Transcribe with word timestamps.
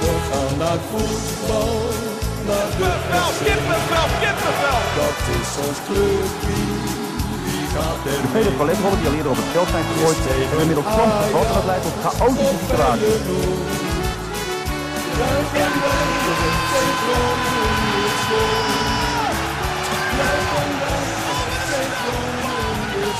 We 0.00 0.12
gaan 0.30 0.54
naar 0.58 0.80
voetbal, 0.90 1.74
naar 2.46 2.68
de 2.70 2.84
Kippenvel, 2.84 3.30
kippenvel, 3.46 4.08
kippenvel. 4.22 4.80
Dat 5.00 5.18
is 5.38 5.50
ons 5.66 5.78
clubje, 5.86 6.60
De 8.04 8.28
vele 8.32 8.52
paletrollen 8.60 8.98
die 8.98 9.08
al 9.08 9.14
eerder 9.14 9.30
op 9.30 9.40
het 9.42 9.50
veld 9.52 9.68
zijn 9.68 9.84
gegooid, 9.90 10.16
hebben 10.26 10.60
inmiddels 10.60 10.86
soms 10.96 11.14
gevat 11.22 11.46
en 11.46 11.54
dat 11.54 11.64
leidt 11.70 11.84
tot 11.86 11.96
chaotische 12.04 12.56
situaties. 12.62 13.68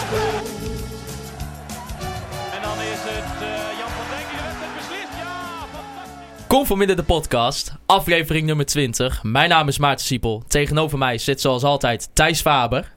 En 0.01 0.50
fantastisch. 6.51 6.59
Conforminder 6.59 6.97
de 6.97 7.03
podcast, 7.03 7.73
aflevering 7.87 8.47
nummer 8.47 8.67
20. 8.67 9.23
Mijn 9.23 9.49
naam 9.49 9.69
is 9.69 9.79
Maarten 9.79 10.07
Siepel. 10.07 10.43
Tegenover 10.49 10.99
mij 10.99 11.19
zit 11.19 11.41
zoals 11.41 11.63
altijd 11.63 12.11
Thijs 12.13 12.41
Faber. 12.41 12.93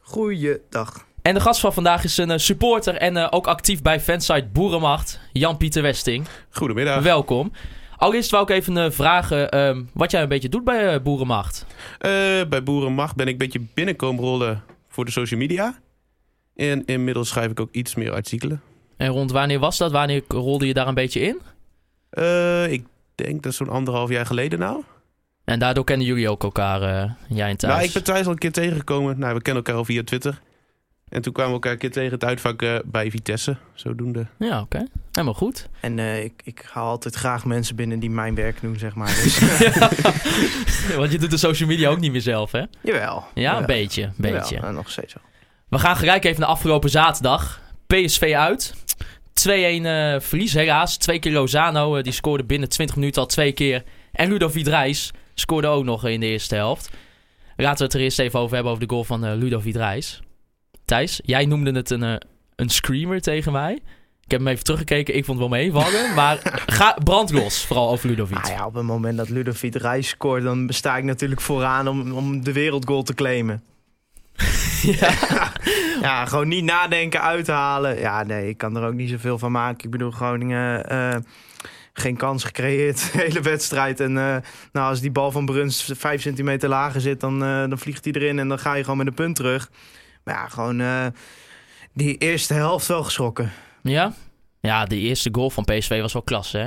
Goeiedag. 0.00 1.06
En 1.22 1.34
de 1.34 1.40
gast 1.40 1.60
van 1.60 1.72
vandaag 1.72 2.04
is 2.04 2.16
een 2.16 2.30
eh, 2.30 2.38
supporter 2.38 2.94
en 2.94 3.16
eh, 3.16 3.26
ook 3.30 3.46
actief 3.46 3.82
bij 3.82 4.00
fansite 4.00 4.48
Boerenmacht, 4.52 5.20
Jan-Pieter 5.32 5.82
Westing. 5.82 6.26
Goedemiddag. 6.50 7.02
Welkom. 7.02 7.52
Allereerst 7.96 8.30
wou 8.30 8.42
ik 8.42 8.50
even 8.50 8.76
eh, 8.76 8.90
vragen 8.90 9.50
ehm, 9.50 9.82
wat 9.94 10.10
jij 10.10 10.22
een 10.22 10.28
beetje 10.28 10.48
doet 10.48 10.64
bij 10.64 11.02
Boerenmacht. 11.02 11.66
Eh, 11.98 12.10
bij 12.48 12.62
Boerenmacht 12.62 13.16
ben 13.16 13.26
ik 13.26 13.32
een 13.32 13.38
beetje 13.38 13.66
binnenkomen 13.74 14.24
rollen 14.24 14.62
voor 14.88 15.04
de 15.04 15.10
social 15.10 15.40
media. 15.40 15.78
En 16.56 16.84
inmiddels 16.84 17.28
schrijf 17.28 17.50
ik 17.50 17.60
ook 17.60 17.72
iets 17.72 17.94
meer 17.94 18.12
artikelen. 18.12 18.62
En 18.96 19.08
rond 19.08 19.32
wanneer 19.32 19.58
was 19.58 19.78
dat? 19.78 19.92
Wanneer 19.92 20.22
rolde 20.28 20.66
je 20.66 20.74
daar 20.74 20.88
een 20.88 20.94
beetje 20.94 21.20
in? 21.20 21.40
Eh, 22.10 22.72
ik 22.72 22.86
denk 23.18 23.42
dat 23.42 23.54
zo'n 23.54 23.68
anderhalf 23.68 24.10
jaar 24.10 24.26
geleden 24.26 24.58
nou. 24.58 24.82
En 25.44 25.58
daardoor 25.58 25.84
kennen 25.84 26.06
jullie 26.06 26.30
ook 26.30 26.42
elkaar, 26.42 26.82
eh, 26.82 27.10
jij 27.28 27.50
en 27.50 27.56
Thijs. 27.56 27.72
Nou, 27.72 27.84
ik 27.84 27.92
ben 27.92 28.04
Thijs 28.04 28.24
al 28.26 28.32
een 28.32 28.38
keer 28.38 28.52
tegengekomen. 28.52 29.18
Nou, 29.18 29.34
we 29.34 29.42
kennen 29.42 29.64
elkaar 29.64 29.78
al 29.78 29.84
via 29.84 30.02
Twitter. 30.04 30.40
En 31.08 31.22
toen 31.22 31.32
kwamen 31.32 31.52
we 31.52 31.56
elkaar 31.56 31.72
een 31.72 31.78
keer 31.78 31.90
tegen 31.90 32.12
het 32.12 32.24
uitvak 32.24 32.62
eh, 32.62 32.78
bij 32.84 33.10
Vitesse. 33.10 33.56
Zodoende. 33.74 34.26
Ja, 34.38 34.60
oké. 34.60 34.84
Helemaal 35.12 35.34
goed. 35.34 35.68
En 35.80 35.98
eh, 35.98 36.24
ik, 36.24 36.32
ik 36.44 36.68
haal 36.72 36.88
altijd 36.88 37.14
graag 37.14 37.44
mensen 37.44 37.76
binnen 37.76 37.98
die 37.98 38.10
mijn 38.10 38.34
werk 38.34 38.60
doen, 38.60 38.78
zeg 38.78 38.94
maar. 38.94 39.06
Dus, 39.06 39.38
Want 40.96 41.12
je 41.12 41.18
doet 41.18 41.30
de 41.30 41.36
social 41.36 41.68
media 41.68 41.90
ook 41.90 42.00
niet 42.00 42.12
meer 42.12 42.20
zelf, 42.20 42.52
hè? 42.52 42.62
jawel. 42.80 43.24
Ja, 43.34 43.42
jawel. 43.42 43.60
een 43.60 43.66
beetje. 43.66 44.02
Een 44.02 44.12
beetje. 44.16 44.72
nog 44.72 44.90
steeds 44.90 45.14
wel. 45.14 45.22
We 45.68 45.78
gaan 45.78 45.96
gelijk 45.96 46.24
even 46.24 46.40
naar 46.40 46.48
afgelopen 46.48 46.90
zaterdag. 46.90 47.60
PSV 47.86 48.32
uit. 48.36 48.74
2-1 49.46 49.50
eh 49.84 50.14
verlies 50.20 50.52
helaas. 50.52 50.96
Twee 50.96 51.18
keer 51.18 51.32
Lozano. 51.32 51.96
eh, 51.96 52.02
die 52.02 52.12
scoorde 52.12 52.44
binnen 52.44 52.68
20 52.68 52.96
minuten 52.96 53.22
al 53.22 53.28
twee 53.28 53.52
keer. 53.52 53.82
En 54.12 54.30
Ludovic 54.30 54.66
Reis 54.66 55.10
scoorde 55.34 55.66
ook 55.66 55.84
nog 55.84 56.06
in 56.06 56.20
de 56.20 56.26
eerste 56.26 56.54
helft. 56.54 56.90
Laten 57.56 57.78
we 57.78 57.84
het 57.84 57.94
er 57.94 58.00
eerst 58.00 58.18
even 58.18 58.40
over 58.40 58.54
hebben 58.54 58.72
over 58.72 58.86
de 58.86 58.92
goal 58.92 59.04
van 59.04 59.24
eh, 59.24 59.36
Ludovic 59.36 59.74
Reis. 59.74 60.20
Thijs, 60.84 61.20
jij 61.24 61.46
noemde 61.46 61.72
het 61.72 61.90
een, 61.90 62.20
een 62.56 62.68
screamer 62.68 63.20
tegen 63.20 63.52
mij. 63.52 63.72
Ik 64.24 64.30
heb 64.34 64.40
hem 64.42 64.52
even 64.52 64.64
teruggekeken. 64.64 65.16
Ik 65.16 65.24
vond 65.24 65.38
het 65.38 65.48
wel 65.48 65.58
meevallen. 65.58 66.14
maar 66.14 66.62
ga, 66.66 66.96
brand 67.04 67.30
los, 67.30 67.64
vooral 67.64 67.90
over 67.90 68.08
Ludovic. 68.08 68.42
Nou 68.42 68.54
ja, 68.54 68.66
op 68.66 68.74
het 68.74 68.84
moment 68.84 69.16
dat 69.16 69.28
Ludovic 69.28 69.74
Reis 69.74 70.08
scoort, 70.08 70.42
dan 70.42 70.68
sta 70.72 70.96
ik 70.96 71.04
natuurlijk 71.04 71.40
vooraan 71.40 71.88
om, 71.88 72.12
om 72.12 72.44
de 72.44 72.52
wereldgoal 72.52 73.02
te 73.02 73.14
claimen. 73.14 73.62
ja. 75.00 75.12
Ja, 76.00 76.26
gewoon 76.26 76.48
niet 76.48 76.64
nadenken, 76.64 77.22
uithalen. 77.22 77.98
Ja, 77.98 78.22
nee, 78.22 78.48
ik 78.48 78.58
kan 78.58 78.76
er 78.76 78.86
ook 78.86 78.94
niet 78.94 79.10
zoveel 79.10 79.38
van 79.38 79.52
maken. 79.52 79.84
Ik 79.84 79.90
bedoel, 79.90 80.10
Groningen 80.10 80.88
eh, 80.88 81.16
geen 81.92 82.16
kans 82.16 82.44
gecreëerd 82.44 82.96
de 83.12 83.18
hele 83.18 83.40
wedstrijd. 83.40 84.00
En 84.00 84.18
eh, 84.18 84.36
nou, 84.72 84.88
als 84.88 85.00
die 85.00 85.10
bal 85.10 85.30
van 85.30 85.46
Bruns 85.46 85.90
vijf 85.96 86.22
centimeter 86.22 86.68
lager 86.68 87.00
zit, 87.00 87.20
dan, 87.20 87.42
eh, 87.44 87.48
dan 87.68 87.78
vliegt 87.78 88.04
hij 88.04 88.12
erin 88.14 88.38
en 88.38 88.48
dan 88.48 88.58
ga 88.58 88.74
je 88.74 88.82
gewoon 88.82 88.98
met 88.98 89.06
een 89.06 89.14
punt 89.14 89.36
terug. 89.36 89.70
Maar 90.24 90.34
ja, 90.34 90.48
gewoon 90.48 91.12
die 91.92 92.16
eerste 92.18 92.54
helft 92.54 92.86
wel 92.86 93.04
geschrokken. 93.04 93.52
ja? 93.82 94.12
Ja, 94.60 94.84
de 94.84 94.96
eerste 94.96 95.28
goal 95.32 95.50
van 95.50 95.64
PSV 95.64 96.00
was 96.00 96.12
wel 96.12 96.22
klasse, 96.22 96.58
hè? 96.58 96.66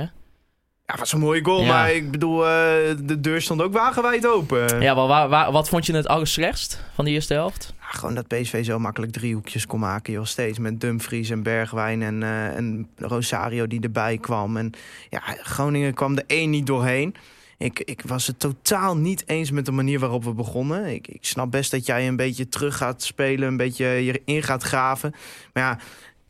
Ja, 0.86 0.98
was 0.98 1.12
een 1.12 1.18
mooie 1.20 1.44
goal, 1.44 1.60
Ja. 1.62 1.66
maar 1.68 1.92
ik 1.92 2.10
bedoel, 2.10 2.38
de 2.38 3.16
deur 3.20 3.40
stond 3.42 3.62
ook 3.62 3.72
wagenwijd 3.72 4.26
open. 4.26 4.80
Ja, 4.80 4.94
maar 4.94 5.06
waar, 5.06 5.28
waar- 5.28 5.52
wat 5.52 5.68
vond 5.68 5.86
je 5.86 5.94
het 5.94 6.06
allerslechtst 6.08 6.84
van 6.94 7.04
de 7.04 7.10
eerste 7.10 7.34
helft? 7.34 7.74
Gewoon 7.92 8.14
dat 8.14 8.28
PSV 8.28 8.64
zo 8.64 8.78
makkelijk 8.78 9.12
driehoekjes 9.12 9.66
kon 9.66 9.80
maken, 9.80 10.12
joh. 10.12 10.24
Steeds 10.24 10.58
met 10.58 10.80
Dumfries 10.80 11.30
en 11.30 11.42
Bergwijn 11.42 12.02
en, 12.02 12.22
en 12.22 12.88
Rosario 12.96 13.66
die 13.66 13.80
erbij 13.80 14.18
kwam. 14.18 14.56
En 14.56 14.72
ja, 15.10 15.20
Groningen 15.24 15.94
kwam 15.94 16.16
er 16.16 16.24
één 16.26 16.50
niet 16.50 16.66
doorheen. 16.66 17.14
Ik, 17.58 17.80
ik 17.80 18.02
was 18.06 18.26
het 18.26 18.38
totaal 18.38 18.96
niet 18.96 19.22
eens 19.26 19.50
met 19.50 19.66
de 19.66 19.72
manier 19.72 19.98
waarop 19.98 20.24
we 20.24 20.32
begonnen. 20.32 20.94
Ik, 20.94 21.08
ik 21.08 21.24
snap 21.24 21.50
best 21.50 21.70
dat 21.70 21.86
jij 21.86 22.08
een 22.08 22.16
beetje 22.16 22.48
terug 22.48 22.76
gaat 22.76 23.02
spelen, 23.02 23.48
een 23.48 23.56
beetje 23.56 23.86
je 23.86 24.22
in 24.24 24.42
gaat 24.42 24.62
graven. 24.62 25.14
Maar 25.52 25.62
ja, 25.62 25.78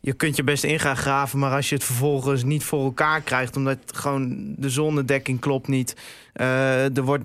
je 0.01 0.13
kunt 0.13 0.37
je 0.37 0.45
best 0.45 0.65
in 0.65 0.81
gaan 0.81 0.97
graven, 0.97 1.39
maar 1.39 1.53
als 1.55 1.69
je 1.69 1.75
het 1.75 1.85
vervolgens 1.85 2.45
niet 2.45 2.65
voor 2.65 2.85
elkaar 2.85 3.21
krijgt, 3.21 3.57
omdat 3.57 3.79
gewoon 3.87 4.55
de 4.59 4.71
zonnedekking 4.71 5.41
klopt 5.41 5.69
niet. 5.69 5.97
eh, 6.33 6.97
er 6.97 7.03
wordt 7.03 7.25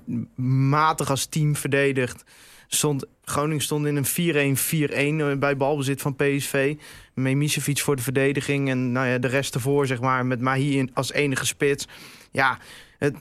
matig 0.68 1.10
als 1.10 1.26
team 1.26 1.56
verdedigd. 1.56 2.24
Stond, 2.68 3.04
Groningen 3.24 3.62
stond 3.62 3.86
in 3.86 3.96
een 3.96 5.36
4-1-4-1 5.36 5.38
bij 5.38 5.56
balbezit 5.56 6.00
van 6.00 6.16
PSV. 6.16 6.74
Memisevic 7.14 7.78
voor 7.78 7.96
de 7.96 8.02
verdediging 8.02 8.68
en 8.68 8.92
nou 8.92 9.06
ja, 9.06 9.18
de 9.18 9.28
rest 9.28 9.54
ervoor, 9.54 9.86
zeg 9.86 10.00
maar, 10.00 10.26
met 10.26 10.40
Mahi 10.40 10.88
als 10.94 11.12
enige 11.12 11.46
spits. 11.46 11.86
Ja, 12.32 12.58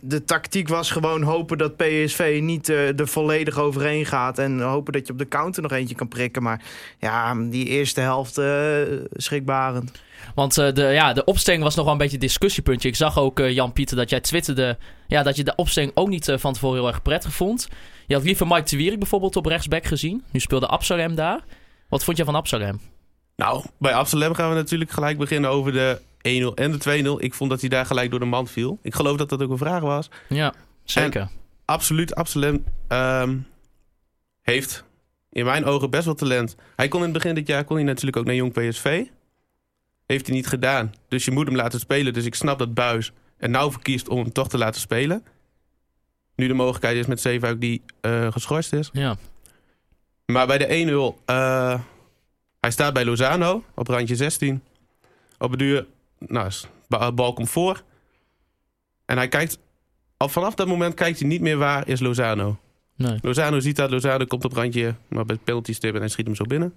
de 0.01 0.23
tactiek 0.23 0.67
was 0.67 0.91
gewoon 0.91 1.21
hopen 1.21 1.57
dat 1.57 1.77
PSV 1.77 2.39
niet 2.41 2.69
eh, 2.69 2.99
er 2.99 3.07
volledig 3.07 3.57
overheen 3.57 4.05
gaat. 4.05 4.39
En 4.39 4.59
hopen 4.59 4.93
dat 4.93 5.07
je 5.07 5.13
op 5.13 5.19
de 5.19 5.27
counter 5.27 5.61
nog 5.61 5.71
eentje 5.71 5.95
kan 5.95 6.07
prikken. 6.07 6.43
Maar 6.43 6.63
ja, 6.99 7.35
die 7.35 7.65
eerste 7.65 8.01
helft 8.01 8.37
eh 8.37 8.81
schrikbarend. 9.13 9.91
Want 10.35 10.57
eh, 10.57 10.73
de, 10.73 10.83
ja, 10.83 11.13
de 11.13 11.23
opstelling 11.23 11.63
was 11.63 11.75
nog 11.75 11.83
wel 11.83 11.93
een 11.93 11.99
beetje 11.99 12.17
discussiepuntje. 12.17 12.89
Ik 12.89 12.95
zag 12.95 13.17
ook, 13.19 13.39
eh, 13.39 13.53
Jan-Pieter, 13.53 13.97
dat 13.97 14.09
jij 14.09 14.19
twitterde... 14.19 14.77
Ja, 15.07 15.23
dat 15.23 15.35
je 15.35 15.43
de 15.43 15.55
opstelling 15.55 15.91
ook 15.93 16.07
niet 16.07 16.27
eh, 16.27 16.37
van 16.37 16.53
tevoren 16.53 16.77
heel 16.77 16.87
erg 16.87 17.01
prettig 17.01 17.33
vond. 17.33 17.67
Je 18.07 18.13
had 18.13 18.23
liever 18.23 18.47
Mike 18.47 18.69
de 18.69 18.77
Wierik 18.77 18.99
bijvoorbeeld 18.99 19.35
op 19.35 19.45
rechtsback 19.45 19.85
gezien. 19.85 20.23
Nu 20.31 20.39
speelde 20.39 20.67
Absalem 20.67 21.15
daar. 21.15 21.43
Wat 21.89 22.03
vond 22.03 22.17
je 22.17 22.25
van 22.25 22.35
Absalem? 22.35 22.79
Nou, 23.35 23.65
bij 23.79 23.93
Amsterdam 23.93 24.33
gaan 24.33 24.49
we 24.49 24.55
natuurlijk 24.55 24.91
gelijk 24.91 25.17
beginnen 25.17 25.49
over 25.49 25.71
de 25.71 25.99
1-0 26.17 26.53
en 26.53 26.71
de 26.71 27.17
2-0. 27.19 27.23
Ik 27.23 27.33
vond 27.33 27.49
dat 27.49 27.59
hij 27.59 27.69
daar 27.69 27.85
gelijk 27.85 28.09
door 28.09 28.19
de 28.19 28.25
mand 28.25 28.51
viel. 28.51 28.79
Ik 28.81 28.95
geloof 28.95 29.17
dat 29.17 29.29
dat 29.29 29.41
ook 29.41 29.49
een 29.49 29.57
vraag 29.57 29.81
was. 29.81 30.09
Ja, 30.29 30.53
zeker. 30.83 31.29
Absoluut, 31.65 32.15
Amsterdam 32.15 32.63
ehm, 32.87 33.37
heeft 34.41 34.83
in 35.29 35.45
mijn 35.45 35.65
ogen 35.65 35.89
best 35.89 36.05
wel 36.05 36.13
talent. 36.13 36.55
Hij 36.75 36.87
kon 36.87 36.99
in 36.99 37.05
het 37.05 37.13
begin 37.13 37.35
dit 37.35 37.47
jaar 37.47 37.63
kon 37.63 37.75
hij 37.75 37.85
natuurlijk 37.85 38.17
ook 38.17 38.25
naar 38.25 38.35
Jong 38.35 38.53
PSV. 38.53 39.05
Heeft 40.05 40.27
hij 40.27 40.35
niet 40.35 40.47
gedaan. 40.47 40.93
Dus 41.07 41.25
je 41.25 41.31
moet 41.31 41.45
hem 41.45 41.55
laten 41.55 41.79
spelen. 41.79 42.13
Dus 42.13 42.25
ik 42.25 42.35
snap 42.35 42.59
dat 42.59 42.73
Buis 42.73 43.11
er 43.37 43.49
nou 43.49 43.71
voor 43.71 43.81
kiest 43.81 44.09
om 44.09 44.17
hem 44.17 44.31
toch 44.31 44.49
te 44.49 44.57
laten 44.57 44.81
spelen. 44.81 45.23
Nu 46.37 46.47
de 46.47 46.53
mogelijkheid 46.53 46.97
is 46.97 47.05
met 47.05 47.21
Zeefuik 47.21 47.61
die 47.61 47.81
eh, 48.01 48.31
geschorst 48.31 48.73
is. 48.73 48.89
Ja. 48.93 49.15
Maar 50.25 50.47
bij 50.47 50.57
de 50.57 50.67
1-0, 51.19 51.23
eh, 51.25 51.79
hij 52.59 52.71
staat 52.71 52.93
bij 52.93 53.05
Lozano 53.05 53.63
op 53.75 53.87
randje 53.87 54.15
16. 54.15 54.61
Op 55.37 55.49
het 55.49 55.59
duur, 55.59 55.85
nou, 56.19 56.51
ba- 56.87 57.11
bal 57.11 57.33
komt 57.33 57.49
voor. 57.49 57.83
En 59.05 59.17
hij 59.17 59.27
kijkt, 59.27 59.57
al 60.17 60.29
vanaf 60.29 60.55
dat 60.55 60.67
moment 60.67 60.93
kijkt 60.93 61.19
hij 61.19 61.27
niet 61.27 61.41
meer 61.41 61.57
waar 61.57 61.87
is 61.87 61.99
Lozano. 61.99 62.57
Nee. 62.95 63.17
Lozano 63.21 63.59
ziet 63.59 63.75
dat, 63.75 63.89
Lozano 63.91 64.25
komt 64.25 64.45
op 64.45 64.53
randje, 64.53 64.95
maar 65.07 65.25
bij 65.25 65.35
penalty 65.43 65.73
stip 65.73 65.93
en 65.93 65.99
hij 65.99 66.09
schiet 66.09 66.25
hem 66.25 66.35
zo 66.35 66.43
binnen. 66.45 66.73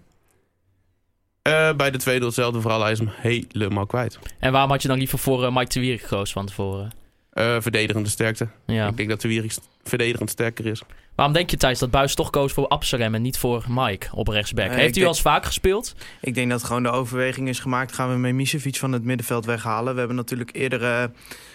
Eh, 1.42 1.72
bij 1.72 1.90
de 1.90 1.98
tweede 1.98 2.24
hetzelfde 2.24 2.60
verhaal, 2.60 2.82
hij 2.82 2.92
is 2.92 2.98
hem 2.98 3.10
helemaal 3.12 3.86
kwijt. 3.86 4.18
En 4.38 4.52
waarom 4.52 4.70
had 4.70 4.82
je 4.82 4.88
dan 4.88 4.98
liever 4.98 5.18
voor 5.18 5.44
eh, 5.44 5.54
Mike 5.56 5.72
de 5.72 5.80
Wierik 5.80 6.00
gekozen 6.02 6.34
van 6.34 6.46
tevoren? 6.46 6.90
Eh, 7.30 7.56
verdedigende 7.60 8.08
sterkte. 8.08 8.48
Ja. 8.66 8.88
Ik 8.88 8.96
denk 8.96 9.08
dat 9.08 9.20
de 9.20 9.28
Wierik 9.28 9.54
verdedigend 9.84 10.30
sterker 10.30 10.66
is. 10.66 10.82
Waarom 11.14 11.34
denk 11.34 11.50
je, 11.50 11.56
Thijs, 11.56 11.78
dat 11.78 11.90
Buis 11.90 12.14
toch 12.14 12.30
koos 12.30 12.52
voor 12.52 12.68
Absalem 12.68 13.14
en 13.14 13.22
niet 13.22 13.38
voor 13.38 13.64
Mike 13.68 14.06
op 14.12 14.28
rechtsback? 14.28 14.70
Heeft 14.70 14.94
hij 14.94 15.04
al 15.04 15.10
eens 15.10 15.20
vaak 15.20 15.44
gespeeld? 15.44 15.94
Ik 16.20 16.34
denk 16.34 16.50
dat 16.50 16.64
gewoon 16.64 16.82
de 16.82 16.90
overweging 16.90 17.48
is 17.48 17.58
gemaakt. 17.58 17.92
Gaan 17.92 18.10
we 18.10 18.16
Memisevic 18.16 18.76
van 18.76 18.92
het 18.92 19.04
middenveld 19.04 19.44
weghalen? 19.44 19.92
We 19.92 19.98
hebben 19.98 20.16
natuurlijk 20.16 20.50
eerder 20.52 20.84
eh, 20.84 21.04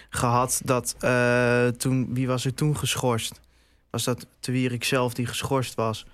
gehad 0.09 0.61
dat 0.63 0.95
eh, 0.99 1.67
toen... 1.67 2.13
Wie 2.13 2.27
was 2.27 2.45
er 2.45 2.53
toen 2.53 2.77
geschorst? 2.77 3.41
Was 3.89 4.03
dat 4.03 4.27
de 4.39 4.51
Wierik 4.51 4.83
zelf 4.83 5.13
die 5.13 5.25
geschorst 5.25 5.75
was? 5.75 6.05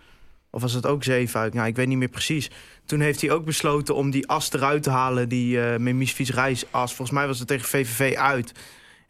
Of 0.50 0.62
was 0.62 0.74
het 0.74 0.86
ook 0.86 1.04
Zeefuik? 1.04 1.54
Nou, 1.54 1.68
ik 1.68 1.76
weet 1.76 1.88
niet 1.88 1.98
meer 1.98 2.08
precies. 2.08 2.50
Toen 2.86 3.00
heeft 3.00 3.22
hij 3.22 3.32
ook 3.32 3.46
besloten 3.46 3.96
om 3.96 4.12
die 4.12 4.28
as 4.28 4.54
eruit 4.54 4.84
te 4.84 4.90
halen. 4.90 5.30
Die 5.30 5.62
eh 5.62 5.80
Memisevic 5.80 6.28
reis 6.28 6.66
as. 6.72 6.94
Volgens 6.94 7.18
mij 7.18 7.28
was 7.28 7.40
het 7.40 7.48
tegen 7.48 7.68
VVV 7.68 8.16
uit. 8.16 8.54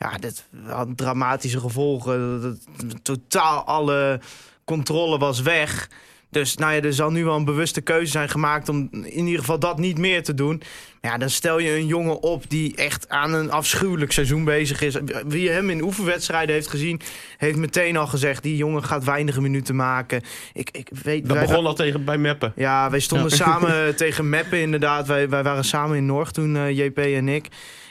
Ja, 0.01 0.17
dit 0.19 0.45
had 0.65 0.87
dramatische 0.97 1.59
gevolgen. 1.59 2.41
Dat- 2.41 2.57
dat- 2.77 3.03
totaal 3.03 3.63
alle 3.65 4.19
controle 4.65 5.17
was 5.17 5.41
weg. 5.41 5.89
Dus 6.29 6.55
nou 6.57 6.73
ja, 6.73 6.81
er 6.81 6.93
zal 6.93 7.11
nu 7.11 7.23
wel 7.25 7.35
een 7.35 7.45
bewuste 7.45 7.81
keuze 7.81 8.11
zijn 8.11 8.29
gemaakt 8.29 8.69
om 8.69 8.89
in 8.91 9.25
ieder 9.25 9.39
geval 9.39 9.59
dat 9.59 9.77
niet 9.77 9.97
meer 9.97 10.23
te 10.23 10.33
doen. 10.33 10.61
Ja, 11.01 11.17
dan 11.17 11.29
stel 11.29 11.59
je 11.59 11.71
een 11.75 11.85
jongen 11.87 12.21
op 12.21 12.49
die 12.49 12.75
echt 12.75 13.09
aan 13.09 13.33
een 13.33 13.51
afschuwelijk 13.51 14.11
seizoen 14.11 14.43
bezig 14.43 14.81
is. 14.81 14.97
Wie 15.27 15.49
hem 15.49 15.69
in 15.69 15.81
oefenwedstrijden 15.83 16.55
heeft 16.55 16.67
gezien, 16.67 17.01
heeft 17.37 17.57
meteen 17.57 17.97
al 17.97 18.07
gezegd... 18.07 18.43
die 18.43 18.55
jongen 18.55 18.83
gaat 18.83 19.03
weinige 19.03 19.41
minuten 19.41 19.75
maken. 19.75 20.21
Ik, 20.53 20.69
ik 20.71 20.89
weet, 21.03 21.27
Dat 21.27 21.37
wij- 21.37 21.45
begon 21.45 21.65
al 21.65 21.73
tegen 21.75 22.05
bij 22.05 22.17
Meppen. 22.17 22.53
ja, 22.55 22.89
wij 22.89 22.99
stonden 22.99 23.29
Ja. 23.29 23.35
samen 23.35 23.95
tegen 23.95 24.29
Meppen 24.29 24.59
inderdaad. 24.61 25.07
Wij, 25.07 25.29
wij 25.29 25.43
waren 25.43 25.65
samen 25.65 25.97
in 25.97 26.05
Norg 26.05 26.31
toen, 26.31 26.55
eh, 26.55 26.77
JP 26.77 26.97
en 26.97 27.27
ik. 27.29 27.47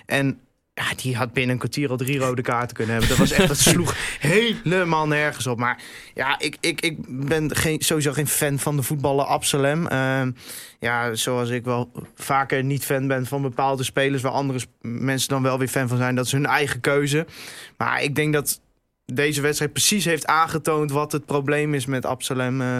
En 0.06 0.40
ja, 0.80 0.94
die 0.96 1.16
had 1.16 1.32
binnen 1.32 1.52
een 1.52 1.58
kwartier 1.58 1.90
al 1.90 1.96
drie 1.96 2.18
rode 2.18 2.42
kaarten 2.42 2.76
kunnen 2.76 2.92
hebben. 2.92 3.10
Dat 3.10 3.18
was 3.18 3.38
echt, 3.38 3.48
dat 3.48 3.58
sloeg 3.58 3.94
helemaal 4.34 5.06
nergens 5.06 5.46
op. 5.46 5.58
Maar 5.58 5.82
ja, 6.14 6.38
ik, 6.38 6.56
ik, 6.60 6.80
ik 6.80 6.96
ben 7.08 7.56
geen, 7.56 7.80
sowieso 7.80 8.12
geen 8.12 8.26
fan 8.26 8.58
van 8.58 8.76
de 8.76 8.82
voetballer 8.82 9.24
Absalem. 9.24 9.86
Ehm, 9.86 10.30
ja, 10.78 11.14
zoals 11.14 11.48
ik 11.48 11.64
wel 11.64 11.92
vaker 12.14 12.64
niet 12.64 12.84
fan 12.84 13.06
ben 13.06 13.26
van 13.26 13.42
bepaalde 13.42 13.82
spelers... 13.82 14.22
waar 14.22 14.32
andere 14.32 14.60
mensen 14.80 15.28
dan 15.28 15.42
wel 15.42 15.58
weer 15.58 15.68
fan 15.68 15.88
van 15.88 15.96
zijn. 15.96 16.14
Dat 16.14 16.26
is 16.26 16.32
hun 16.32 16.46
eigen 16.46 16.80
keuze. 16.80 17.26
Maar 17.76 18.02
ik 18.02 18.14
denk 18.14 18.32
dat 18.32 18.60
deze 19.04 19.40
wedstrijd 19.40 19.72
precies 19.72 20.04
heeft 20.04 20.26
aangetoond... 20.26 20.90
wat 20.90 21.12
het 21.12 21.26
probleem 21.26 21.74
is 21.74 21.86
met 21.86 22.06
Absalem... 22.06 22.60
Eh, 22.60 22.78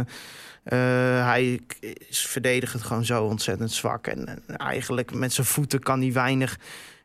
eh, 0.64 1.26
hij 1.26 1.60
is 2.08 2.26
verdedigend 2.26 2.82
gewoon 2.82 3.04
zo 3.04 3.24
ontzettend 3.24 3.72
zwak. 3.72 4.06
En, 4.06 4.28
en 4.28 4.56
eigenlijk 4.56 5.14
met 5.14 5.32
zijn 5.32 5.46
voeten 5.46 5.80
kan 5.80 6.00
hij 6.00 6.12
weinig. 6.12 6.58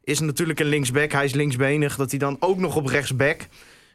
Is 0.06 0.19
natuurlijk 0.19 0.60
een 0.60 0.66
linksback. 0.68 1.12
Hij 1.12 1.25
is 1.25 1.34
linksbenig. 1.34 1.96
Dat 1.96 2.10
hij 2.10 2.19
dan 2.19 2.38
ook 2.40 2.57
nog 2.57 2.75
op 2.75 2.86
rechtsback. 2.86 3.48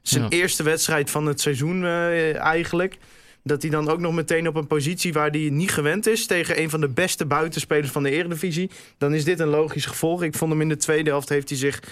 Zijn 0.02 0.22
Ja. 0.22 0.28
eerste 0.28 0.62
wedstrijd 0.62 1.10
van 1.10 1.26
het 1.26 1.40
seizoen 1.40 1.84
eh, 1.84 2.36
eigenlijk. 2.36 2.96
Dat 3.42 3.62
hij 3.62 3.70
dan 3.70 3.88
ook 3.88 3.98
nog 4.00 4.14
meteen 4.14 4.48
op 4.48 4.54
een 4.56 4.66
positie 4.66 5.12
waar 5.12 5.30
hij 5.30 5.48
niet 5.50 5.70
gewend 5.70 6.06
is. 6.06 6.26
Tegen 6.26 6.60
een 6.60 6.70
van 6.70 6.80
de 6.80 6.88
beste 6.88 7.26
buitenspelers 7.26 7.90
van 7.90 8.02
de 8.02 8.10
Eredivisie. 8.10 8.70
Dan 8.98 9.14
is 9.14 9.24
dit 9.24 9.40
een 9.40 9.48
logisch 9.48 9.86
gevolg. 9.86 10.22
Ik 10.22 10.34
vond 10.34 10.50
hem 10.52 10.60
in 10.60 10.68
de 10.68 10.76
tweede 10.76 11.10
helft 11.10 11.28
heeft 11.28 11.48
hij 11.48 11.58
zich 11.58 11.82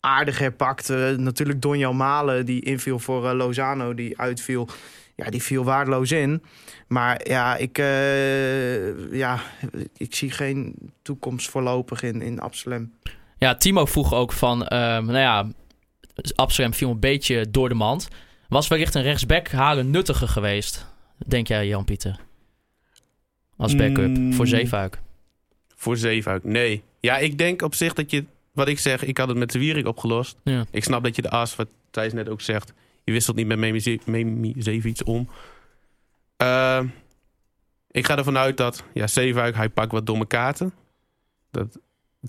aardig 0.00 0.38
herpakt. 0.38 0.90
Eh, 0.90 1.10
natuurlijk 1.10 1.62
Donjel 1.62 1.92
Malen 1.92 2.46
die 2.46 2.62
inviel 2.64 2.98
voor 2.98 3.28
eh, 3.28 3.34
Lozano. 3.36 3.94
Die 3.94 4.18
uitviel. 4.18 4.68
Ja, 5.14 5.30
die 5.30 5.42
viel 5.42 5.64
waardeloos 5.64 6.10
in. 6.12 6.42
Maar 6.88 7.28
ja, 7.28 7.56
ik, 7.56 7.76
ja, 9.10 9.40
ik 9.96 10.14
zie 10.14 10.30
geen 10.30 10.74
toekomst 11.02 11.50
voorlopig 11.50 12.02
in, 12.02 12.22
in 12.22 12.40
Absalem. 12.40 12.92
Ja, 13.38 13.54
Timo 13.54 13.84
vroeg 13.86 14.12
ook 14.14 14.32
van, 14.32 14.66
ehm, 14.66 15.04
nou 15.04 15.18
ja, 15.18 15.46
Absalem 16.34 16.74
viel 16.74 16.90
een 16.90 17.00
beetje 17.00 17.50
door 17.50 17.68
de 17.68 17.74
mand. 17.74 18.08
Was 18.48 18.68
wellicht 18.68 18.94
een 18.94 19.02
rechtsback 19.02 19.48
halen 19.48 19.90
nuttiger 19.90 20.28
geweest, 20.28 20.86
denk 21.26 21.46
jij 21.46 21.66
Jan-Pieter? 21.66 22.18
Als 23.56 23.76
backup 23.76 24.16
Mm. 24.16 24.32
voor 24.32 24.46
Zeefuik. 24.46 25.00
Voor 25.74 25.96
Zeefuik, 25.96 26.44
nee. 26.44 26.82
Ja, 27.00 27.18
ik 27.18 27.38
denk 27.38 27.62
op 27.62 27.74
zich 27.74 27.92
dat 27.92 28.10
je... 28.10 28.24
Wat 28.52 28.68
ik 28.68 28.78
zeg, 28.78 29.04
ik 29.04 29.18
had 29.18 29.28
het 29.28 29.36
met 29.36 29.50
de 29.50 29.58
Wierik 29.58 29.86
opgelost. 29.86 30.36
Ja. 30.44 30.64
Ik 30.70 30.84
snap 30.84 31.04
dat 31.04 31.16
je 31.16 31.22
de 31.22 31.30
as, 31.30 31.56
wat 31.56 31.68
Thijs 31.90 32.12
net 32.12 32.28
ook 32.28 32.40
zegt... 32.40 32.72
Je 33.04 33.12
wisselt 33.12 33.36
niet 33.36 33.46
met 33.46 33.58
Memi 34.04 34.54
Zeefiets 34.56 35.02
om. 35.04 35.28
Eh, 36.36 36.82
ik 37.90 38.06
ga 38.06 38.16
ervan 38.16 38.36
uit 38.36 38.56
dat... 38.56 38.84
Ja, 38.94 39.06
Zeefuik, 39.06 39.54
hij 39.54 39.68
pakt 39.68 39.92
wat 39.92 40.06
domme 40.06 40.26
kaarten. 40.26 40.72
Dat, 41.50 41.78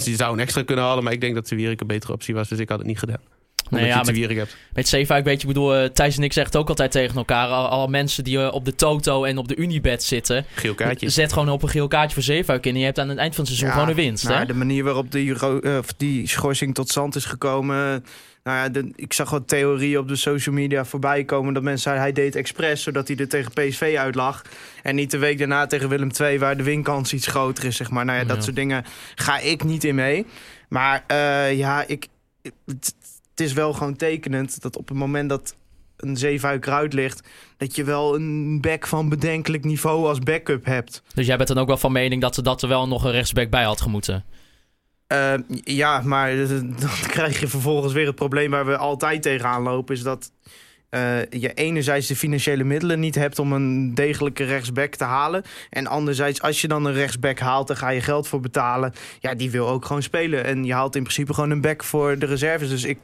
ze 0.03 0.15
zou 0.15 0.33
een 0.33 0.39
extra 0.39 0.63
kunnen 0.63 0.85
halen, 0.85 1.03
maar 1.03 1.13
ik 1.13 1.21
denk 1.21 1.35
dat 1.35 1.47
de 1.47 1.55
Wierik 1.55 1.81
een 1.81 1.87
betere 1.87 2.13
optie 2.13 2.33
was. 2.33 2.49
Dus 2.49 2.59
ik 2.59 2.69
had 2.69 2.77
het 2.77 2.87
niet 2.87 2.99
gedaan. 2.99 3.21
Nee, 3.69 3.85
ja, 3.85 3.93
je 3.93 3.99
de 3.99 4.05
met, 4.05 4.15
Wierik 4.15 4.37
hebt. 4.37 4.55
met 4.73 4.87
Zeefuik 4.87 5.23
weet 5.23 5.41
je, 5.41 5.47
ik 5.47 5.53
bedoel, 5.53 5.75
eh, 5.75 5.89
Thijs 5.89 6.17
en 6.17 6.23
ik 6.23 6.33
zeggen 6.33 6.53
het 6.53 6.61
ook 6.61 6.69
altijd 6.69 6.91
tegen 6.91 7.15
elkaar. 7.15 7.47
Al, 7.47 7.67
al 7.67 7.87
mensen 7.87 8.23
die 8.23 8.39
eh, 8.39 8.53
op 8.53 8.65
de 8.65 8.75
Toto 8.75 9.23
en 9.23 9.37
op 9.37 9.47
de 9.47 9.55
Unibet 9.55 10.03
zitten, 10.03 10.45
Geel 10.55 10.73
kaartje. 10.73 11.09
zet 11.09 11.33
gewoon 11.33 11.49
op 11.49 11.63
een 11.63 11.69
geel 11.69 11.87
kaartje 11.87 12.13
voor 12.13 12.23
Zeefuik 12.23 12.65
in. 12.65 12.73
En 12.73 12.79
je 12.79 12.85
hebt 12.85 12.99
aan 12.99 13.09
het 13.09 13.17
eind 13.17 13.35
van 13.35 13.43
het 13.43 13.53
seizoen 13.53 13.67
Ja, 13.67 13.73
gewoon 13.83 13.89
een 13.97 14.03
winst. 14.05 14.27
Hè? 14.27 14.45
de 14.45 14.53
manier 14.53 14.83
waarop 14.83 15.11
die, 15.11 15.33
of 15.77 15.93
die 15.97 16.27
schorsing 16.27 16.73
tot 16.73 16.89
stand 16.89 17.15
is 17.15 17.25
gekomen. 17.25 18.05
Nou 18.47 18.59
ja, 18.59 18.69
de- 18.69 18.91
ik 18.95 19.13
zag 19.13 19.29
wat 19.29 19.47
theorieën 19.47 19.99
op 19.99 20.07
de 20.07 20.15
social 20.15 20.55
media 20.55 20.85
voorbij 20.85 21.23
komen. 21.23 21.53
Dat 21.53 21.63
mensen 21.63 21.81
zeiden 21.81 22.03
hij 22.03 22.13
deed 22.13 22.35
expres 22.35 22.83
zodat 22.83 23.07
hij 23.07 23.17
er 23.17 23.27
tegen 23.27 23.51
PSV 23.53 23.95
uit 23.99 24.15
lag. 24.15 24.41
En 24.83 24.95
niet 24.95 25.11
de 25.11 25.17
week 25.17 25.37
daarna 25.37 25.65
tegen 25.67 25.89
Willem 25.89 26.09
II, 26.21 26.39
waar 26.39 26.57
de 26.57 26.63
winkans 26.63 27.13
iets 27.13 27.27
groter 27.27 27.63
is. 27.65 27.75
Zeg 27.75 27.89
maar. 27.89 28.05
Nou 28.05 28.17
ja, 28.19 28.23
dat 28.25 28.35
Ja. 28.37 28.41
soort 28.43 28.55
dingen 28.55 28.83
ga 29.15 29.39
ik 29.39 29.63
niet 29.63 29.83
in 29.83 29.95
mee. 29.95 30.25
Maar 30.69 31.03
eh, 31.07 31.57
ja, 31.57 31.87
ik, 31.87 32.07
het, 32.41 32.95
het 33.29 33.39
is 33.39 33.53
wel 33.53 33.73
gewoon 33.73 33.95
tekenend 33.95 34.61
dat 34.61 34.77
op 34.77 34.87
het 34.87 34.97
moment 34.97 35.29
dat 35.29 35.55
een 35.97 36.17
zeefuik 36.17 36.65
eruit 36.65 36.93
ligt, 36.93 37.27
dat 37.57 37.75
je 37.75 37.83
wel 37.83 38.15
een 38.15 38.61
back 38.61 38.87
van 38.87 39.09
bedenkelijk 39.09 39.63
niveau 39.63 40.07
als 40.07 40.19
backup 40.19 40.65
hebt. 40.65 41.01
Dus 41.13 41.25
jij 41.27 41.37
bent 41.37 41.49
dan 41.49 41.57
ook 41.57 41.67
wel 41.67 41.77
van 41.77 41.91
mening 41.91 42.21
dat, 42.21 42.39
dat 42.43 42.61
er 42.61 42.67
wel 42.67 42.87
nog 42.87 43.03
een 43.03 43.11
rechtsback 43.11 43.49
bij 43.49 43.63
had 43.63 43.81
gemoeten. 43.81 44.23
Eh, 45.07 45.33
ja, 45.63 46.01
maar 46.01 46.35
dan 46.79 46.89
krijg 47.07 47.39
je 47.39 47.47
vervolgens 47.47 47.93
weer 47.93 48.05
het 48.05 48.15
probleem 48.15 48.51
waar 48.51 48.65
we 48.65 48.77
altijd 48.77 49.21
tegenaan 49.21 49.61
lopen. 49.63 49.95
Is 49.95 50.03
dat 50.03 50.31
eh, 50.89 51.29
je 51.29 51.53
enerzijds 51.53 52.07
de 52.07 52.15
financiële 52.15 52.63
middelen 52.63 52.99
niet 52.99 53.15
hebt 53.15 53.39
om 53.39 53.53
een 53.53 53.95
degelijke 53.95 54.43
rechtsback 54.43 54.95
te 54.95 55.03
halen. 55.03 55.43
En 55.69 55.87
anderzijds, 55.87 56.41
als 56.41 56.61
je 56.61 56.67
dan 56.67 56.85
een 56.85 56.93
rechtsback 56.93 57.39
haalt, 57.39 57.67
dan 57.67 57.77
ga 57.77 57.89
je 57.89 58.01
geld 58.01 58.27
voor 58.27 58.39
betalen. 58.39 58.93
Ja, 59.19 59.35
die 59.35 59.51
wil 59.51 59.67
ook 59.67 59.85
gewoon 59.85 60.03
spelen. 60.03 60.43
En 60.43 60.65
je 60.65 60.73
haalt 60.73 60.95
in 60.95 61.03
principe 61.03 61.33
gewoon 61.33 61.49
een 61.49 61.61
back 61.61 61.83
voor 61.83 62.19
de 62.19 62.25
reserves. 62.25 62.69
Dus 62.69 62.83
ik, 62.83 62.89
ik, 62.89 62.99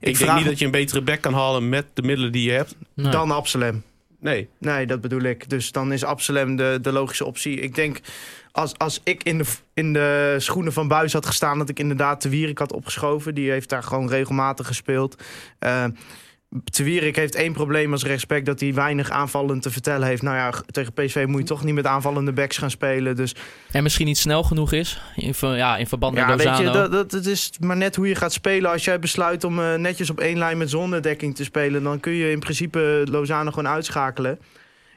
denk 0.00 0.16
vraag 0.16 0.36
niet 0.36 0.46
dat 0.46 0.58
je 0.58 0.64
een 0.64 0.70
betere 0.70 1.02
back 1.02 1.20
kan 1.20 1.34
halen 1.34 1.68
met 1.68 1.86
de 1.94 2.02
middelen 2.02 2.32
die 2.32 2.50
je 2.50 2.56
hebt. 2.56 2.76
Nee. 2.94 3.10
dan 3.10 3.30
Absalem. 3.30 3.82
Nee. 4.20 4.48
Nee, 4.58 4.86
dat 4.86 5.00
bedoel 5.00 5.22
ik. 5.22 5.50
Dus 5.50 5.72
dan 5.72 5.92
is 5.92 6.04
Absalem 6.04 6.56
de, 6.56 6.78
de 6.82 6.92
logische 6.92 7.24
optie. 7.24 7.60
Ik 7.60 7.74
denk, 7.74 8.00
als, 8.54 8.78
als 8.78 9.00
ik 9.04 9.22
in 9.22 9.38
de, 9.38 9.44
in 9.74 9.92
de 9.92 10.34
schoenen 10.38 10.72
van 10.72 10.88
Buis 10.88 11.12
had 11.12 11.26
gestaan... 11.26 11.58
dat 11.58 11.68
ik 11.68 11.78
inderdaad 11.78 12.20
Te 12.20 12.28
Wierik 12.28 12.58
had 12.58 12.72
opgeschoven. 12.72 13.34
Die 13.34 13.50
heeft 13.50 13.68
daar 13.68 13.82
gewoon 13.82 14.08
regelmatig 14.08 14.66
gespeeld. 14.66 15.22
Eh 15.58 15.84
Te 16.64 16.82
Wierik 16.82 17.16
heeft 17.16 17.34
één 17.34 17.52
probleem 17.52 17.92
als 17.92 18.04
rechtsback... 18.04 18.44
dat 18.44 18.60
hij 18.60 18.74
weinig 18.74 19.10
aanvallend 19.10 19.62
te 19.62 19.70
vertellen 19.70 20.08
heeft. 20.08 20.22
Nou 20.22 20.36
ja, 20.36 20.52
tegen 20.66 20.92
PSV 20.92 21.24
moet 21.28 21.40
je 21.40 21.46
toch 21.46 21.64
niet 21.64 21.74
met 21.74 21.86
aanvallende 21.86 22.32
backs 22.32 22.58
gaan 22.58 22.70
spelen. 22.70 23.16
Dus 23.16 23.34
En 23.70 23.82
misschien 23.82 24.06
niet 24.06 24.18
snel 24.18 24.42
genoeg 24.42 24.72
is. 24.72 25.00
In, 25.16 25.34
ja, 25.40 25.76
in 25.76 25.86
verband 25.86 26.14
met 26.14 26.22
ja, 26.22 26.36
weet 26.36 26.46
Lozano. 26.46 26.82
je, 26.82 27.06
dat, 27.06 27.26
is 27.26 27.52
maar 27.60 27.76
net 27.76 27.96
hoe 27.96 28.08
je 28.08 28.14
gaat 28.14 28.32
spelen. 28.32 28.70
Als 28.70 28.84
jij 28.84 28.98
besluit 28.98 29.44
om 29.44 29.60
eh, 29.60 29.74
netjes 29.74 30.10
op 30.10 30.20
één 30.20 30.38
lijn 30.38 30.58
met 30.58 30.70
zonnedekking 30.70 31.34
te 31.34 31.44
spelen... 31.44 31.82
dan 31.82 32.00
kun 32.00 32.12
je 32.12 32.30
in 32.30 32.40
principe 32.40 33.06
Lozano 33.10 33.50
gewoon 33.50 33.72
uitschakelen. 33.72 34.38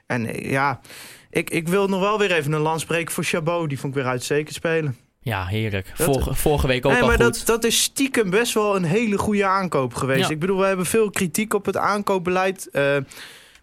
En 0.06 0.26
eh, 0.26 0.52
ja, 0.52 0.80
ik, 1.30 1.50
ik 1.50 1.68
wil 1.68 1.88
nog 1.88 2.00
wel 2.00 2.20
weer 2.20 2.32
even 2.32 2.52
een 2.52 2.62
lans 2.62 2.82
spreken 2.82 3.14
voor 3.14 3.24
Chabot. 3.24 3.70
Die 3.70 3.80
vond 3.80 3.96
ik 3.96 4.02
weer 4.02 4.10
uitstekend 4.12 4.56
spelen. 4.56 4.98
Ja, 5.20 5.46
heerlijk. 5.46 5.94
Dat- 5.98 6.06
Vorige, 6.06 6.36
vorige 6.36 6.68
week 6.68 6.86
ook 6.86 6.92
Nee, 6.92 7.02
al 7.02 7.08
maar 7.08 7.22
goed. 7.22 7.38
dat, 7.38 7.46
dat 7.46 7.64
is 7.64 7.82
stiekem 7.84 8.30
best 8.30 8.54
wel 8.54 8.76
een 8.76 8.84
hele 8.84 9.18
goede 9.18 9.46
aankoop 9.46 9.94
geweest. 9.94 10.28
Ja. 10.28 10.30
Ik 10.30 10.40
bedoel, 10.40 10.60
we 10.60 10.66
hebben 10.66 10.86
veel 10.86 11.10
kritiek 11.10 11.54
op 11.54 11.66
het 11.66 11.78
aankoopbeleid. 11.78 12.70
eh, 12.70 12.98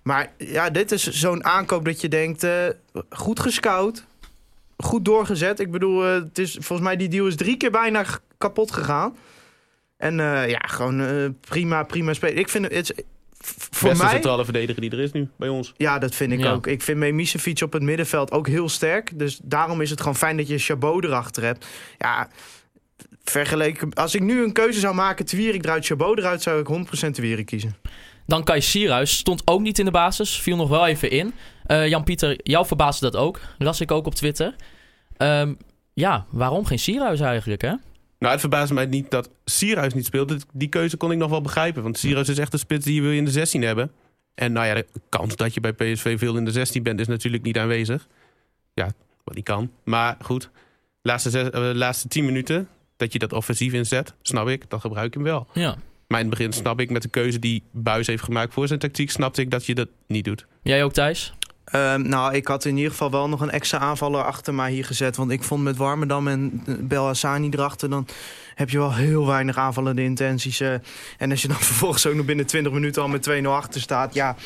maar 0.02 0.32
ja, 0.38 0.70
dit 0.70 0.92
is 0.92 1.06
zo'n 1.10 1.44
aankoop 1.44 1.84
dat 1.84 2.00
je 2.00 2.08
denkt... 2.08 2.42
eh, 2.42 2.52
goed 3.10 3.40
gescout, 3.40 4.04
goed 4.76 5.04
doorgezet. 5.04 5.60
Ik 5.60 5.70
bedoel, 5.70 6.04
eh, 6.06 6.12
het 6.14 6.38
is, 6.38 6.52
volgens 6.52 6.80
mij 6.88 6.96
die 6.96 7.08
deal 7.08 7.26
is 7.26 7.36
drie 7.36 7.56
keer 7.56 7.70
bijna 7.70 8.04
kapot 8.38 8.72
gegaan. 8.72 9.16
En 9.96 10.14
ja, 10.48 10.58
gewoon 10.66 11.36
prima, 11.40 11.82
prima 11.82 12.12
spelen. 12.14 12.36
Ik 12.38 12.48
vind 12.48 12.68
het... 12.72 13.04
voor 13.84 13.90
Beste 13.90 14.04
mij... 14.04 14.12
centrale 14.14 14.44
verdediger 14.44 14.80
die 14.80 14.90
er 14.90 14.98
is 15.00 15.12
nu 15.12 15.28
bij 15.38 15.48
ons. 15.48 15.72
Ja, 15.76 15.98
dat 15.98 16.14
vind 16.14 16.32
ik 16.32 16.40
Ja. 16.40 16.52
ook. 16.52 16.66
Ik 16.66 16.82
vind 16.82 16.98
Memisevic 16.98 17.60
op 17.62 17.72
het 17.72 17.82
middenveld 17.82 18.32
ook 18.32 18.46
heel 18.48 18.68
sterk. 18.68 19.18
Dus 19.18 19.40
daarom 19.42 19.80
is 19.80 19.90
het 19.90 19.98
gewoon 20.00 20.16
fijn 20.16 20.36
dat 20.36 20.48
je 20.48 20.58
Chabot 20.58 21.04
erachter 21.04 21.42
hebt. 21.44 21.66
Ja, 21.98 22.28
vergeleken... 23.24 23.92
Als 23.94 24.14
ik 24.14 24.22
nu 24.22 24.42
een 24.44 24.52
keuze 24.52 24.80
zou 24.80 24.94
maken, 24.94 25.24
Twierik 25.24 25.64
eruit, 25.64 25.86
Chabot 25.86 26.18
eruit... 26.18 26.42
zou 26.42 26.60
ik 26.60 27.06
100% 27.06 27.10
Twierik 27.10 27.46
kiezen. 27.46 27.76
Dan 28.26 28.44
Kai 28.44 28.60
Sierhuis 28.60 29.16
stond 29.16 29.42
ook 29.44 29.60
niet 29.60 29.78
in 29.78 29.84
de 29.84 29.90
basis. 29.90 30.40
Viel 30.40 30.56
nog 30.56 30.68
wel 30.68 30.86
even 30.86 31.10
in. 31.10 31.34
Eh, 31.66 31.88
Jan-Pieter, 31.88 32.40
jou 32.42 32.66
verbaasde 32.66 33.10
dat 33.10 33.20
ook. 33.20 33.40
Las 33.58 33.80
ik 33.80 33.90
ook 33.90 34.06
op 34.06 34.14
Twitter. 34.14 34.54
Ehm, 35.16 35.54
ja, 35.94 36.26
waarom 36.30 36.64
geen 36.66 36.78
Sierhuis 36.78 37.20
eigenlijk, 37.20 37.62
hè? 37.62 37.72
Nou, 38.24 38.36
het 38.36 38.44
verbaast 38.44 38.72
mij 38.72 38.86
niet 38.86 39.10
dat 39.10 39.30
Sierhuis 39.44 39.94
niet 39.94 40.06
speelt. 40.06 40.46
Die 40.52 40.68
keuze 40.68 40.96
kon 40.96 41.12
ik 41.12 41.18
nog 41.18 41.30
wel 41.30 41.40
begrijpen. 41.40 41.82
Want 41.82 41.98
Sierhuis 41.98 42.28
is 42.28 42.38
echt 42.38 42.52
een 42.52 42.58
spits 42.58 42.84
die 42.84 42.94
je 42.94 43.00
wil 43.00 43.12
in 43.12 43.24
de 43.24 43.30
16 43.30 43.62
hebben. 43.62 43.92
En 44.34 44.52
nou 44.52 44.66
ja, 44.66 44.74
de 44.74 44.86
kans 45.08 45.36
dat 45.36 45.54
je 45.54 45.60
bij 45.60 45.72
PSV 45.72 46.18
veel 46.18 46.36
in 46.36 46.44
de 46.44 46.50
16 46.50 46.82
bent 46.82 47.00
is 47.00 47.06
natuurlijk 47.06 47.42
niet 47.42 47.58
aanwezig. 47.58 48.06
Ja, 48.74 48.92
wat 49.24 49.34
die 49.34 49.42
kan. 49.42 49.70
Maar 49.84 50.16
goed, 50.20 50.50
laatste, 51.02 51.30
zes, 51.30 51.50
eh, 51.50 51.70
laatste 51.72 52.08
10 52.08 52.24
minuten 52.24 52.68
dat 52.96 53.12
je 53.12 53.18
dat 53.18 53.32
offensief 53.32 53.72
inzet, 53.72 54.14
snap 54.22 54.48
ik. 54.48 54.70
Dan 54.70 54.80
gebruik 54.80 55.06
ik 55.06 55.14
hem 55.14 55.22
wel. 55.22 55.46
Ja. 55.52 55.76
Maar 56.08 56.20
in 56.20 56.26
het 56.26 56.38
begin 56.38 56.52
snap 56.52 56.80
ik 56.80 56.90
met 56.90 57.02
de 57.02 57.08
keuze 57.08 57.38
die 57.38 57.62
Buis 57.70 58.06
heeft 58.06 58.22
gemaakt 58.22 58.52
voor 58.52 58.66
zijn 58.66 58.78
tactiek, 58.78 59.10
snapte 59.10 59.40
ik 59.40 59.50
dat 59.50 59.66
je 59.66 59.74
dat 59.74 59.88
niet 60.06 60.24
doet. 60.24 60.46
Jij 60.62 60.84
ook, 60.84 60.92
Thijs? 60.92 61.34
Ehm, 61.74 62.08
nou, 62.08 62.34
ik 62.34 62.46
had 62.46 62.64
in 62.64 62.76
ieder 62.76 62.90
geval 62.90 63.10
wel 63.10 63.28
nog 63.28 63.40
een 63.40 63.50
extra 63.50 63.78
aanvaller 63.78 64.24
achter 64.24 64.54
mij 64.54 64.70
hier 64.70 64.84
gezet. 64.84 65.16
Want 65.16 65.30
ik 65.30 65.42
vond 65.42 65.62
met 65.62 65.76
Warmerdam 65.76 66.28
en 66.28 66.62
eh, 66.66 66.74
Bel 66.78 67.04
Hassani 67.06 67.48
erachter... 67.50 67.90
dan 67.90 68.06
heb 68.54 68.70
je 68.70 68.78
wel 68.78 68.94
heel 68.94 69.26
weinig 69.26 69.56
aanvallende 69.56 70.02
intenties. 70.02 70.60
eh. 70.60 70.74
en 71.18 71.30
als 71.30 71.42
je 71.42 71.48
dan 71.48 71.56
vervolgens 71.72 72.06
ook 72.06 72.14
nog 72.14 72.24
binnen 72.26 72.46
20 72.46 72.72
minuten 72.72 73.02
al 73.02 73.08
met 73.08 73.30
2-0 73.42 73.44
achter 73.46 73.80
staat... 73.80 74.14
ja, 74.14 74.36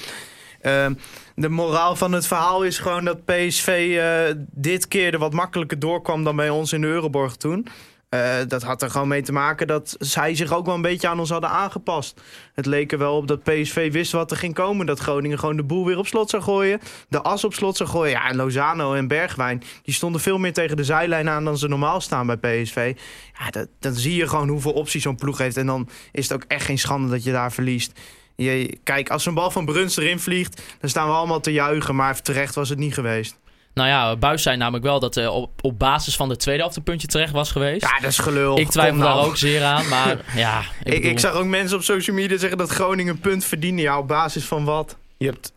Ehm, 0.60 0.94
de 1.34 1.48
moraal 1.48 1.96
van 1.96 2.12
het 2.12 2.26
verhaal 2.26 2.62
is 2.62 2.78
gewoon 2.78 3.04
dat 3.04 3.24
PSV 3.24 3.96
eh, 3.98 4.34
dit 4.50 4.88
keer 4.88 5.12
er 5.12 5.18
wat 5.18 5.32
makkelijker 5.32 5.78
doorkwam 5.78 6.24
dan 6.24 6.36
bij 6.36 6.50
ons 6.50 6.72
in 6.72 6.80
de 6.80 6.86
Euroborg 6.86 7.36
toen. 7.36 7.66
Eh, 8.08 8.36
dat 8.48 8.62
had 8.62 8.82
er 8.82 8.90
gewoon 8.90 9.08
mee 9.08 9.22
te 9.22 9.32
maken 9.32 9.66
dat 9.66 9.96
zij 9.98 10.34
zich 10.34 10.52
ook 10.52 10.66
wel 10.66 10.74
een 10.74 10.82
beetje 10.82 11.08
aan 11.08 11.18
ons 11.18 11.30
hadden 11.30 11.50
aangepast. 11.50 12.20
Het 12.54 12.66
leek 12.66 12.92
er 12.92 12.98
wel 12.98 13.16
op 13.16 13.28
dat 13.28 13.42
PSV 13.42 13.92
wist 13.92 14.12
wat 14.12 14.30
er 14.30 14.36
ging 14.36 14.54
komen. 14.54 14.86
Dat 14.86 14.98
Groningen 14.98 15.38
gewoon 15.38 15.56
de 15.56 15.64
boel 15.64 15.84
weer 15.84 15.98
op 15.98 16.06
slot 16.06 16.30
zou 16.30 16.42
gooien. 16.42 16.80
De 17.08 17.22
as 17.22 17.44
op 17.44 17.54
slot 17.54 17.76
zou 17.76 17.88
gooien. 17.88 18.10
Ja, 18.10 18.28
en 18.28 18.36
Lozano 18.36 18.94
en 18.94 19.08
Bergwijn, 19.08 19.62
die 19.82 19.94
stonden 19.94 20.20
veel 20.20 20.38
meer 20.38 20.52
tegen 20.52 20.76
de 20.76 20.84
zijlijn 20.84 21.28
aan 21.28 21.44
dan 21.44 21.58
ze 21.58 21.68
normaal 21.68 22.00
staan 22.00 22.26
bij 22.26 22.36
PSV. 22.36 22.96
Ja, 23.38 23.50
dat, 23.50 23.68
dan 23.78 23.94
zie 23.94 24.14
je 24.14 24.28
gewoon 24.28 24.48
hoeveel 24.48 24.72
opties 24.72 25.02
zo'n 25.02 25.16
ploeg 25.16 25.38
heeft. 25.38 25.56
En 25.56 25.66
dan 25.66 25.88
is 26.12 26.28
het 26.28 26.42
ook 26.42 26.44
echt 26.48 26.64
geen 26.64 26.78
schande 26.78 27.08
dat 27.10 27.24
je 27.24 27.32
daar 27.32 27.52
verliest. 27.52 28.00
Je, 28.36 28.78
kijk, 28.82 29.10
als 29.10 29.26
een 29.26 29.34
bal 29.34 29.50
van 29.50 29.64
Bruns 29.64 29.96
erin 29.96 30.18
vliegt, 30.18 30.62
dan 30.80 30.90
staan 30.90 31.08
we 31.08 31.14
allemaal 31.14 31.40
te 31.40 31.52
juichen. 31.52 31.96
Maar 31.96 32.22
terecht 32.22 32.54
was 32.54 32.68
het 32.68 32.78
niet 32.78 32.94
geweest. 32.94 33.38
Nou 33.78 33.90
ja, 33.90 34.16
Buis 34.16 34.42
zei 34.42 34.56
namelijk 34.56 34.84
wel 34.84 35.00
dat 35.00 35.16
uh, 35.16 35.34
op, 35.34 35.50
op 35.60 35.78
basis 35.78 36.16
van 36.16 36.28
de 36.28 36.36
tweede 36.36 36.60
helft 36.60 36.76
een 36.76 36.82
puntje 36.82 37.06
terecht 37.06 37.32
was 37.32 37.50
geweest. 37.52 37.82
Ja, 37.82 37.98
dat 38.00 38.10
is 38.10 38.18
gelul. 38.18 38.58
Ik 38.58 38.68
twijfel 38.68 38.98
daar 38.98 39.08
nou. 39.14 39.26
ook 39.26 39.36
zeer 39.36 39.64
aan, 39.64 39.88
maar 39.88 40.24
ja. 40.34 40.60
Ik, 40.60 40.66
Ik, 40.78 40.94
bedoel- 40.94 41.10
ik 41.10 41.18
zag 41.18 41.32
ook 41.32 41.44
mensen 41.44 41.76
op 41.76 41.82
social 41.82 42.16
media 42.16 42.36
zeggen 42.38 42.58
dat 42.58 42.70
Groningen 42.70 43.14
een 43.14 43.20
punt 43.20 43.44
verdiende. 43.44 43.82
Ja, 43.82 43.98
op 43.98 44.08
basis 44.08 44.44
van 44.44 44.64
wat? 44.64 44.96
Je 45.16 45.26
hebt 45.26 45.52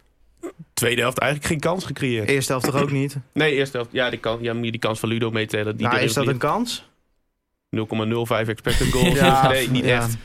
tweede 0.73 1.01
helft 1.01 1.17
eigenlijk 1.17 1.51
geen 1.51 1.59
kans 1.59 1.85
gecreëerd. 1.85 2.29
Eerste 2.29 2.51
helft 2.51 2.65
toch 2.67 2.81
ook 2.81 2.91
niet? 2.91 3.17
Nee, 3.33 3.53
eerste 3.53 3.77
helft. 3.77 3.91
Ja, 3.93 4.09
die, 4.09 4.19
kan, 4.19 4.37
ja 4.41 4.53
moet 4.53 4.65
je 4.65 4.71
die 4.71 4.79
kans 4.79 4.99
van 4.99 5.09
Ludo 5.09 5.31
meetellen. 5.31 5.77
Die 5.77 5.87
nou, 5.87 5.99
is 5.99 6.13
dat 6.13 6.27
een 6.27 6.37
kans? 6.37 6.89
0,05 7.77 7.81
expected 8.47 8.91
goals. 8.91 9.19
Ja, 9.19 9.47
nee, 9.47 9.69
niet 9.69 9.85
ja. 9.85 9.97
echt. 9.97 10.15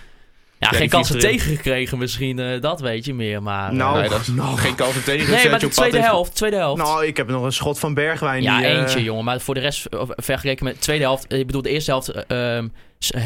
Ja, 0.58 0.68
die 0.68 0.78
geen 0.78 0.88
kansen 0.88 1.18
tegengekregen 1.18 1.98
misschien, 1.98 2.38
eh, 2.38 2.60
dat 2.60 2.80
weet 2.80 3.04
je 3.04 3.14
meer. 3.14 3.42
Maar, 3.42 3.70
eh, 3.70 3.76
Nou, 3.76 4.00
nee, 4.00 4.08
dat 4.08 4.20
is 4.20 4.26
nou. 4.26 4.56
geen 4.56 4.75
kansen 4.75 5.04
tegen. 5.04 5.30
nee, 5.32 5.50
maar 5.50 5.58
de 5.58 5.68
tweede 5.68 6.00
helft, 6.00 6.34
tweede 6.34 6.56
helft. 6.56 6.82
Nou, 6.82 7.06
ik 7.06 7.16
heb 7.16 7.28
nog 7.28 7.42
een 7.44 7.52
schot 7.52 7.78
van 7.78 7.94
Bergwijn. 7.94 8.42
ja, 8.42 8.56
die, 8.58 8.66
eh, 8.66 8.78
eentje 8.78 9.02
jongen, 9.02 9.25
maar 9.25 9.40
voor 9.40 9.54
de 9.54 9.60
rest 9.60 9.86
vergeleken 10.08 10.64
met 10.64 10.75
de 10.75 10.80
tweede 10.80 11.04
helft. 11.04 11.32
Ik 11.32 11.46
bedoel, 11.46 11.62
de 11.62 11.70
eerste 11.70 11.90
helft 11.90 12.08
eh, 12.08 12.56
ehm, 12.56 12.68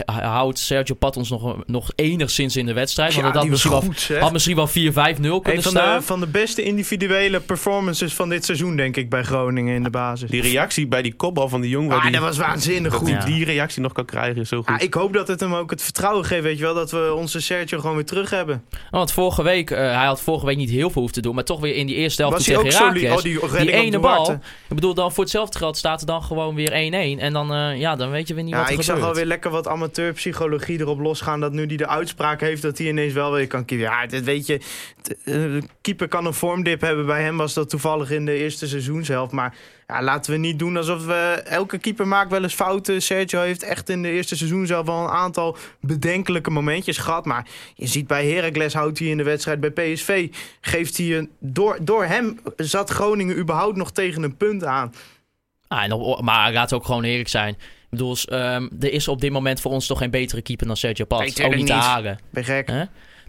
houdt 0.06 0.58
Sergio 0.58 0.94
Pat 0.94 1.16
ons 1.16 1.30
nog, 1.30 1.56
nog 1.66 1.90
enigszins 1.94 2.56
in 2.56 2.66
de 2.66 2.72
wedstrijd. 2.72 3.14
Want 3.14 3.26
Ja, 3.26 3.32
het 3.32 3.40
had 3.40 3.48
misschien, 3.48 3.70
wel, 3.70 3.80
goed, 3.80 4.10
had 4.20 4.32
misschien 4.32 4.56
wel 4.56 4.68
4-5-0 4.68 4.72
kunnen 4.72 5.42
van 5.42 5.72
staan. 5.72 5.98
de, 5.98 6.04
van 6.04 6.20
de 6.20 6.26
beste 6.26 6.62
individuele 6.62 7.40
performances 7.40 8.14
van 8.14 8.28
dit 8.28 8.44
seizoen, 8.44 8.76
denk 8.76 8.96
ik, 8.96 9.10
bij 9.10 9.22
Groningen 9.22 9.74
in 9.74 9.82
de 9.82 9.90
basis. 9.90 10.30
Die 10.30 10.42
reactie 10.42 10.86
bij 10.86 11.02
die 11.02 11.14
kopbal 11.14 11.48
van 11.48 11.60
de 11.60 11.68
jong. 11.68 11.88
waar 11.88 11.96
ah, 11.96 12.02
die, 12.02 12.12
dat 12.12 12.20
was 12.20 12.38
waanzinnig 12.38 12.92
dat 12.92 13.00
goed. 13.00 13.26
die 13.26 13.44
reactie 13.44 13.82
nog 13.82 13.92
kan 13.92 14.04
krijgen 14.04 14.40
is 14.40 14.48
zo 14.48 14.56
goed. 14.56 14.68
Ja, 14.68 14.78
ik 14.78 14.94
hoop 14.94 15.12
dat 15.12 15.28
het 15.28 15.40
hem 15.40 15.54
ook 15.54 15.70
het 15.70 15.82
vertrouwen 15.82 16.24
geeft, 16.24 16.42
weet 16.42 16.58
je 16.58 16.64
wel, 16.64 16.74
dat 16.74 16.90
we 16.90 17.12
onze 17.16 17.40
Sergio 17.40 17.80
gewoon 17.80 17.96
weer 17.96 18.04
terug 18.04 18.30
hebben. 18.30 18.64
Want 18.90 19.12
vorige 19.12 19.42
week, 19.42 19.70
eh, 19.70 19.78
hij 19.78 20.06
had 20.06 20.20
vorige 20.20 20.46
week 20.46 20.56
niet 20.56 20.70
heel 20.70 20.90
veel 20.90 21.00
hoeven 21.00 21.12
te 21.12 21.20
doen. 21.20 21.34
Maar 21.34 21.44
toch 21.44 21.60
weer 21.60 21.74
in 21.74 21.86
die 21.86 21.96
eerste 21.96 22.22
helft 22.22 22.36
Was 22.36 22.46
tegen 22.46 22.78
Heracles. 22.78 23.10
oh, 23.10 23.22
die 23.22 23.58
die 23.60 23.72
ene 23.72 23.98
bal. 23.98 24.30
Ik 24.30 24.74
bedoel, 24.74 24.94
dan 24.94 25.12
voor 25.12 25.24
hetzelfde 25.24 25.58
geld 25.58 25.76
staat 25.76 26.00
er 26.00 26.06
dan 26.06 26.22
gewoon 26.22 26.54
weer 26.54 26.70
1-1. 26.70 27.20
En 27.20 27.32
dan, 27.32 27.52
eh, 27.52 27.78
ja, 27.78 27.96
dan 27.96 28.10
weet 28.10 28.28
je 28.28 28.34
weer 28.34 28.44
niet 28.44 28.52
Ja, 28.52 28.60
wat 28.60 28.68
er 28.68 28.74
ik 28.74 28.82
zag 28.82 29.00
alweer 29.00 29.24
lekker 29.24 29.50
wat 29.50 29.59
amateurpsychologie 29.68 30.80
erop 30.80 31.00
losgaan. 31.00 31.40
Dat 31.40 31.52
nu 31.52 31.66
die 31.66 31.76
de 31.76 31.86
uitspraak 31.88 32.40
heeft, 32.40 32.62
dat 32.62 32.78
hij 32.78 32.86
ineens 32.86 33.12
wel 33.12 33.32
weer 33.32 33.46
kan 33.46 33.64
keeper. 33.64 33.86
Ja, 33.86 34.06
dit 34.06 34.24
weet 34.24 34.46
je. 34.46 34.54
eh, 35.24 35.34
De 35.34 35.62
keeper 35.80 36.08
kan 36.08 36.26
een 36.26 36.34
vormdip 36.34 36.80
hebben. 36.80 37.06
Bij 37.06 37.22
hem 37.22 37.36
was 37.36 37.54
dat 37.54 37.70
toevallig 37.70 38.10
in 38.10 38.24
de 38.24 38.34
eerste 38.36 38.68
seizoenshelft. 38.68 39.32
Maar 39.32 39.54
ja, 39.86 40.02
laten 40.02 40.32
we 40.32 40.38
niet 40.38 40.58
doen 40.58 40.76
alsof 40.76 41.06
we. 41.06 41.42
Elke 41.44 41.78
keeper 41.78 42.08
maakt 42.08 42.30
wel 42.30 42.42
eens 42.42 42.54
fouten. 42.54 43.02
Sergio 43.02 43.40
heeft 43.40 43.62
echt 43.62 43.88
in 43.88 44.02
de 44.02 44.10
eerste 44.10 44.36
seizoenshelft 44.36 44.86
wel 44.88 45.02
een 45.02 45.08
aantal 45.10 45.56
bedenkelijke 45.80 46.50
momentjes 46.50 46.98
gehad. 46.98 47.24
Maar 47.24 47.46
je 47.74 47.86
ziet 47.86 48.06
bij 48.06 48.26
Heracles 48.30 48.74
houdt 48.74 48.98
hij 48.98 49.08
in 49.08 49.16
de 49.16 49.22
wedstrijd. 49.24 49.60
Bij 49.60 49.70
PSV 49.70 50.28
geeft 50.60 50.96
hij 50.96 51.16
een. 51.18 51.30
Door, 51.38 51.78
door 51.82 52.04
hem 52.04 52.40
zat 52.56 52.90
Groningen 52.90 53.38
überhaupt 53.38 53.76
nog 53.76 53.92
tegen 53.92 54.22
een 54.22 54.36
punt 54.36 54.64
aan. 54.64 54.92
Ah, 55.68 55.82
en 55.82 55.92
op- 55.92 56.20
maar 56.22 56.52
we 56.52 56.74
ook 56.74 56.84
gewoon 56.84 57.04
eerlijk 57.04 57.28
zijn. 57.28 57.56
Bedoel, 57.90 58.16
ehm, 58.24 58.68
er 58.80 58.92
is 58.92 59.08
op 59.08 59.20
dit 59.20 59.32
moment 59.32 59.60
voor 59.60 59.70
ons 59.72 59.86
toch 59.86 59.98
geen 59.98 60.10
betere 60.10 60.42
keeper 60.42 60.66
dan 60.66 60.76
Sergio 60.76 61.04
Pat. 61.04 61.36
Nee, 61.36 61.46
ook 61.46 61.54
niet 61.54 61.66
te 61.66 61.72
halen. 61.72 62.18
Ben 62.30 62.44
gek? 62.44 62.72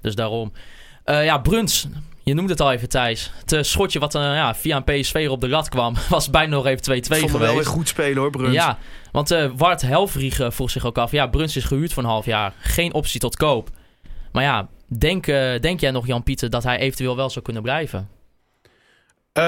Dus 0.02 0.16
daarom. 0.16 0.52
Eh, 1.04 1.26
ja, 1.26 1.38
Bruns. 1.38 1.88
Je 2.24 2.34
noemde 2.34 2.52
het 2.52 2.62
al 2.62 2.72
even, 2.72 2.90
Thijs. 2.90 3.32
Het 3.40 3.52
eh, 3.52 3.62
schotje 3.62 4.00
wat 4.00 4.16
eh, 4.16 4.22
ja, 4.22 4.56
via 4.56 4.76
een 4.76 4.84
PSV 4.84 5.28
op 5.30 5.42
de 5.42 5.48
lat 5.48 5.70
kwam, 5.70 5.96
was 6.10 6.30
bijna 6.30 6.56
nog 6.56 6.66
even 6.66 6.84
2-2 6.84 6.96
Ik 6.96 7.06
vond 7.06 7.20
geweest. 7.20 7.38
wel 7.38 7.56
weer 7.56 7.66
goed 7.66 7.88
spelen 7.88 8.18
hoor, 8.18 8.30
Bruns. 8.30 8.54
Ja, 8.54 8.78
want 9.12 9.32
eh 9.32 9.50
Wart 9.56 9.82
Helvrieg 9.82 10.40
vroeg 10.48 10.70
zich 10.70 10.86
ook 10.86 10.98
af. 10.98 11.12
Ja, 11.12 11.28
Bruns 11.28 11.56
is 11.56 11.64
gehuurd 11.64 11.94
voor 11.94 12.04
een 12.04 12.10
half 12.10 12.26
jaar. 12.26 12.54
Geen 12.60 12.94
optie 12.94 13.20
tot 13.20 13.36
koop. 13.36 13.70
Maar 14.32 14.44
ja, 14.44 14.68
denk, 14.88 15.26
denk 15.62 15.80
jij 15.80 15.92
nog, 15.92 16.08
Jan-Pieter, 16.08 16.50
dat 16.50 16.64
hij 16.64 16.78
eventueel 16.80 17.16
wel 17.16 17.30
zou 17.30 17.46
kunnen 17.46 17.62
blijven? 17.64 18.10
Eh, 19.34 19.44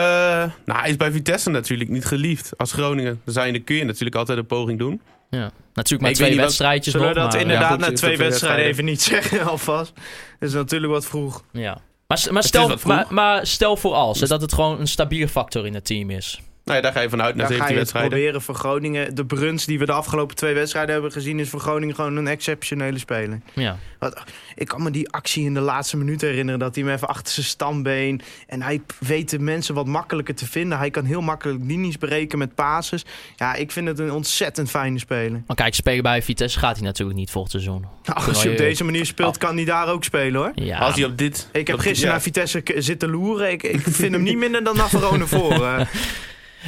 nou, 0.66 0.80
hij 0.80 0.90
is 0.90 0.96
bij 0.96 1.12
Vitesse 1.12 1.50
natuurlijk 1.50 1.90
niet 1.90 2.06
geliefd. 2.06 2.58
Als 2.58 2.72
Groningen 2.72 3.22
zijnde 3.26 3.60
kun 3.60 3.76
je 3.76 3.84
natuurlijk 3.84 4.16
altijd 4.16 4.38
een 4.38 4.46
poging 4.46 4.80
doen. 4.80 5.02
Ja. 5.30 5.52
Natuurlijk 5.74 6.02
maar 6.02 6.10
Ik 6.10 6.16
twee 6.16 6.36
wedstrijdjes 6.36 6.94
Zullen 6.94 7.08
nog. 7.08 7.16
we 7.16 7.22
dat 7.22 7.32
maar, 7.32 7.42
inderdaad 7.42 7.72
goed, 7.72 7.80
na 7.80 7.92
twee 7.92 8.18
wedstrijden 8.18 8.66
even 8.66 8.86
niet 8.86 9.02
zeggen 9.12 9.46
alvast? 9.46 9.94
Dat 10.40 10.50
is 10.50 10.56
natuurlijk 10.56 10.92
wat 10.92 11.06
vroeg. 11.06 11.44
Ja. 11.52 11.82
Maar, 12.08 12.28
maar, 12.32 12.44
stel, 12.44 12.68
wat 12.68 12.80
vroeg. 12.80 12.94
maar, 12.94 13.06
maar 13.10 13.48
stel 13.48 13.78
voor 13.78 13.94
als, 13.94 14.20
hè, 14.20 14.28
dat 14.28 14.42
het 14.42 14.54
gewoon 14.54 14.80
een 14.80 14.88
stabiele 14.88 15.28
factor 15.28 15.66
in 15.66 15.74
het 15.74 15.86
team 15.86 16.10
is. 16.10 16.42
Nou 16.66 16.78
ja, 16.78 16.84
daar 16.84 16.94
ga 16.94 17.00
je 17.00 17.10
vanuit 17.10 17.36
na 17.36 17.48
Dan 17.48 17.52
ga 17.52 17.58
17 17.58 17.74
je 17.74 17.80
het 17.80 17.92
wedstrijden. 17.92 18.12
proberen 18.12 18.42
voor 18.42 18.56
Groningen. 18.56 19.16
De 19.16 19.26
Bruns 19.26 19.66
die 19.66 19.80
we 19.80 19.86
de 19.86 19.92
afgelopen 19.92 20.36
twee 20.36 20.54
wedstrijden 20.54 20.94
hebben 20.94 21.12
gezien... 21.12 21.40
is 21.40 21.50
voor 21.50 21.60
Groningen 21.60 21.96
gewoon 21.96 22.16
een 22.16 22.28
exceptionele 22.28 22.98
speler. 22.98 23.42
Ja. 23.54 23.78
Wat, 24.00 24.24
ik 24.56 24.68
kan 24.68 24.84
me 24.84 24.92
die 24.92 25.10
actie 25.10 25.46
in 25.46 25.54
de 25.54 25.60
laatste 25.60 25.98
minuut 25.98 26.22
herinneren... 26.22 26.60
dat 26.60 26.76
hij 26.76 26.84
hem 26.84 26.94
even 26.94 27.08
achter 27.08 27.34
zijn 27.34 27.46
stambeen... 27.46 28.22
en 28.48 28.62
hij 28.62 28.82
weet 29.00 29.30
de 29.30 29.40
mensen 29.40 29.76
wat 29.76 29.86
makkelijker 29.86 30.36
te 30.36 30.46
vinden. 30.46 30.78
Hij 30.78 30.90
kan 30.90 31.06
heel 31.06 31.22
makkelijk 31.22 31.64
linies 31.64 31.98
breken 31.98 32.38
met 32.38 32.56
passes. 32.56 33.06
Ja, 33.36 33.56
ik 33.56 33.72
vind 33.72 33.88
het 33.88 34.00
een 34.00 34.12
ontzettend 34.12 34.70
fijne 34.70 35.00
speler. 35.00 35.44
Maar 35.48 35.56
kijk, 35.56 35.74
spelen 35.74 36.04
bij 36.04 36.22
Vitesse 36.22 36.60
gaat 36.60 36.76
hij 36.76 36.86
natuurlijk 36.86 37.18
niet 37.18 37.32
volgend 37.32 37.52
seizoen. 37.52 37.86
Nou, 38.04 38.28
als 38.28 38.44
je 38.44 38.50
op 38.50 38.58
deze 38.58 38.84
manier 38.84 39.06
speelt, 39.06 39.38
kan 39.38 39.56
hij 39.56 39.66
daar 39.66 39.88
ook 39.88 40.04
spelen, 40.04 40.42
hoor. 40.42 40.52
Ja, 40.56 40.78
Als 40.78 40.96
hij 40.96 41.06
op 41.06 41.18
dit... 41.18 41.50
Ik 41.52 41.68
heb 41.68 41.80
gisteren 41.80 42.06
ja. 42.06 42.12
naar 42.12 42.22
Vitesse 42.22 42.64
zitten 42.76 43.10
loeren. 43.10 43.52
Ik, 43.52 43.64
ik 43.64 43.82
vind 43.82 44.14
hem 44.14 44.24
niet 44.24 44.38
minder 44.38 44.64
dan 44.64 44.76
Navarone 44.76 45.28
voor. 45.28 45.66
eh. 45.68 45.86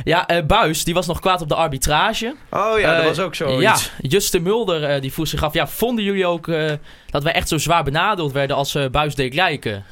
Ja 0.04 0.28
eh, 0.28 0.46
Buis, 0.46 0.84
die 0.84 0.94
was 0.94 1.08
nog 1.08 1.20
kwaad 1.20 1.42
op 1.42 1.48
de 1.50 1.56
arbitrage. 1.56 2.36
Oh 2.52 2.80
ja, 2.80 2.92
dat 2.94 3.02
Eh, 3.02 3.08
was 3.08 3.20
ook 3.20 3.36
zo. 3.36 3.62
Ja, 3.62 3.78
Justin 4.02 4.44
Mulder 4.44 4.84
eh, 4.84 5.02
die 5.02 5.14
vroeg 5.14 5.28
zich 5.28 5.44
af. 5.44 5.54
Ja, 5.54 5.68
vonden 5.68 6.04
jullie 6.04 6.26
ook 6.26 6.48
eh, 6.48 6.72
dat 7.10 7.24
wij 7.24 7.34
echt 7.34 7.48
zo 7.48 7.58
zwaar 7.58 7.84
benadeeld 7.84 8.32
werden 8.32 8.56
als 8.56 8.76
eh 8.76 8.90
Buis 8.90 9.16
deed 9.16 9.34
lijken? 9.34 9.84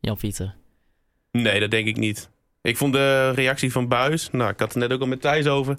Jan-Pieter. 0.00 0.54
Nee, 1.30 1.60
dat 1.60 1.70
denk 1.70 1.86
ik 1.86 1.96
niet. 1.96 2.28
Ik 2.62 2.76
vond 2.76 2.92
de 2.92 3.30
reactie 3.30 3.72
van 3.72 3.88
Buis... 3.88 4.28
Nou, 4.32 4.50
ik 4.50 4.58
had 4.58 4.74
het 4.74 4.82
net 4.82 4.92
ook 4.92 5.00
al 5.00 5.06
met 5.06 5.20
Thijs 5.20 5.46
over. 5.46 5.76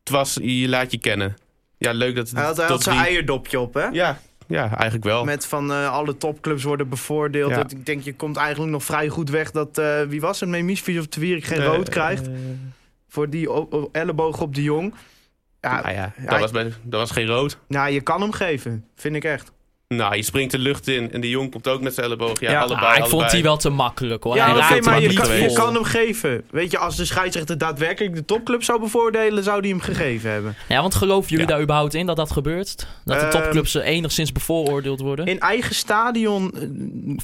Het 0.00 0.10
was, 0.10 0.38
je 0.42 0.68
laat 0.68 0.90
je 0.90 0.98
kennen. 0.98 1.36
Ja, 1.78 1.92
leuk 1.92 2.16
dat 2.16 2.28
het 2.28 2.36
Hij 2.36 2.46
had, 2.46 2.56
hij 2.56 2.66
tot 2.66 2.74
had 2.74 2.84
zijn 2.84 2.96
die- 2.96 3.06
eierdopje 3.06 3.60
op, 3.60 3.74
hè? 3.74 3.86
Ja, 3.86 4.18
ja, 4.46 4.62
eigenlijk 4.74 5.04
wel. 5.04 5.24
Met 5.24 5.46
van 5.46 5.72
eh, 5.72 5.92
alle 5.92 6.16
topclubs 6.16 6.62
worden 6.62 6.88
bevoordeeld. 6.88 7.50
Ja. 7.50 7.60
Ik 7.68 7.86
denk, 7.86 8.02
je 8.02 8.14
komt 8.14 8.36
eigenlijk 8.36 8.72
nog 8.72 8.84
vrij 8.84 9.08
goed 9.08 9.30
weg 9.30 9.50
dat... 9.50 9.78
eh, 9.78 10.00
wie 10.02 10.20
was 10.20 10.40
het? 10.40 10.48
Memisfiets 10.48 10.98
of 10.98 11.06
Twierik 11.06 11.44
geen 11.44 11.64
rood 11.64 11.88
krijgt. 11.88 12.28
Voor 13.08 13.30
die 13.30 13.48
elleboog 13.92 14.40
op 14.40 14.54
de 14.54 14.62
Jong. 14.62 14.94
Ja, 15.60 15.80
nou 15.82 15.94
ja, 15.94 16.12
ja, 16.22 16.30
dat, 16.30 16.40
was 16.40 16.50
bij, 16.50 16.72
dat 16.82 17.00
was 17.00 17.10
geen 17.10 17.26
rood. 17.26 17.58
nou, 17.68 17.90
je 17.90 18.00
kan 18.00 18.20
hem 18.20 18.32
geven. 18.32 18.84
Vind 18.96 19.16
ik 19.16 19.24
echt. 19.24 19.52
Nou, 19.88 20.16
je 20.16 20.22
springt 20.22 20.50
de 20.52 20.58
lucht 20.58 20.88
in 20.88 21.12
en 21.12 21.20
die 21.20 21.30
jong 21.30 21.50
komt 21.50 21.68
ook 21.68 21.80
met 21.80 21.94
zijn 21.94 22.06
elleboog. 22.06 22.40
Ja, 22.40 22.50
Ja. 22.50 22.60
allebei, 22.60 22.86
Ah, 22.86 22.92
ik 22.96 23.00
allebei. 23.02 23.20
vond 23.20 23.30
die 23.30 23.42
wel 23.42 23.56
te 23.56 23.68
makkelijk 23.70 24.24
hoor. 24.24 24.34
ja, 24.36 24.56
oké, 24.56 24.80
maar 24.80 25.00
je 25.00 25.08
niet 25.08 25.18
kan, 25.20 25.36
je 25.36 25.52
kan 25.52 25.74
hem 25.74 25.84
geven. 25.84 26.44
Weet 26.50 26.70
je, 26.70 26.78
als 26.78 26.96
de 26.96 27.04
scheidsrechter 27.04 27.58
daadwerkelijk 27.58 28.14
de 28.14 28.24
topclub 28.24 28.62
zou 28.62 28.80
bevoordelen... 28.80 29.42
zou 29.42 29.60
die 29.62 29.70
hem 29.70 29.80
gegeven 29.80 30.30
hebben. 30.30 30.54
Ja, 30.68 30.80
want 30.80 30.94
geloven 30.94 31.30
jullie 31.30 31.44
Ja. 31.46 31.50
daar 31.52 31.62
überhaupt 31.62 31.94
in 31.94 32.06
dat 32.06 32.16
dat 32.16 32.30
gebeurt? 32.30 32.86
Dat 33.04 33.20
de 33.20 33.26
Ehm, 33.26 33.30
topclubs 33.42 33.74
enigszins 33.74 34.32
bevooroordeeld 34.32 35.00
worden? 35.00 35.26
In 35.26 35.40
eigen 35.40 35.74
stadion 35.74 36.52
eh, 36.54 36.60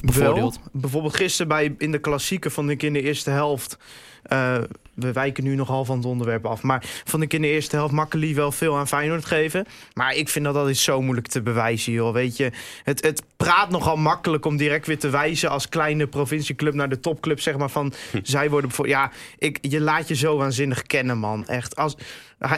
Bevoordeeld. 0.01 0.55
wel. 0.55 0.69
Bijvoorbeeld 0.81 1.15
gisteren 1.15 1.47
bij, 1.47 1.75
in 1.77 1.91
de 1.91 1.99
klassieker 1.99 2.51
vond 2.51 2.69
ik 2.69 2.83
in 2.83 2.93
de 2.93 3.01
eerste 3.01 3.29
helft... 3.29 3.77
eh, 4.23 4.57
we 4.95 5.11
wijken 5.11 5.43
nu 5.43 5.55
nogal 5.55 5.85
van 5.85 5.97
het 5.97 6.05
onderwerp 6.05 6.45
af. 6.45 6.61
Maar 6.61 6.83
vond 7.03 7.23
ik 7.23 7.33
in 7.33 7.41
de 7.41 7.47
eerste 7.47 7.75
helft 7.75 7.93
Makkeli 7.93 8.35
wel 8.35 8.51
veel 8.51 8.77
aan 8.77 8.87
Feyenoord 8.87 9.25
geven. 9.25 9.65
Maar 9.93 10.15
ik 10.15 10.29
vind 10.29 10.45
dat 10.45 10.53
dat 10.53 10.69
is 10.69 10.83
zo 10.83 11.01
moeilijk 11.01 11.27
te 11.27 11.41
bewijzen, 11.41 11.93
joh. 11.93 12.13
Weet 12.13 12.37
je, 12.37 12.51
het, 12.83 13.03
het 13.03 13.23
praat 13.37 13.69
nogal 13.69 13.97
makkelijk 13.97 14.45
om 14.45 14.57
direct 14.57 14.87
weer 14.87 14.99
te 14.99 15.09
wijzen... 15.09 15.49
als 15.49 15.69
kleine 15.69 16.07
provincieclub 16.07 16.73
naar 16.73 16.89
de 16.89 16.99
topclub, 16.99 17.39
zeg 17.39 17.57
maar, 17.57 17.69
van... 17.69 17.93
zij 18.23 18.49
worden... 18.49 18.69
bevo- 18.69 18.85
Ja, 18.87 19.11
ik, 19.37 19.57
je 19.61 19.81
laat 19.81 20.07
je 20.07 20.15
zo 20.15 20.37
waanzinnig 20.37 20.81
kennen, 20.81 21.17
man. 21.17 21.47
Echt, 21.47 21.75
als... 21.75 21.95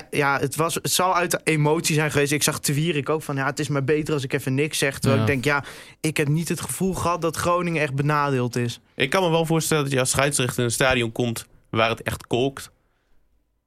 Ja, 0.10 0.39
het, 0.39 0.56
was, 0.56 0.74
het 0.74 0.91
zal 0.91 1.15
uit 1.15 1.32
de 1.32 1.39
emotie 1.44 1.96
zijn 1.96 2.12
geweest. 2.12 2.32
Ik 2.32 2.44
zag 2.44 2.60
Twierik 2.60 3.10
ook 3.10 3.22
van, 3.24 3.36
ja, 3.36 3.46
het 3.46 3.60
is 3.60 3.67
maar 3.67 3.84
beter 3.84 4.13
als 4.13 4.24
ik 4.24 4.34
even 4.34 4.56
niks 4.56 4.77
zeg. 4.77 5.00
Terwijl 5.00 5.22
Ja. 5.22 5.27
ik 5.27 5.32
denk, 5.34 5.46
ja, 5.46 5.63
ik 6.01 6.17
heb 6.17 6.27
niet 6.27 6.50
het 6.50 6.62
gevoel 6.62 6.94
gehad 6.94 7.22
dat 7.22 7.36
Groningen 7.36 7.82
echt 7.82 7.94
benadeeld 7.96 8.56
is. 8.56 8.79
Ik 8.96 9.10
kan 9.10 9.24
me 9.24 9.29
wel 9.29 9.46
voorstellen 9.46 9.84
dat 9.84 9.94
je 9.94 10.00
als 10.00 10.10
scheidsrechter 10.10 10.60
in 10.60 10.65
een 10.65 10.72
stadion 10.72 11.12
komt 11.12 11.48
waar 11.70 11.90
het 11.90 12.02
echt 12.02 12.28
kolkt. 12.28 12.72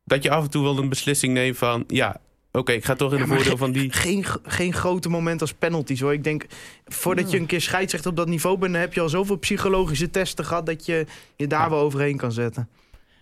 Dat 0.05 0.23
je 0.23 0.31
af 0.31 0.45
en 0.45 0.51
toe 0.51 0.63
wel 0.63 0.79
een 0.79 0.89
beslissing 0.89 1.33
neemt 1.33 1.59
van, 1.59 1.85
ja, 1.87 2.17
Oké, 2.53 2.73
ik 2.73 2.85
ga 2.85 2.95
toch 2.95 3.13
in 3.13 3.19
Ja, 3.19 3.25
de 3.25 3.29
voordeel 3.31 3.51
ge- 3.53 3.57
van 3.59 3.73
die... 3.73 3.93
Geen, 3.93 4.25
geen 4.43 4.73
grote 4.73 5.09
moment 5.09 5.41
als 5.41 5.53
penalties 5.53 6.01
hoor. 6.01 6.13
Ik 6.13 6.25
denk, 6.25 6.47
voordat 6.85 7.31
je 7.31 7.39
een 7.39 7.47
keer 7.47 7.61
scheidsrechter 7.61 8.11
op 8.11 8.17
dat 8.17 8.29
niveau 8.29 8.59
bent... 8.59 8.77
heb 8.77 8.95
je 8.95 9.01
al 9.01 9.09
zoveel 9.09 9.37
psychologische 9.37 10.11
testen 10.11 10.45
gehad... 10.45 10.67
dat 10.67 10.87
je 10.87 11.07
je 11.37 11.47
daar 11.47 11.71
wel 11.71 11.79
overheen 11.79 12.17
kan 12.17 12.33
zetten. 12.33 12.69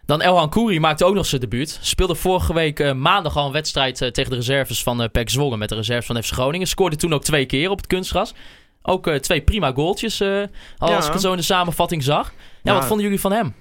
Dan 0.05 0.21
Elhan 0.23 0.51
Kouri 0.51 0.81
maakte 0.81 1.05
ook 1.05 1.15
nog 1.15 1.27
zijn 1.27 1.41
debuut. 1.41 1.79
Speelde 1.83 2.15
vorige 2.15 2.55
week 2.55 2.81
eh, 2.81 2.93
maandag 2.93 3.37
al 3.37 3.47
een 3.47 3.53
wedstrijd 3.53 4.01
eh, 4.03 4.11
tegen 4.11 4.31
de 4.31 4.37
reserves 4.37 4.83
van 4.83 5.03
eh 5.03 5.09
PEC 5.13 5.31
Zwolle 5.31 5.57
met 5.57 5.69
de 5.69 5.75
reserves 5.75 6.07
van 6.07 6.23
FC 6.23 6.33
Groningen. 6.33 6.67
Scoorde 6.67 6.97
toen 6.97 7.13
ook 7.15 7.25
twee 7.25 7.47
keer 7.47 7.71
op 7.71 7.77
het 7.77 7.87
kunstgras. 7.87 8.35
Ook 8.83 9.07
eh, 9.07 9.15
twee 9.15 9.41
prima 9.43 9.73
goaltjes, 9.73 10.21
eh, 10.21 10.43
als 10.79 10.91
Ja. 10.91 11.07
ik 11.07 11.13
het 11.13 11.21
zo 11.23 11.31
in 11.31 11.37
de 11.37 11.43
samenvatting 11.43 12.03
zag. 12.03 12.33
Ja, 12.63 12.73
Ja. 12.73 12.75
wat 12.75 12.85
vonden 12.87 13.05
jullie 13.05 13.21
van 13.21 13.33
hem? 13.33 13.55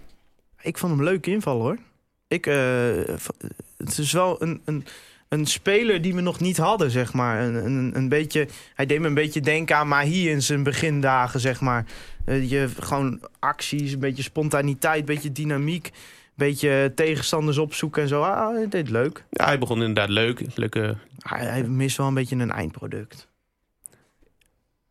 Ik 0.62 0.78
vond 0.78 0.94
hem 0.96 1.04
leuk 1.04 1.28
invallen 1.28 1.62
hoor. 1.62 1.78
Ik, 2.28 2.46
eh, 2.46 2.56
het 3.78 3.98
is 3.98 4.12
wel 4.12 4.42
een, 4.42 4.62
een, 4.66 4.86
een 5.30 5.46
speler 5.46 6.02
die 6.02 6.16
we 6.16 6.22
nog 6.22 6.40
niet 6.40 6.58
hadden, 6.58 6.92
zeg 6.92 7.14
maar. 7.14 7.42
Een, 7.42 7.66
een, 7.66 7.92
een 7.96 8.10
beetje, 8.10 8.48
hij 8.74 8.86
deed 8.86 9.00
me 9.00 9.08
een 9.08 9.14
beetje 9.14 9.42
denken 9.42 9.76
aan 9.76 9.88
Mahi 9.88 10.30
in 10.30 10.42
zijn 10.42 10.64
begindagen, 10.64 11.40
zeg 11.40 11.62
maar. 11.62 11.86
Eh, 12.26 12.50
je, 12.50 12.70
gewoon 12.80 13.20
acties, 13.40 13.92
een 13.92 14.00
beetje 14.00 14.24
spontaniteit, 14.24 15.00
een 15.00 15.06
beetje 15.06 15.32
dynamiek. 15.32 15.86
Een 15.86 16.46
beetje 16.46 16.92
tegenstanders 16.96 17.58
opzoeken 17.58 18.02
en 18.02 18.08
zo. 18.08 18.22
Ah, 18.22 18.54
hij 18.56 18.68
deed 18.68 18.90
leuk. 18.90 19.24
Ja, 19.30 19.46
hij 19.46 19.60
begon 19.60 19.78
inderdaad 19.80 20.10
leuk. 20.10 20.42
Leuke, 20.56 20.98
Hij, 21.20 21.46
hij 21.46 21.64
mist 21.64 21.98
wel 21.98 22.08
een 22.08 22.14
beetje 22.14 22.36
een 22.36 22.52
eindproduct. 22.52 23.28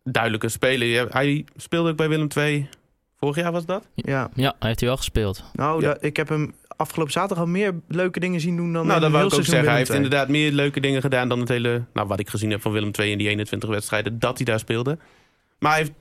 duidelijke 0.03 0.49
speler. 0.49 1.13
Hij 1.13 1.45
speelde 1.57 1.91
ook 1.91 1.97
bij 1.97 2.09
Willem 2.09 2.29
II. 2.37 2.69
Vorig 3.17 3.37
jaar 3.37 3.53
was 3.53 3.67
dat? 3.67 3.89
Ja, 3.95 4.31
Ja, 4.35 4.55
hij 4.59 4.69
heeft 4.69 4.81
hij 4.81 4.89
wel 4.89 4.99
gespeeld. 4.99 5.45
nou, 5.53 5.83
Ja. 5.83 5.97
ik 6.01 6.17
heb 6.17 6.29
hem 6.29 6.55
afgelopen 6.77 7.13
zaterdag 7.13 7.45
al 7.45 7.51
meer 7.51 7.75
leuke 7.89 8.21
dingen 8.21 8.41
zien 8.41 8.57
doen 8.57 8.73
dan 8.73 8.87
nou, 8.87 9.01
dat 9.01 9.11
wou 9.11 9.27
ik 9.27 9.35
ook 9.35 9.45
zeggen. 9.45 9.69
Hij 9.69 9.77
heeft 9.77 9.91
II. 9.91 10.03
inderdaad 10.03 10.29
meer 10.29 10.53
leuke 10.53 10.81
dingen 10.81 11.01
gedaan 11.01 11.29
dan 11.29 11.41
het 11.41 11.49
hele... 11.49 11.85
Nou, 11.93 12.09
wat 12.09 12.21
ik 12.21 12.29
gezien 12.29 12.51
heb 12.51 12.61
van 12.63 12.73
Willem 12.73 12.91
II 12.99 13.11
in 13.11 13.19
die 13.19 13.29
21 13.29 13.69
wedstrijden. 13.69 14.19
Dat 14.19 14.37
hij 14.37 14.47
daar 14.47 14.59
speelde. 14.59 14.99
Maar 15.59 15.71
hij 15.71 15.81
heeft, 15.81 15.93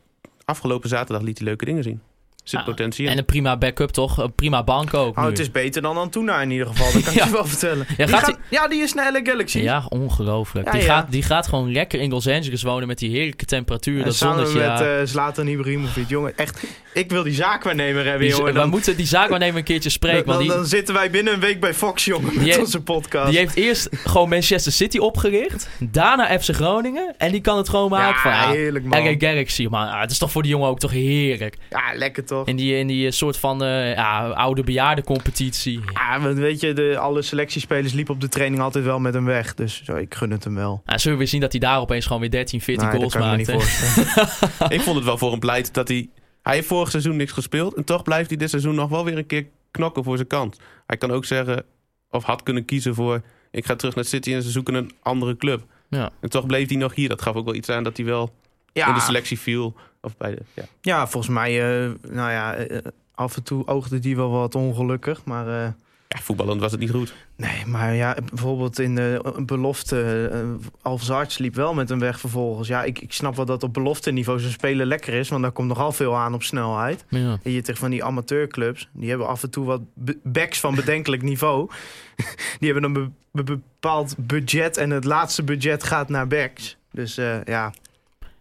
afgelopen 0.45 0.89
zaterdag 0.89 1.24
liet 1.24 1.38
hij 1.38 1.48
leuke 1.48 1.65
dingen 1.65 1.84
zien. 1.84 2.01
Zit 2.45 2.63
potentie 2.63 3.05
in. 3.05 3.11
En 3.11 3.17
een 3.17 3.25
prima 3.25 3.57
backup 3.57 3.89
toch? 3.89 4.17
Een 4.17 4.33
prima 4.33 4.63
bank 4.63 4.93
ook 4.93 5.17
Oh, 5.17 5.23
nu. 5.23 5.29
het 5.29 5.39
is 5.39 5.51
beter 5.51 5.81
dan 5.81 5.97
Antuna 5.97 6.41
in 6.41 6.51
ieder 6.51 6.67
geval, 6.67 6.91
dat 6.93 7.03
kan 7.03 7.13
ik 7.13 7.23
je 7.23 7.29
wel 7.31 7.45
vertellen. 7.45 7.85
Ja, 7.97 8.05
die 8.05 8.15
gaat 8.15 8.23
gaat- 8.25 8.37
ja, 8.49 8.67
die 8.67 8.81
is 8.81 8.93
naar 8.93 9.11
LA 9.11 9.19
Galaxy. 9.23 9.59
Ja, 9.59 9.85
ongelooflijk. 9.89 10.65
Ja, 10.65 10.71
die, 10.71 10.81
ja. 10.81 10.87
Gaat, 10.87 11.11
die 11.11 11.23
gaat 11.23 11.47
gewoon 11.47 11.71
lekker 11.71 11.99
in 11.99 12.09
Los 12.09 12.27
Angeles 12.27 12.63
wonen 12.63 12.87
met 12.87 12.97
die 12.97 13.09
heerlijke 13.11 13.45
temperatuur. 13.45 13.99
En 13.99 14.05
Dat 14.05 14.15
samen 14.15 14.45
zonnetje. 14.47 14.69
met 14.69 14.79
ja. 14.79 14.97
eh 14.99 15.05
Zlatan 15.05 15.47
Ibrahimovic. 15.47 16.09
Jongen, 16.09 16.37
echt, 16.37 16.63
ik 16.93 17.09
wil 17.11 17.23
die 17.23 17.33
zaakwaarnemer 17.33 18.05
hebben, 18.05 18.27
jongen. 18.27 18.45
we 18.45 18.51
Dan, 18.59 18.69
moeten 18.69 18.97
die 18.97 19.05
zaakwaarnemer 19.05 19.57
een 19.57 19.63
keertje 19.63 19.89
spreken. 19.89 20.25
dan, 20.25 20.47
dan 20.47 20.65
zitten 20.65 20.93
wij 20.93 21.09
binnen 21.11 21.33
een 21.33 21.39
week 21.39 21.59
bij 21.59 21.73
Fox, 21.73 22.05
jongen, 22.05 22.33
met 22.43 22.59
onze 22.59 22.81
podcast. 22.81 23.29
Die 23.29 23.37
heeft 23.37 23.55
eerst 23.55 23.89
gewoon 24.03 24.29
Manchester 24.29 24.71
City 24.71 24.97
opgericht. 24.97 25.69
Daarna 25.79 26.39
FC 26.39 26.53
Groningen. 26.55 27.15
En 27.17 27.31
die 27.31 27.41
kan 27.41 27.57
het 27.57 27.69
gewoon 27.69 27.89
maken 27.89 28.21
van... 28.21 28.31
ja, 28.31 28.41
Ja, 28.43 28.49
heerlijk, 28.51 28.85
man. 28.85 29.03
LA 29.03 29.15
Galaxy, 29.17 29.67
man. 29.69 29.87
Ah, 29.87 30.01
het 30.01 30.11
is 30.11 30.17
toch 30.17 30.31
voor 30.31 30.41
die 30.41 30.51
jongen 30.51 30.69
ook 30.69 30.79
toch 30.79 30.91
heerlijk. 30.91 31.57
Ja, 31.69 31.81
lekker 31.95 32.25
toch? 32.25 32.33
In 32.44 32.56
die, 32.56 32.77
in 32.77 32.88
die 32.88 33.06
eh, 33.06 33.12
soort 33.12 33.38
van 33.38 33.63
eh, 33.63 33.94
ja, 33.94 34.27
oude 34.27 34.63
bejaardencompetitie. 34.63 35.80
Ja, 35.94 36.20
want 36.20 36.38
weet 36.38 36.60
je, 36.60 36.74
de, 36.74 36.98
alle 36.98 37.22
selectiespelers 37.22 37.94
liepen 37.94 38.13
op 38.13 38.22
de 38.22 38.30
training 38.30 38.62
altijd 38.62 38.86
wel 38.86 39.00
met 39.00 39.13
hem 39.13 39.25
weg. 39.25 39.54
Dus 39.54 39.84
zo, 39.84 39.96
ik 39.96 40.15
gun 40.15 40.32
het 40.32 40.44
hem 40.44 40.56
wel. 40.56 40.82
Ja, 40.86 40.98
zullen 40.98 41.18
we 41.18 41.24
weer 41.24 41.32
zien 41.32 41.42
dat 41.42 41.51
hij 41.51 41.60
daar 41.62 41.80
opeens 41.80 42.06
gewoon 42.06 42.22
weer 42.22 42.32
13, 42.32 42.62
14 42.62 42.88
Nee, 42.88 42.98
goals 42.98 43.15
ik 43.15 43.20
maakt. 43.20 43.50
Ik 44.75 44.82
vond 44.82 44.96
het 44.96 45.06
wel 45.06 45.18
voor 45.18 45.32
hem 45.32 45.39
pleit 45.39 45.74
dat 45.74 45.88
hij... 45.88 46.10
Hij 46.42 46.56
heeft 46.56 46.68
vorig 46.68 46.89
seizoen 46.89 47.15
niks 47.15 47.32
gespeeld. 47.32 47.74
En 47.74 47.84
toch 47.84 48.04
blijft 48.04 48.30
hij 48.30 48.38
dit 48.38 48.50
seizoen 48.50 48.75
nog 48.75 48.89
wel 48.89 49.06
weer 49.06 49.18
een 49.18 49.25
keer 49.25 49.46
knokken 49.72 50.04
voor 50.04 50.15
zijn 50.15 50.27
kant. 50.27 50.60
Hij 50.88 50.98
kan 50.98 51.12
ook 51.12 51.25
zeggen, 51.25 51.63
of 52.10 52.24
had 52.24 52.44
kunnen 52.44 52.65
kiezen 52.65 52.96
voor... 52.96 53.22
Ik 53.51 53.65
ga 53.65 53.75
terug 53.75 53.96
naar 53.96 54.06
City 54.06 54.34
en 54.34 54.44
ze 54.44 54.50
zoeken 54.50 54.74
een 54.74 54.92
andere 55.01 55.38
club. 55.38 55.65
Ja. 55.89 56.10
En 56.20 56.30
toch 56.30 56.46
bleef 56.46 56.68
hij 56.68 56.77
nog 56.77 56.96
hier. 56.96 57.10
Dat 57.10 57.22
gaf 57.22 57.36
ook 57.36 57.46
wel 57.46 57.56
iets 57.56 57.70
aan 57.70 57.84
dat 57.84 57.98
hij 57.98 58.06
wel 58.06 58.34
in 58.74 58.94
de 58.94 59.00
selectie 59.00 59.39
viel. 59.39 59.75
Of 60.05 60.17
bij 60.17 60.31
de, 60.35 60.41
ja. 60.53 60.63
ja, 60.81 61.07
volgens 61.07 61.33
mij, 61.33 61.83
eh, 61.83 61.91
nou 62.09 62.31
ja, 62.31 62.53
eh, 62.53 62.77
af 63.15 63.35
en 63.35 63.43
toe 63.43 63.67
oogde 63.67 64.00
die 64.00 64.15
wel 64.15 64.29
wat 64.29 64.55
ongelukkig. 64.55 65.24
Maar 65.25 65.47
eh, 65.47 65.71
ja, 66.07 66.19
voetballend 66.21 66.62
was 66.62 66.71
het 66.71 66.79
niet 66.79 66.91
goed. 66.91 67.13
nee, 67.35 67.65
maar 67.65 67.93
ja, 67.95 68.15
bijvoorbeeld 68.29 68.79
in 68.79 68.95
de 68.95 69.19
een 69.35 69.45
belofte, 69.45 70.29
uh, 70.33 70.67
Alves 70.81 71.09
Arts 71.12 71.38
liep 71.38 71.55
wel 71.55 71.74
met 71.74 71.89
hem 71.89 72.00
weg 72.00 72.19
vervolgens. 72.19 72.67
Ja, 72.67 72.83
ik, 72.83 73.00
ik 73.00 73.13
snap 73.13 73.35
wel 73.35 73.45
dat 73.45 73.63
op 73.63 73.74
belofte 73.74 74.12
niveau 74.12 74.39
zijn 74.39 74.51
spelen 74.51 74.88
lekker 74.88 75.13
is, 75.13 75.29
want 75.29 75.41
daar 75.41 75.51
komt 75.51 75.67
nogal 75.67 75.91
veel 75.91 76.15
aan 76.15 76.33
op 76.33 76.43
snelheid. 76.43 77.05
Ja. 77.09 77.38
En 77.43 77.51
je 77.51 77.62
tegen 77.62 77.79
van 77.79 77.89
die 77.89 78.03
amateurclubs, 78.03 78.89
die 78.93 79.09
hebben 79.09 79.27
af 79.27 79.43
en 79.43 79.50
toe 79.50 79.65
wat 79.65 79.81
backs 80.24 80.59
van 80.59 80.75
bedenkelijk 80.75 81.21
niveau. 81.32 81.69
die 82.60 82.71
hebben 82.71 82.84
een 82.84 82.93
be- 82.93 83.43
be- 83.43 83.43
bepaald 83.43 84.15
budget 84.17 84.77
en 84.77 84.89
het 84.89 85.03
laatste 85.03 85.43
budget 85.43 85.84
gaat 85.84 86.10
naar 86.10 86.27
backs. 86.27 86.77
Dus 86.91 87.17
eh, 87.17 87.43
ja, 87.43 87.73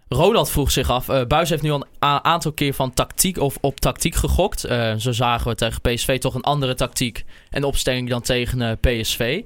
Roland 0.09 0.51
vroeg 0.51 0.71
zich 0.71 0.91
af. 0.91 1.09
eh 1.09 1.27
Buis 1.27 1.49
heeft 1.51 1.63
nu 1.63 1.71
al 1.71 1.87
een 1.99 2.25
aantal 2.25 2.53
keer 2.53 2.75
van 2.75 2.95
tactiek 2.95 3.39
of 3.39 3.57
op 3.61 3.81
tactiek 3.81 4.15
gegokt. 4.15 4.65
Eh, 4.65 4.95
zo 4.95 5.13
zagen 5.13 5.49
we 5.51 5.55
tegen 5.55 5.81
PSV 5.81 6.19
toch 6.19 6.35
een 6.35 6.43
andere 6.43 6.75
tactiek 6.75 7.25
en 7.51 7.65
opstelling 7.65 8.09
dan 8.09 8.21
tegen 8.23 8.63
eh, 8.63 8.73
PSV. 9.01 9.43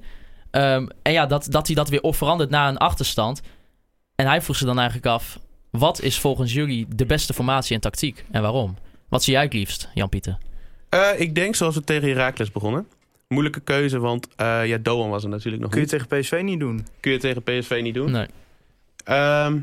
Ehm, 0.51 0.87
en 1.03 1.13
ja, 1.13 1.27
dat, 1.27 1.47
dat 1.51 1.67
hij 1.67 1.77
dat 1.77 1.89
weer 1.89 2.03
op 2.03 2.17
verandert 2.17 2.51
na 2.51 2.69
een 2.69 2.77
achterstand. 2.79 3.41
En 4.15 4.27
hij 4.27 4.43
vroeg 4.43 4.57
zich 4.57 4.67
dan 4.67 4.79
eigenlijk 4.79 5.07
af: 5.07 5.39
wat 5.71 6.03
is 6.03 6.19
volgens 6.19 6.53
jullie 6.53 6.87
de 6.95 7.07
beste 7.07 7.35
formatie 7.35 7.75
en 7.75 7.81
tactiek 7.81 8.25
en 8.31 8.43
waarom? 8.43 8.77
Wat 9.09 9.23
zie 9.23 9.33
jij 9.33 9.43
het 9.43 9.53
liefst, 9.53 9.89
Jan-Pieter? 9.95 10.39
Eh, 10.89 11.01
ik 11.17 11.35
denk 11.35 11.55
zoals 11.55 11.75
we 11.75 11.85
tegen 11.85 12.09
Heracles 12.09 12.53
begonnen. 12.53 12.87
Moeilijke 13.29 13.61
keuze, 13.61 13.99
want 13.99 14.29
eh, 14.37 14.67
ja, 14.67 14.77
Doan 14.79 15.11
was 15.11 15.23
er 15.23 15.29
natuurlijk 15.29 15.63
nog 15.63 15.71
kun 15.71 15.81
je 15.81 15.87
niet. 15.91 16.01
tegen 16.09 16.21
PSV 16.21 16.41
niet 16.43 16.61
doen. 16.61 16.87
Kun 17.01 17.13
je 17.13 17.19
tegen 17.19 17.43
PSV 17.43 17.79
niet 17.83 17.95
doen. 17.95 18.11
Nee. 18.11 18.27
Ehm, 19.05 19.59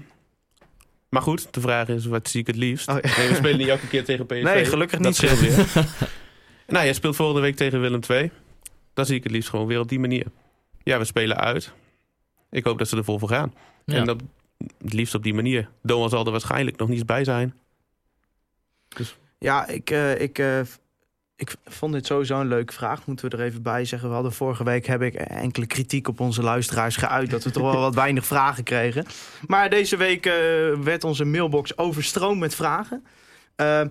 maar 1.16 1.24
goed, 1.24 1.54
de 1.54 1.62
vraag 1.62 1.88
is, 1.88 2.06
wat 2.06 2.30
zie 2.30 2.42
ik 2.42 2.48
het 2.48 2.56
liefst? 2.56 2.88
Oh, 2.90 2.98
ja. 3.02 3.18
Nee, 3.18 3.28
we 3.28 3.36
spelen 3.36 3.58
niet 3.58 3.68
elke 3.68 3.88
keer 3.88 4.04
tegen 4.04 4.26
PSV. 4.26 4.44
Nee, 4.44 4.66
gelukkig 4.66 5.00
Dat 5.00 5.08
niet, 5.08 5.16
zeg. 5.16 5.40
weer. 5.40 5.86
nou, 6.74 6.84
jij 6.84 6.94
speelt 6.94 7.16
volgende 7.16 7.42
week 7.42 7.56
tegen 7.56 7.82
Willem 7.82 8.00
II. 8.10 8.32
Dan 8.94 9.06
zie 9.06 9.16
ik 9.16 9.24
het 9.24 9.32
liefst 9.32 9.50
gewoon 9.50 9.68
weer 9.68 9.80
op 9.80 9.90
die 9.90 10.00
manier. 10.00 10.26
Ja, 10.84 10.98
we 10.98 11.06
spelen 11.06 11.38
uit. 11.38 11.74
Ik 12.52 12.64
hoop 12.64 12.78
dat 12.78 12.88
ze 12.88 12.98
er 12.98 13.04
vol 13.04 13.20
voor 13.20 13.30
gaan. 13.30 13.54
Ja. 13.86 13.96
En 13.96 14.06
dat 14.06 14.22
het 14.78 14.94
liefst 14.94 15.16
op 15.16 15.24
die 15.24 15.34
manier. 15.34 15.70
Doan 15.82 16.10
zal 16.10 16.26
er 16.26 16.32
waarschijnlijk 16.32 16.78
nog 16.78 16.90
niet 16.90 17.06
bij 17.06 17.24
zijn. 17.24 17.54
Ja, 19.40 19.68
ik, 19.68 19.90
eh, 19.90 20.22
ik, 20.22 20.40
eh, 20.40 20.62
ik 21.38 21.56
vond 21.66 21.94
dit 21.94 22.06
sowieso 22.06 22.40
een 22.40 22.48
leuke 22.48 22.74
vraag. 22.74 23.06
Moeten 23.06 23.30
we 23.30 23.38
er 23.38 23.44
even 23.44 23.62
bij 23.62 23.86
zeggen. 23.86 24.08
We 24.10 24.14
hadden 24.16 24.34
vorige 24.34 24.64
week 24.64 24.86
heb 24.86 25.02
ik 25.02 25.14
enkele 25.16 25.66
kritiek 25.66 26.08
op 26.08 26.20
onze 26.20 26.42
luisteraars 26.44 26.96
geuit. 26.96 27.30
Dat 27.30 27.44
we 27.44 27.52
toch 27.52 27.72
wel 27.72 27.82
wat 27.90 27.96
weinig 27.96 28.26
vragen 28.26 28.64
kregen. 28.64 29.06
Maar 29.48 29.70
deze 29.70 29.98
week 29.98 30.26
eh, 30.26 30.34
werd 30.84 31.04
onze 31.04 31.26
mailbox 31.26 31.78
overstroomd 31.78 32.40
met 32.40 32.56
vragen. 32.56 33.06
Eh, 33.56 33.82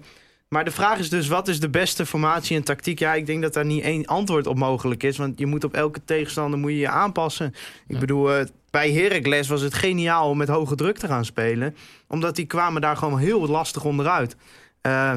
maar 0.49 0.65
de 0.65 0.71
vraag 0.71 0.99
is 0.99 1.11
dus, 1.11 1.29
wat 1.29 1.49
is 1.49 1.61
de 1.61 1.69
beste 1.71 2.07
formatie 2.07 2.57
en 2.57 2.65
tactiek? 2.65 2.99
Ja, 2.99 3.15
ik 3.15 3.27
denk 3.27 3.43
dat 3.43 3.53
daar 3.55 3.65
niet 3.65 3.83
één 3.85 4.07
antwoord 4.07 4.47
op 4.47 4.57
mogelijk 4.59 5.03
is. 5.03 5.17
Want 5.17 5.39
je 5.39 5.47
moet 5.47 5.65
op 5.65 5.75
elke 5.75 6.05
tegenstander 6.05 6.59
moet 6.59 6.71
je, 6.71 6.79
je 6.79 6.89
aanpassen. 6.89 7.47
Ik 7.47 7.55
Ja. 7.95 7.99
bedoel, 7.99 8.35
eh, 8.35 8.47
bij 8.71 8.93
Heracles 8.93 9.49
was 9.49 9.61
het 9.61 9.75
geniaal 9.75 10.29
om 10.31 10.37
met 10.37 10.49
hoge 10.49 10.75
druk 10.75 10.99
te 10.99 11.07
gaan 11.07 11.25
spelen. 11.25 11.77
Omdat 12.09 12.37
die 12.37 12.47
kwamen 12.47 12.81
daar 12.81 12.97
gewoon 12.97 13.19
heel 13.19 13.47
lastig 13.49 13.85
onderuit. 13.85 14.37
Eh, 14.81 15.15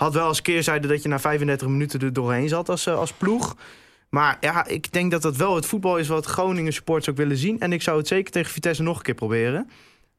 had 0.00 0.14
wel 0.14 0.26
als 0.26 0.42
keerzijde 0.42 0.88
dat 0.88 1.02
je 1.02 1.08
na 1.08 1.18
35 1.18 1.68
minuten 1.68 2.00
er 2.00 2.12
doorheen 2.12 2.48
zat 2.48 2.68
als, 2.68 2.86
eh, 2.86 2.98
als 2.98 3.12
ploeg. 3.12 3.56
Maar 4.08 4.36
ja, 4.40 4.66
ik 4.66 4.92
denk 4.92 5.10
dat 5.10 5.22
dat 5.22 5.36
wel 5.36 5.54
het 5.54 5.66
voetbal 5.66 5.98
is 5.98 6.08
wat 6.08 6.26
Groningen 6.26 6.72
supporters 6.72 7.08
ook 7.08 7.16
willen 7.16 7.36
zien. 7.36 7.60
En 7.60 7.72
ik 7.72 7.82
zou 7.82 7.98
het 7.98 8.08
zeker 8.08 8.32
tegen 8.32 8.52
Vitesse 8.52 8.82
nog 8.82 8.96
een 8.96 9.02
keer 9.02 9.14
proberen. 9.14 9.70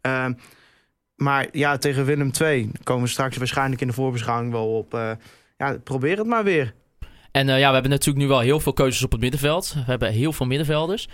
Eh, 0.02 0.26
maar 1.16 1.48
ja, 1.52 1.78
tegen 1.78 2.06
Willem 2.06 2.32
II 2.42 2.72
komen 2.84 3.04
we 3.04 3.10
straks 3.10 3.38
waarschijnlijk 3.38 3.82
in 3.82 3.88
de 3.88 3.94
voorbeschouwing 3.94 4.52
wel 4.52 4.78
op. 4.78 4.94
eh, 4.94 5.12
ja, 5.58 5.78
probeer 5.84 6.18
het 6.18 6.28
maar 6.28 6.44
weer. 6.44 6.74
En 7.32 7.50
eh, 7.50 7.60
ja, 7.60 7.68
we 7.68 7.74
hebben 7.74 7.92
natuurlijk 7.92 8.26
nu 8.26 8.28
wel 8.28 8.40
heel 8.40 8.60
veel 8.60 8.74
keuzes 8.74 9.04
op 9.04 9.12
het 9.12 9.22
middenveld. 9.22 9.74
We 9.74 9.84
hebben 9.86 10.12
heel 10.12 10.34
veel 10.34 10.46
middenvelders. 10.46 11.08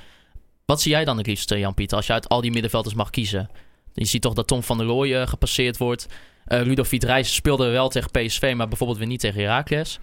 Wat 0.66 0.82
zie 0.82 0.92
jij 0.92 1.06
dan 1.06 1.18
het 1.18 1.28
liefst, 1.28 1.50
Jan-Pieter, 1.54 1.98
als 1.98 2.08
je 2.08 2.14
uit 2.14 2.30
al 2.30 2.42
die 2.42 2.52
middenvelders 2.52 2.96
mag 2.96 3.10
kiezen? 3.10 3.50
Je 3.94 4.06
ziet 4.06 4.22
toch 4.22 4.34
dat 4.34 4.48
Tom 4.48 4.64
van 4.64 4.78
der 4.78 5.22
eh, 5.22 5.28
gepasseerd 5.28 5.78
wordt. 5.78 6.08
Eh 6.48 6.62
Ludovic 6.62 7.04
Reis 7.04 7.34
speelde 7.36 7.70
wel 7.70 7.90
tegen 7.90 8.12
PSV, 8.12 8.54
maar 8.56 8.68
bijvoorbeeld 8.68 9.00
weer 9.00 9.08
niet 9.08 9.20
tegen 9.20 9.42
Heracles. 9.42 10.00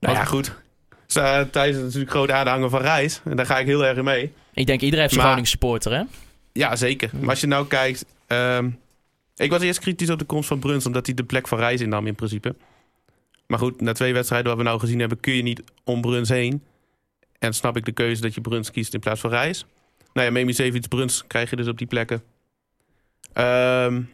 Nou 0.00 0.14
ja, 0.14 0.20
Wat- 0.20 0.28
goed. 0.28 0.52
Uh, 1.16 1.40
Thijs 1.40 1.76
is 1.76 1.82
natuurlijk 1.82 2.10
groot 2.10 2.30
aanhanger 2.30 2.70
van 2.70 2.80
Reis. 2.80 3.20
En 3.24 3.36
daar 3.36 3.46
ga 3.46 3.58
ik 3.58 3.66
heel 3.66 3.84
erg 3.84 3.96
in 3.98 4.04
mee. 4.04 4.32
Ik 4.54 4.66
denk 4.66 4.80
iedereen 4.80 5.04
heeft 5.04 5.14
zijn 5.20 5.36
Maar- 5.36 5.46
supporter, 5.46 5.92
hè? 5.92 6.02
Ja, 6.52 6.76
zeker. 6.76 7.10
Maar 7.20 7.28
als 7.30 7.40
je 7.40 7.46
nou 7.46 7.66
kijkt... 7.66 8.04
ehm, 8.26 8.70
ik 9.36 9.50
was 9.50 9.62
eerst 9.62 9.80
kritisch 9.80 10.10
op 10.10 10.18
de 10.18 10.24
komst 10.24 10.48
van 10.48 10.58
Bruns... 10.58 10.86
omdat 10.86 11.06
hij 11.06 11.14
de 11.14 11.24
plek 11.24 11.48
van 11.48 11.58
Reis 11.58 11.80
innam 11.80 12.06
in 12.06 12.14
principe. 12.14 12.54
Maar 13.46 13.58
goed, 13.58 13.80
na 13.80 13.92
twee 13.92 14.12
wedstrijden 14.12 14.48
wat 14.48 14.56
we 14.58 14.62
nou 14.64 14.80
gezien 14.80 14.98
hebben... 14.98 15.20
kun 15.20 15.34
je 15.34 15.42
niet 15.42 15.62
om 15.84 16.00
Bruns 16.00 16.28
heen. 16.28 16.62
En 17.38 17.52
snap 17.52 17.76
ik 17.76 17.84
de 17.84 17.92
keuze 17.92 18.20
dat 18.22 18.34
je 18.34 18.40
Bruns 18.40 18.70
kiest 18.70 18.94
in 18.94 19.00
plaats 19.00 19.20
van 19.20 19.30
Reis. 19.30 19.64
Nou 20.12 20.26
ja, 20.26 20.32
Memisevic, 20.32 20.88
Bruns 20.88 21.24
krijg 21.26 21.50
je 21.50 21.56
dus 21.56 21.68
op 21.68 21.78
die 21.78 21.86
plekken. 21.86 22.22
Ehm 23.32 23.96
Ik 23.96 24.04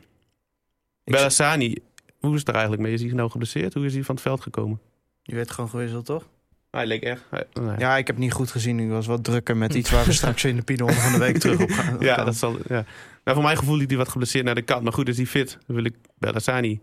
Bellassani, 1.11 1.75
hoe 2.21 2.33
is 2.35 2.39
het 2.39 2.49
er 2.49 2.55
eigenlijk 2.55 2.83
mee? 2.83 2.93
Is 2.93 3.03
hij 3.03 3.13
nou 3.13 3.31
geblesseerd? 3.31 3.75
Hoe 3.75 3.85
is 3.87 3.95
hij 3.95 4.05
van 4.05 4.15
het 4.15 4.25
veld 4.25 4.41
gekomen? 4.41 4.81
Je 5.23 5.35
werd 5.35 5.51
gewoon 5.51 5.71
gewisseld, 5.71 6.05
toch? 6.07 6.29
Hij 6.71 6.87
leek 6.87 7.03
echt... 7.03 7.23
hij- 7.31 7.47
nee. 7.63 7.79
Ja, 7.79 7.97
ik 7.97 8.07
heb 8.07 8.17
niet 8.19 8.33
goed 8.33 8.51
gezien. 8.51 8.81
Ik 8.81 8.89
was 8.89 9.07
wat 9.07 9.25
drukker 9.25 9.57
met 9.57 9.75
iets 9.75 9.91
waar 9.91 10.05
we 10.05 10.13
straks 10.13 10.45
in 10.45 10.57
de 10.57 10.63
Pidon 10.63 10.93
van 11.05 11.13
de 11.13 11.19
week 11.19 11.39
terug 11.39 11.61
op 11.61 11.71
gaan. 11.71 11.97
Ja, 12.01 12.25
dat 12.25 12.37
zal. 12.37 12.57
Ja. 12.69 12.85
Nou, 13.25 13.37
voor 13.37 13.43
mijn 13.43 13.57
gevoel 13.57 13.77
liep 13.77 13.89
hij 13.89 13.99
wat 13.99 14.09
geblesseerd 14.09 14.45
naar 14.45 14.55
de 14.55 14.63
kant. 14.63 14.83
Maar 14.83 14.93
goed, 14.93 15.09
is 15.09 15.17
hij 15.17 15.27
fit. 15.27 15.59
Dan 15.67 15.77
wil 15.77 15.85
ik 15.85 15.95
Bellassani. 16.19 16.81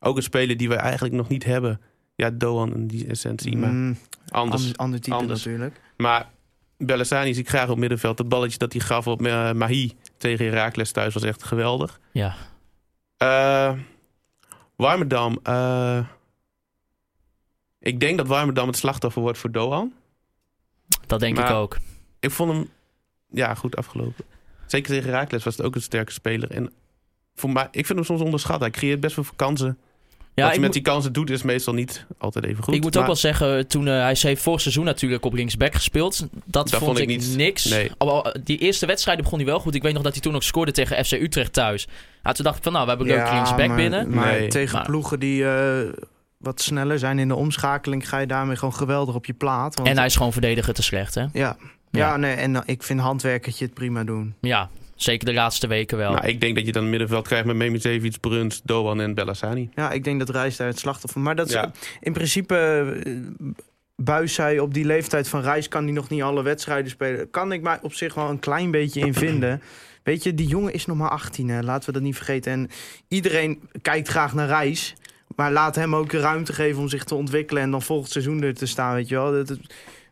Ook 0.00 0.16
een 0.16 0.22
speler 0.22 0.56
die 0.56 0.68
we 0.68 0.74
eigenlijk 0.74 1.14
nog 1.14 1.28
niet 1.28 1.44
hebben. 1.44 1.80
Ja, 2.14 2.30
Doan 2.30 2.74
in 2.74 2.86
die 2.86 3.06
essentie. 3.06 3.56
Maar 3.56 3.70
Mm, 3.70 3.96
anders. 4.28 4.62
ander, 4.62 4.76
ander 4.76 5.00
type 5.00 5.16
anders. 5.16 5.44
natuurlijk. 5.44 5.80
Maar 5.96 6.28
Bellassani 6.76 7.32
zie 7.34 7.42
ik 7.42 7.48
graag 7.48 7.68
op 7.68 7.78
middenveld. 7.78 8.18
Het 8.18 8.28
balletje 8.28 8.58
dat 8.58 8.72
hij 8.72 8.80
gaf 8.82 9.06
op 9.06 9.22
eh, 9.26 9.52
Mahi 9.52 9.92
tegen 10.18 10.44
Herakles 10.46 10.92
thuis 10.92 11.14
was 11.14 11.22
echt 11.22 11.42
geweldig. 11.44 12.00
Ja. 12.12 12.34
Warmerdam. 14.76 15.38
eh, 15.42 16.00
ik 17.78 18.00
denk 18.00 18.18
dat 18.18 18.26
Warmerdam 18.26 18.66
het 18.66 18.76
slachtoffer 18.76 19.22
wordt 19.22 19.38
voor 19.38 19.50
Doan. 19.52 19.92
Dat 21.06 21.20
denk 21.20 21.38
ik 21.38 21.50
ook. 21.50 21.76
Ik 22.20 22.30
vond 22.30 22.52
hem 22.52 22.70
ja, 23.30 23.54
goed 23.54 23.76
afgelopen. 23.76 24.24
Zeker 24.66 24.88
tegen 24.88 25.10
Herakles 25.10 25.44
was 25.44 25.56
het 25.56 25.66
ook 25.66 25.74
een 25.74 25.82
sterke 25.82 26.12
speler. 26.12 26.50
En 26.50 26.72
voor 27.34 27.50
mij, 27.50 27.68
ik 27.70 27.86
vind 27.86 27.98
hem 27.98 28.04
soms 28.04 28.20
onderschat. 28.20 28.60
Hij 28.60 28.70
creëert 28.70 29.00
best 29.00 29.16
wel 29.16 29.24
veel 29.24 29.36
kansen. 29.36 29.78
Ja, 30.38 30.44
Wat 30.44 30.52
hij 30.52 30.60
met 30.62 30.72
die 30.72 30.82
kansen 30.82 31.12
doet 31.12 31.30
is 31.30 31.42
meestal 31.42 31.74
niet 31.74 32.06
altijd 32.18 32.44
even 32.44 32.64
goed. 32.64 32.74
ik 32.74 32.82
moet 32.82 32.92
maar- 32.92 33.00
ook 33.02 33.06
wel 33.08 33.16
zeggen, 33.16 33.66
toen 33.68 33.88
eh, 33.88 33.92
hij 33.94 34.16
heeft 34.20 34.42
vorig 34.42 34.60
seizoen 34.60 34.84
natuurlijk 34.84 35.24
op 35.24 35.32
linksback 35.32 35.74
gespeeld. 35.74 36.26
Dat, 36.44 36.70
vond, 36.70 36.82
vond 36.84 36.98
ik 36.98 37.06
niet. 37.06 37.36
niks. 37.36 37.64
Nee. 37.64 37.90
Al- 37.98 38.24
al- 38.24 38.34
die 38.44 38.58
eerste 38.58 38.86
wedstrijden 38.86 39.24
begon 39.24 39.38
hij 39.38 39.48
wel 39.48 39.60
goed. 39.60 39.74
Ik 39.74 39.82
weet 39.82 39.92
nog 39.94 40.02
dat 40.02 40.12
hij 40.12 40.22
toen 40.22 40.34
ook 40.34 40.42
scoorde 40.42 40.72
tegen 40.72 41.04
FC 41.04 41.12
Utrecht 41.12 41.52
thuis. 41.52 41.86
Ja, 42.22 42.32
toen 42.32 42.44
dacht 42.44 42.56
ik 42.56 42.62
van, 42.62 42.72
nou, 42.72 42.84
we 42.84 42.90
hebben 42.90 43.08
een 43.10 43.16
leuke 43.16 43.34
linksback 43.34 43.66
maar, 43.66 43.76
binnen. 43.76 44.10
Maar 44.14 44.32
Nee. 44.32 44.48
tegen 44.48 44.76
Maar- 44.76 44.86
ploegen 44.86 45.20
die 45.20 45.44
eh, 45.48 45.78
wat 46.38 46.60
sneller 46.60 46.98
zijn 46.98 47.18
in 47.18 47.28
de 47.28 47.34
omschakeling... 47.34 48.08
ga 48.08 48.18
je 48.18 48.26
daarmee 48.26 48.56
gewoon 48.56 48.74
geweldig 48.74 49.14
op 49.14 49.26
je 49.26 49.32
plaat. 49.34 49.74
Want, 49.76 49.88
En 49.88 49.96
hij 49.96 50.06
is 50.06 50.16
gewoon 50.16 50.32
verdediger 50.32 50.74
te 50.74 50.82
slecht, 50.82 51.14
hè? 51.14 51.20
ja. 51.20 51.28
Ja. 51.32 51.56
Ja, 51.90 52.16
nee, 52.16 52.34
en 52.34 52.62
ik 52.66 52.82
vind 52.82 53.00
handwerkertje 53.00 53.64
het 53.64 53.74
prima 53.74 54.04
doen. 54.04 54.34
Ja, 54.40 54.68
zeker 55.02 55.26
de 55.26 55.32
laatste 55.34 55.66
weken 55.66 55.96
wel. 55.98 56.12
Nou, 56.12 56.26
ik 56.26 56.40
denk 56.40 56.54
dat 56.56 56.66
je 56.66 56.72
dan 56.72 56.82
een 56.84 56.90
middenveld 56.90 57.26
krijgt 57.26 57.44
met 57.46 57.56
Memicevic, 57.56 58.20
Bruns, 58.20 58.60
Doan 58.64 59.00
en 59.00 59.14
Bellassani. 59.14 59.68
Ja, 59.74 59.90
ik 59.90 60.04
denk 60.04 60.18
dat 60.18 60.28
Reis 60.30 60.56
daar 60.56 60.66
het 60.66 60.78
slachtoffer... 60.78 61.20
Maar 61.20 61.36
dat 61.36 61.46
is, 61.46 61.52
Ja. 61.52 61.72
in 62.00 62.12
principe... 62.12 62.54
eh, 63.04 63.12
Buis 64.02 64.34
zei 64.34 64.60
op 64.60 64.74
die 64.74 64.84
leeftijd 64.84 65.28
van 65.28 65.40
Reis 65.40 65.68
kan 65.68 65.84
hij 65.84 65.92
nog 65.92 66.08
niet 66.08 66.22
alle 66.22 66.42
wedstrijden 66.42 66.90
spelen. 66.90 67.30
Kan 67.30 67.52
ik 67.52 67.62
mij 67.62 67.78
op 67.82 67.94
zich 67.94 68.14
wel 68.14 68.28
een 68.30 68.38
klein 68.38 68.70
beetje 68.70 69.00
in 69.00 69.14
vinden. 69.14 69.62
Weet 70.02 70.22
je, 70.22 70.34
die 70.34 70.46
jongen 70.46 70.72
is 70.72 70.86
nog 70.86 70.96
maar 70.96 71.10
18, 71.10 71.48
hè. 71.48 71.62
laten 71.62 71.86
we 71.86 71.92
dat 71.92 72.02
niet 72.02 72.16
vergeten. 72.16 72.52
En 72.52 72.70
iedereen 73.08 73.60
kijkt 73.82 74.08
graag 74.08 74.34
naar 74.34 74.46
Reis. 74.46 74.94
Maar 75.36 75.52
laat 75.52 75.74
hem 75.74 75.94
ook 75.94 76.10
de 76.10 76.20
ruimte 76.20 76.52
geven 76.52 76.80
om 76.80 76.88
zich 76.88 77.04
te 77.04 77.14
ontwikkelen 77.14 77.62
en 77.62 77.70
dan 77.70 77.82
volgend 77.82 78.10
seizoen 78.12 78.42
er 78.42 78.54
te 78.54 78.66
staan, 78.66 78.94
weet 78.94 79.08
je 79.08 79.14
wel. 79.14 79.32
Het 79.34 79.58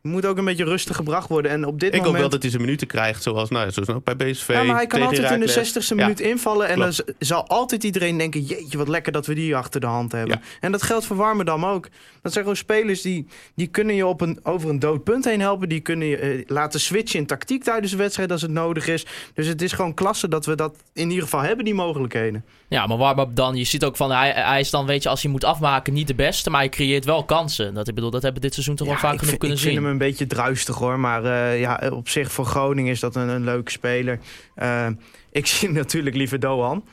moet 0.06 0.26
ook 0.26 0.38
een 0.38 0.44
beetje 0.44 0.64
rustig 0.64 0.96
gebracht 0.96 1.28
worden. 1.28 1.50
En 1.50 1.66
op 1.66 1.80
dit 1.80 1.88
Ik 1.88 1.94
hoop 1.94 2.04
moment... 2.04 2.20
wel 2.20 2.30
dat 2.30 2.42
hij 2.42 2.50
zijn 2.50 2.62
minuten 2.62 2.86
krijgt, 2.86 3.22
zoals, 3.22 3.50
nou, 3.50 3.70
zoals 3.70 3.88
ook 3.88 4.04
bij 4.04 4.16
BSV. 4.16 4.48
Ja, 4.48 4.62
maar 4.62 4.76
hij 4.76 4.86
kan 4.86 5.00
altijd 5.02 5.16
in 5.18 5.40
de 5.40 5.46
Heracles. 5.46 5.72
60ste 5.72 5.88
Ja. 5.88 5.94
minuut 5.94 6.20
invallen. 6.20 6.68
En 6.68 6.74
klopt. 6.74 6.96
dan 7.06 7.14
zal 7.18 7.46
altijd 7.48 7.84
iedereen 7.84 8.18
denken: 8.18 8.40
jeetje, 8.40 8.78
wat 8.78 8.88
lekker 8.88 9.12
dat 9.12 9.26
we 9.26 9.34
die 9.34 9.56
achter 9.56 9.80
de 9.80 9.86
hand 9.86 10.12
hebben. 10.12 10.38
Ja. 10.42 10.48
En 10.60 10.72
dat 10.72 10.82
geldt 10.82 11.06
voor 11.06 11.16
Warmerdam 11.16 11.64
ook. 11.64 11.88
Dat 12.22 12.32
zijn 12.32 12.44
gewoon 12.44 12.56
spelers 12.56 13.02
die, 13.02 13.26
die 13.54 13.66
kunnen 13.66 13.94
je 13.94 14.06
op 14.06 14.20
een, 14.20 14.38
over 14.42 14.70
een 14.70 14.78
dood 14.78 15.04
punt 15.04 15.24
heen 15.24 15.40
helpen. 15.40 15.68
Die 15.68 15.80
kunnen 15.80 16.06
je 16.08 16.16
eh, 16.16 16.42
laten 16.46 16.80
switchen 16.80 17.18
in 17.18 17.26
tactiek 17.26 17.64
tijdens 17.64 17.90
de 17.90 17.98
wedstrijd 17.98 18.32
als 18.32 18.42
het 18.42 18.50
nodig 18.50 18.86
is. 18.86 19.06
Dus 19.34 19.46
het 19.46 19.62
is 19.62 19.72
gewoon 19.72 19.94
klasse 19.94 20.28
dat 20.28 20.46
we 20.46 20.54
dat 20.54 20.76
in 20.92 21.08
ieder 21.08 21.24
geval 21.24 21.40
hebben, 21.40 21.64
die 21.64 21.74
mogelijkheden. 21.74 22.44
Ja, 22.68 22.86
maar 22.86 22.96
waar 22.96 23.34
dan? 23.34 23.56
Je 23.56 23.64
ziet 23.64 23.84
ook 23.84 23.96
van, 23.96 24.10
hij, 24.10 24.30
hij 24.30 24.60
is 24.60 24.70
dan, 24.70 24.86
weet 24.86 25.02
je, 25.02 25.08
als 25.08 25.22
hij 25.22 25.30
moet 25.30 25.44
afmaken, 25.44 25.92
niet 25.92 26.06
de 26.06 26.14
beste. 26.14 26.50
Maar 26.50 26.60
hij 26.60 26.68
creëert 26.68 27.04
wel 27.04 27.24
kansen. 27.24 27.74
Dat, 27.74 27.88
ik 27.88 27.94
bedoel, 27.94 28.10
dat 28.10 28.22
hebben 28.22 28.40
we 28.40 28.46
dit 28.46 28.54
seizoen 28.54 28.76
toch 28.76 28.86
wel 28.86 28.96
vaak 28.96 29.18
genoeg 29.18 29.36
kunnen 29.36 29.56
ik 29.56 29.62
vind 29.62 29.74
zien. 29.74 29.95
Een 30.00 30.06
beetje 30.06 30.26
druistig 30.26 30.76
hoor. 30.76 30.98
Maar 30.98 31.24
eh, 31.24 31.60
ja, 31.60 31.80
op 31.92 32.08
zich 32.08 32.32
voor 32.32 32.44
Groningen 32.44 32.92
is 32.92 33.00
dat 33.00 33.16
een, 33.16 33.28
een 33.28 33.44
leuke 33.44 33.70
speler. 33.70 34.18
Eh, 34.54 34.86
ik 35.32 35.46
zie 35.56 35.70
natuurlijk 35.70 36.16
liever 36.16 36.40
Doan. 36.40 36.84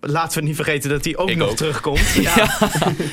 Laten 0.00 0.38
we 0.40 0.46
niet 0.46 0.56
vergeten 0.56 0.90
dat 0.90 1.04
hij 1.04 1.16
ook 1.16 1.28
Ik 1.30 1.36
nog 1.36 1.50
ook. 1.50 1.56
terugkomt. 1.56 2.08
Ja, 2.20 2.58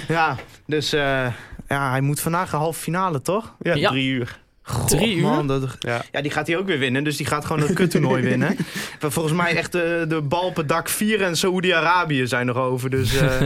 ja 0.07 0.35
dus 0.65 0.93
eh, 0.93 1.27
ja, 1.67 1.89
hij 1.89 2.01
moet 2.01 2.19
vandaag 2.19 2.51
een 2.51 2.59
halve 2.59 2.79
finale, 2.79 3.21
toch? 3.21 3.55
Ja, 3.61 3.73
Ja. 3.75 3.89
drie 3.89 4.09
uur. 4.09 4.39
God, 4.67 4.89
Drie 4.89 5.15
uur? 5.15 5.21
Man, 5.23 5.47
dat, 5.47 5.75
Ja. 5.79 6.01
ja, 6.11 6.21
die 6.21 6.31
gaat 6.31 6.47
hij 6.47 6.57
ook 6.57 6.65
weer 6.67 6.79
winnen. 6.79 7.03
Dus 7.03 7.17
die 7.17 7.25
gaat 7.25 7.45
gewoon 7.45 7.61
het 7.61 7.73
kuttoernooi 7.73 8.23
winnen. 8.29 8.55
Volgens 8.99 9.33
mij 9.33 9.55
echt 9.55 9.71
de, 9.71 10.05
de 10.07 10.21
bal 10.21 10.51
het 10.53 10.67
dak 10.69 10.89
4 10.89 11.21
en 11.21 11.35
Saoedi-Arabië 11.37 12.27
zijn 12.27 12.45
nog 12.45 12.57
over. 12.57 12.89
Dus 12.89 13.15
eh, 13.15 13.39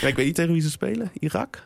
Ja, 0.00 0.08
ik 0.08 0.16
weet 0.16 0.26
niet 0.26 0.34
tegen 0.34 0.52
wie 0.52 0.62
ze 0.62 0.70
spelen. 0.70 1.10
Irak? 1.18 1.62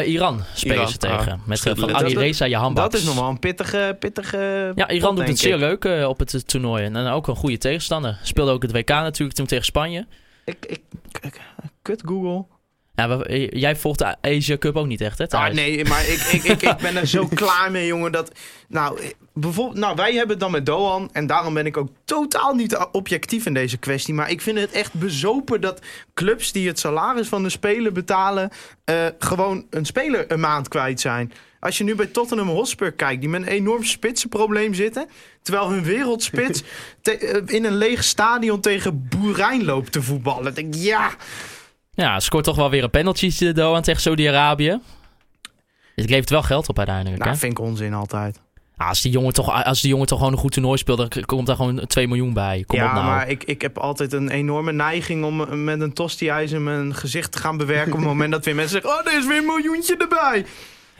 Eh, 0.00 0.08
Iran 0.12 0.42
spelen 0.54 0.76
Iran, 0.76 0.88
ze 0.88 0.96
tegen. 0.98 1.32
ah, 1.32 1.38
met 1.46 1.66
eh, 1.66 1.72
van 1.76 1.88
Dat- 1.88 2.02
Alireza 2.02 2.46
Jahanbaks. 2.46 2.90
dat 2.92 3.00
is 3.00 3.06
nog 3.06 3.14
wel 3.14 3.28
een 3.28 3.38
pittige... 3.38 3.96
pittige 3.98 4.72
Ja, 4.74 4.88
Iran 4.90 5.08
pot, 5.08 5.18
doet 5.18 5.28
het 5.28 5.38
zeer 5.38 5.54
ik. 5.54 5.58
leuk 5.60 5.84
eh, 5.84 6.08
op 6.08 6.18
het 6.18 6.48
toernooi. 6.48 6.84
En 6.84 6.96
ook 6.96 7.26
een 7.26 7.36
goede 7.36 7.58
tegenstander. 7.58 8.18
Speelde 8.22 8.50
ook 8.52 8.62
het 8.62 8.72
WK 8.72 8.88
natuurlijk 8.88 9.36
toen 9.36 9.46
tegen 9.46 9.64
Spanje. 9.64 10.06
Ik, 10.44 10.56
ik, 10.66 10.80
ik- 11.20 11.40
kut 11.82 12.02
Google. 12.06 12.44
We- 12.94 13.24
eh, 13.26 13.48
jij 13.60 13.76
volgt 13.76 13.98
de 13.98 14.16
Asia 14.20 14.56
Cup 14.58 14.76
ook 14.76 14.86
niet 14.86 15.00
echt, 15.00 15.18
hè? 15.18 15.28
Ah, 15.28 15.50
nee, 15.52 15.84
maar 15.84 16.08
ik, 16.08 16.20
ik, 16.20 16.42
ik, 16.44 16.62
ik 16.62 16.76
ben 16.76 16.96
er 16.96 17.06
zo 17.06 17.26
klaar 17.34 17.70
mee, 17.70 17.86
jongen. 17.86 18.12
Dat, 18.12 18.32
nou, 18.68 19.00
bijvoorbeeld, 19.32 19.78
nou, 19.78 19.96
wij 19.96 20.10
hebben 20.12 20.28
het 20.30 20.40
dan 20.40 20.50
met 20.50 20.66
Doan. 20.66 21.08
En 21.12 21.26
daarom 21.26 21.54
ben 21.54 21.66
ik 21.66 21.76
ook 21.76 21.88
totaal 22.04 22.54
niet 22.54 22.76
objectief 22.92 23.46
in 23.46 23.54
deze 23.54 23.76
kwestie. 23.76 24.14
Maar 24.14 24.30
ik 24.30 24.40
vind 24.40 24.58
het 24.58 24.72
echt 24.72 24.92
bezopen 24.94 25.60
dat 25.60 25.80
clubs 26.14 26.52
die 26.52 26.66
het 26.68 26.78
salaris 26.78 27.28
van 27.28 27.42
de 27.42 27.48
speler 27.48 27.92
betalen... 27.92 28.50
eh, 28.84 29.06
gewoon 29.18 29.66
een 29.70 29.84
speler 29.86 30.32
een 30.32 30.40
maand 30.40 30.68
kwijt 30.68 31.00
zijn. 31.00 31.32
Als 31.60 31.78
je 31.78 31.84
nu 31.84 31.94
bij 31.94 32.06
Tottenham 32.06 32.48
Hotspur 32.48 32.92
kijkt, 32.92 33.20
die 33.20 33.30
met 33.30 33.42
een 33.42 33.48
enorm 33.48 33.84
spitsenprobleem 33.84 34.74
zitten... 34.74 35.06
terwijl 35.42 35.70
hun 35.70 35.84
wereldspits 35.84 36.62
te- 37.02 37.18
eh, 37.18 37.54
in 37.54 37.64
een 37.64 37.76
leeg 37.76 38.04
stadion 38.04 38.60
tegen 38.60 39.08
Boerijn 39.08 39.64
loopt 39.64 39.92
te 39.92 40.02
voetballen. 40.02 40.54
Denk 40.54 40.74
ik, 40.74 40.80
ja... 40.82 41.10
Ja, 41.94 42.20
scoort 42.20 42.44
toch 42.44 42.56
wel 42.56 42.70
weer 42.70 42.82
een 42.82 42.90
penalty 42.90 43.38
de 43.38 43.52
Doan 43.52 43.82
tegen 43.82 44.00
Saudi-Arabië. 44.00 44.80
Het 45.94 46.10
levert 46.10 46.30
wel 46.30 46.42
geld 46.42 46.68
op 46.68 46.78
uiteindelijk, 46.78 47.18
Nou, 47.18 47.30
hè? 47.32 47.36
vind 47.36 47.52
ik 47.52 47.64
onzin 47.64 47.94
altijd. 47.94 48.40
Ah, 48.76 48.88
als, 48.88 49.00
die 49.00 49.12
jongen 49.12 49.32
toch, 49.32 49.64
als 49.64 49.80
die 49.80 49.90
jongen 49.90 50.06
toch 50.06 50.18
gewoon 50.18 50.32
een 50.32 50.38
goed 50.38 50.52
toernooi 50.52 50.78
speelt, 50.78 50.98
dan 50.98 51.24
komt 51.24 51.46
daar 51.46 51.56
gewoon 51.56 51.86
2 51.86 52.08
miljoen 52.08 52.32
bij. 52.32 52.64
Kom 52.66 52.78
ja, 52.78 52.86
op 52.86 52.92
nou. 52.92 53.04
maar 53.04 53.28
ik, 53.28 53.44
ik 53.44 53.62
heb 53.62 53.78
altijd 53.78 54.12
een 54.12 54.28
enorme 54.30 54.72
neiging 54.72 55.24
om 55.24 55.40
eh, 55.40 55.48
met 55.52 55.80
een 55.80 55.92
tosti-ijzer 55.92 56.60
mijn 56.60 56.94
gezicht 56.94 57.32
te 57.32 57.38
gaan 57.38 57.56
bewerken. 57.56 57.92
op 57.92 57.98
het 57.98 58.06
moment 58.06 58.32
dat 58.32 58.44
weer 58.44 58.54
mensen 58.54 58.80
zeggen: 58.82 59.00
Oh, 59.00 59.12
er 59.12 59.18
is 59.18 59.26
weer 59.26 59.36
een 59.38 59.46
miljoentje 59.46 59.96
erbij. 59.96 60.46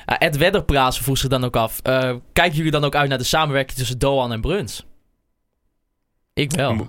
Ah, 0.04 0.16
Ed 0.18 0.36
Wedderpraat 0.36 0.98
vroeg 0.98 1.18
zich 1.18 1.28
dan 1.28 1.44
ook 1.44 1.56
af. 1.56 1.80
eh, 1.82 2.14
kijken 2.32 2.56
jullie 2.56 2.70
dan 2.70 2.84
ook 2.84 2.94
uit 2.94 3.08
naar 3.08 3.18
de 3.18 3.24
samenwerking 3.24 3.78
tussen 3.78 3.98
Doan 3.98 4.32
en 4.32 4.40
Bruns? 4.40 4.84
Ik 6.34 6.50
wel. 6.52 6.88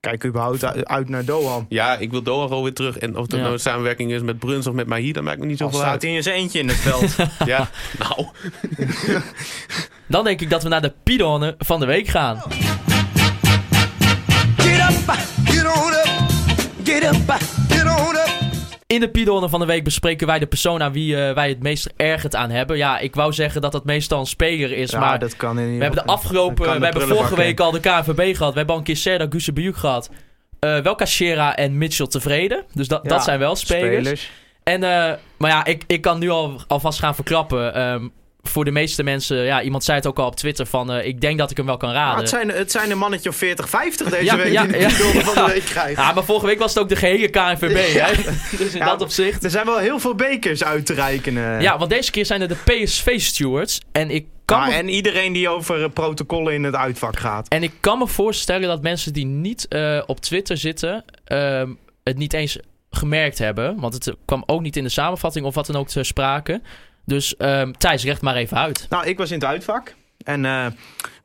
Kijk 0.00 0.24
überhaupt 0.24 0.86
uit, 0.86 1.08
naar 1.08 1.24
Doan. 1.24 1.66
Ja, 1.68 1.96
ik 1.96 2.10
wil 2.10 2.22
Doan 2.22 2.48
gewoon 2.48 2.62
weer 2.62 2.72
terug. 2.74 2.98
En 2.98 3.16
of 3.16 3.26
Ja. 3.28 3.36
nou 3.36 3.52
een 3.52 3.58
samenwerking 3.60 4.12
is 4.12 4.22
met 4.22 4.38
Bruns 4.38 4.66
of 4.66 4.74
met 4.74 4.86
Mahi, 4.86 5.12
dat 5.12 5.22
maakt 5.22 5.38
me 5.38 5.46
niet 5.46 5.58
zoveel 5.58 5.78
staat 5.78 5.90
uit. 5.90 6.02
hij 6.02 6.14
in 6.14 6.22
zijn 6.22 6.36
eentje 6.36 6.58
in 6.58 6.68
het 6.68 6.76
veld. 6.76 7.14
Ja, 7.44 7.68
nou. 7.98 8.26
Dan 10.06 10.24
denk 10.24 10.40
ik 10.40 10.50
dat 10.50 10.62
we 10.62 10.68
naar 10.68 10.82
de 10.82 10.92
Pidone 11.02 11.54
van 11.58 11.80
de 11.80 11.86
week 11.86 12.08
gaan. 12.08 12.42
Get 14.56 14.90
up, 14.90 15.14
get 15.44 15.64
on 15.64 15.92
up, 15.92 16.30
get 16.84 17.02
up. 17.04 17.59
In 18.90 19.00
de 19.00 19.10
Pidone 19.10 19.48
van 19.48 19.60
de 19.60 19.66
week 19.66 19.84
bespreken 19.84 20.26
wij 20.26 20.38
de 20.38 20.46
persoon 20.46 20.82
aan 20.82 20.92
wie 20.92 21.16
eh, 21.16 21.34
wij 21.34 21.48
het 21.48 21.62
meest 21.62 21.92
ergert 21.96 22.34
aan 22.34 22.50
hebben. 22.50 22.76
Ja, 22.76 22.98
ik 22.98 23.14
wou 23.14 23.32
zeggen 23.32 23.60
dat 23.60 23.72
dat 23.72 23.84
meestal 23.84 24.20
een 24.20 24.26
speler 24.26 24.72
is, 24.72 24.90
ja, 24.90 24.98
maar 24.98 25.18
dat 25.18 25.36
kan 25.36 25.58
in 25.58 25.76
we 25.76 25.82
hebben 25.82 26.04
de 26.04 26.12
afgelopen... 26.12 26.72
de 26.72 26.78
We 26.78 26.84
hebben 26.84 27.08
vorige 27.08 27.36
week 27.36 27.60
al 27.60 27.70
de 27.70 27.80
KNVB 27.80 28.36
gehad. 28.36 28.52
We 28.52 28.58
hebben 28.58 28.74
al 28.74 28.76
een 28.76 28.82
keer 28.82 28.96
Serda 28.96 29.26
Gusebujuk 29.28 29.76
gehad. 29.76 30.10
Eh 30.58 30.78
wel 30.78 30.94
Cachera 30.94 31.56
en 31.56 31.78
Mitchell 31.78 32.06
tevreden. 32.06 32.64
Dus 32.72 32.88
dat, 32.88 33.04
dat 33.04 33.24
zijn 33.24 33.38
wel 33.38 33.56
spelers. 33.56 33.98
spelers. 33.98 34.30
En, 34.62 34.82
eh, 34.82 35.12
maar 35.36 35.50
ja, 35.50 35.64
ik, 35.64 35.84
ik 35.86 36.00
kan 36.00 36.18
nu 36.18 36.28
al, 36.28 36.60
alvast 36.66 36.98
gaan 36.98 37.14
verklappen. 37.14 37.74
Ehm, 37.74 38.08
voor 38.42 38.64
de 38.64 38.70
meeste 38.70 39.02
mensen, 39.02 39.36
ja, 39.36 39.62
iemand 39.62 39.84
zei 39.84 39.96
het 39.96 40.06
ook 40.06 40.18
al 40.18 40.26
op 40.26 40.36
Twitter 40.36 40.66
van... 40.66 40.92
eh, 40.92 41.06
ik 41.06 41.20
denk 41.20 41.38
dat 41.38 41.50
ik 41.50 41.56
hem 41.56 41.66
wel 41.66 41.76
kan 41.76 41.92
raden. 41.92 42.18
het, 42.20 42.28
zijn, 42.28 42.48
het 42.48 42.70
zijn 42.70 42.90
een 42.90 42.98
mannetje 42.98 43.28
of 43.28 43.36
40, 43.36 43.68
50 43.68 44.08
deze 44.08 44.24
Ja, 44.24 44.36
week 44.36 44.52
ja, 44.52 44.62
die 44.62 44.72
de 44.72 44.78
ja, 44.78 44.88
Pidon 44.88 45.22
van 45.22 45.34
ja. 45.34 45.46
de 45.46 45.52
week 45.52 45.64
krijgt. 45.64 45.96
Ja, 45.96 46.12
maar 46.12 46.24
vorige 46.24 46.46
week 46.46 46.58
was 46.58 46.74
het 46.74 46.82
ook 46.82 46.88
de 46.88 46.96
gehele 46.96 47.28
KNVB, 47.28 47.98
hè? 48.00 48.22
Dus 48.56 48.72
in 48.72 48.78
Ja, 48.78 48.84
dat 48.84 49.00
opzicht... 49.02 49.44
Er 49.44 49.50
zijn 49.50 49.66
wel 49.66 49.78
heel 49.78 49.98
veel 49.98 50.14
bekers 50.14 50.64
uit 50.64 50.86
te 50.86 50.94
reiken. 50.94 51.32
Ja, 51.60 51.78
want 51.78 51.90
deze 51.90 52.10
keer 52.10 52.26
zijn 52.26 52.40
er 52.40 52.48
de 52.48 52.56
PSV-stewards. 52.64 53.80
En 53.92 54.10
ik 54.10 54.26
kan 54.44 54.66
me 54.68 54.74
en 54.74 54.88
iedereen 54.88 55.32
die 55.32 55.48
over 55.48 55.90
protocollen 55.90 56.54
in 56.54 56.64
het 56.64 56.74
uitvak 56.74 57.18
gaat. 57.18 57.48
En 57.48 57.62
ik 57.62 57.72
kan 57.80 57.98
me 57.98 58.06
voorstellen 58.06 58.68
dat 58.68 58.82
mensen 58.82 59.12
die 59.12 59.26
niet 59.26 59.68
eh, 59.68 60.02
op 60.06 60.20
Twitter 60.20 60.56
zitten, 60.56 61.04
ehm, 61.24 61.70
het 62.04 62.16
niet 62.16 62.32
eens 62.32 62.58
gemerkt 62.90 63.38
hebben. 63.38 63.80
Want 63.80 63.94
het 63.94 64.14
kwam 64.24 64.42
ook 64.46 64.60
niet 64.60 64.76
in 64.76 64.82
de 64.84 64.88
samenvatting 64.90 65.46
of 65.46 65.54
wat 65.54 65.66
dan 65.66 65.76
ook 65.76 65.88
ter 65.88 66.04
sprake. 66.04 66.60
Dus 67.10 67.36
ehm, 67.36 67.72
Thijs, 67.72 68.04
recht 68.04 68.22
maar 68.22 68.36
even 68.36 68.56
uit. 68.56 68.86
Nou, 68.88 69.06
ik 69.06 69.18
was 69.18 69.30
in 69.30 69.38
het 69.38 69.48
uitvak. 69.48 69.94
En 70.24 70.44
eh, 70.44 70.66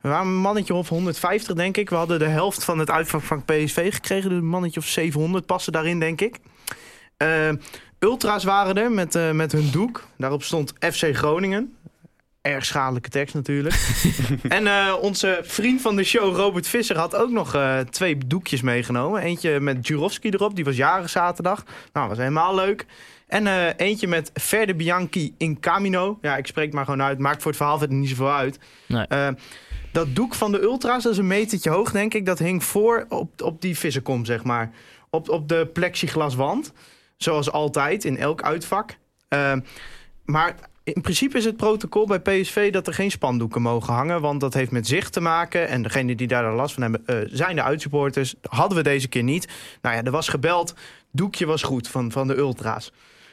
we 0.00 0.08
waren 0.08 0.26
een 0.26 0.36
mannetje 0.36 0.74
of 0.74 0.88
150, 0.88 1.54
denk 1.54 1.76
ik. 1.76 1.90
We 1.90 1.96
hadden 1.96 2.18
de 2.18 2.24
helft 2.24 2.64
van 2.64 2.78
het 2.78 2.90
uitvak 2.90 3.22
van 3.22 3.44
PSV 3.44 3.94
gekregen. 3.94 4.28
Dus 4.28 4.38
een 4.38 4.46
mannetje 4.46 4.80
of 4.80 4.86
700 4.86 5.46
passen 5.46 5.72
daarin, 5.72 6.00
denk 6.00 6.20
ik. 6.20 6.38
Eh, 7.16 7.48
Ultra's 7.98 8.44
waren 8.44 8.74
er 8.74 8.90
met, 8.90 9.14
eh, 9.14 9.30
met 9.30 9.52
hun 9.52 9.70
doek. 9.70 10.04
Daarop 10.18 10.42
stond 10.42 10.72
FC 10.78 11.16
Groningen. 11.16 11.76
Erg 12.46 12.64
schadelijke 12.64 13.08
tekst 13.08 13.34
natuurlijk. 13.34 13.74
en 14.48 14.66
eh, 14.66 14.94
onze 15.00 15.40
vriend 15.42 15.80
van 15.80 15.96
de 15.96 16.04
show, 16.04 16.36
Robert 16.36 16.66
Visser, 16.66 16.98
had 16.98 17.16
ook 17.16 17.30
nog 17.30 17.54
eh, 17.54 17.78
twee 17.78 18.18
doekjes 18.26 18.62
meegenomen. 18.62 19.22
Eentje 19.22 19.60
met 19.60 19.86
Jurovski 19.86 20.28
erop, 20.28 20.54
die 20.54 20.64
was 20.64 20.76
jaren 20.76 21.08
zaterdag. 21.08 21.64
Nou, 21.92 22.08
was 22.08 22.18
helemaal 22.18 22.54
leuk. 22.54 22.86
En 23.26 23.46
eh, 23.46 23.66
eentje 23.76 24.06
met 24.06 24.30
Verde 24.34 24.74
Bianchi 24.74 25.34
in 25.38 25.60
Camino. 25.60 26.18
Ja, 26.22 26.36
ik 26.36 26.46
spreek 26.46 26.72
maar 26.72 26.84
gewoon 26.84 27.02
uit. 27.02 27.18
Maakt 27.18 27.42
voor 27.42 27.50
het 27.50 27.60
verhaal 27.60 27.78
verder 27.78 27.96
niet 27.96 28.08
zoveel 28.08 28.32
uit. 28.32 28.58
Nee. 28.86 29.06
Dat 29.92 30.14
doek 30.14 30.34
van 30.34 30.52
de 30.52 30.60
Ultra's, 30.60 31.02
dat 31.02 31.12
is 31.12 31.18
een 31.18 31.26
metertje 31.26 31.70
hoog, 31.70 31.92
denk 31.92 32.14
ik. 32.14 32.26
Dat 32.26 32.38
hing 32.38 32.64
voor 32.64 33.06
op, 33.08 33.42
op 33.42 33.60
die 33.60 33.78
vissenkom, 33.78 34.24
zeg 34.24 34.44
maar. 34.44 34.70
Op, 35.10 35.28
op 35.28 35.48
de 35.48 35.70
plexiglaswand. 35.72 36.72
Zoals 37.16 37.52
altijd, 37.52 38.04
in 38.04 38.18
elk 38.18 38.42
uitvak. 38.42 38.96
Maar 40.24 40.54
in 40.94 41.00
principe 41.00 41.38
is 41.38 41.44
het 41.44 41.56
protocol 41.56 42.06
bij 42.06 42.20
PSV 42.20 42.72
dat 42.72 42.86
er 42.86 42.94
geen 42.94 43.10
spandoeken 43.10 43.62
mogen 43.62 43.94
hangen. 43.94 44.20
Want 44.20 44.40
dat 44.40 44.54
heeft 44.54 44.70
met 44.70 44.86
zicht 44.86 45.12
te 45.12 45.20
maken. 45.20 45.68
En 45.68 45.82
degene 45.82 46.14
die 46.14 46.26
daar 46.26 46.54
last 46.54 46.74
van 46.74 46.82
hebben, 46.82 47.06
eh, 47.06 47.16
zijn 47.30 47.56
de 47.56 47.62
uitsupporters. 47.62 48.34
Hadden 48.42 48.76
we 48.76 48.82
deze 48.82 49.08
keer 49.08 49.22
niet. 49.22 49.48
Nou 49.82 49.96
ja, 49.96 50.02
er 50.02 50.10
was 50.10 50.28
gebeld. 50.28 50.74
Doekje 51.10 51.46
was 51.46 51.62
goed 51.62 51.88
van, 51.88 52.12
van 52.12 52.26
de 52.26 52.36
Ultra's. 52.36 52.92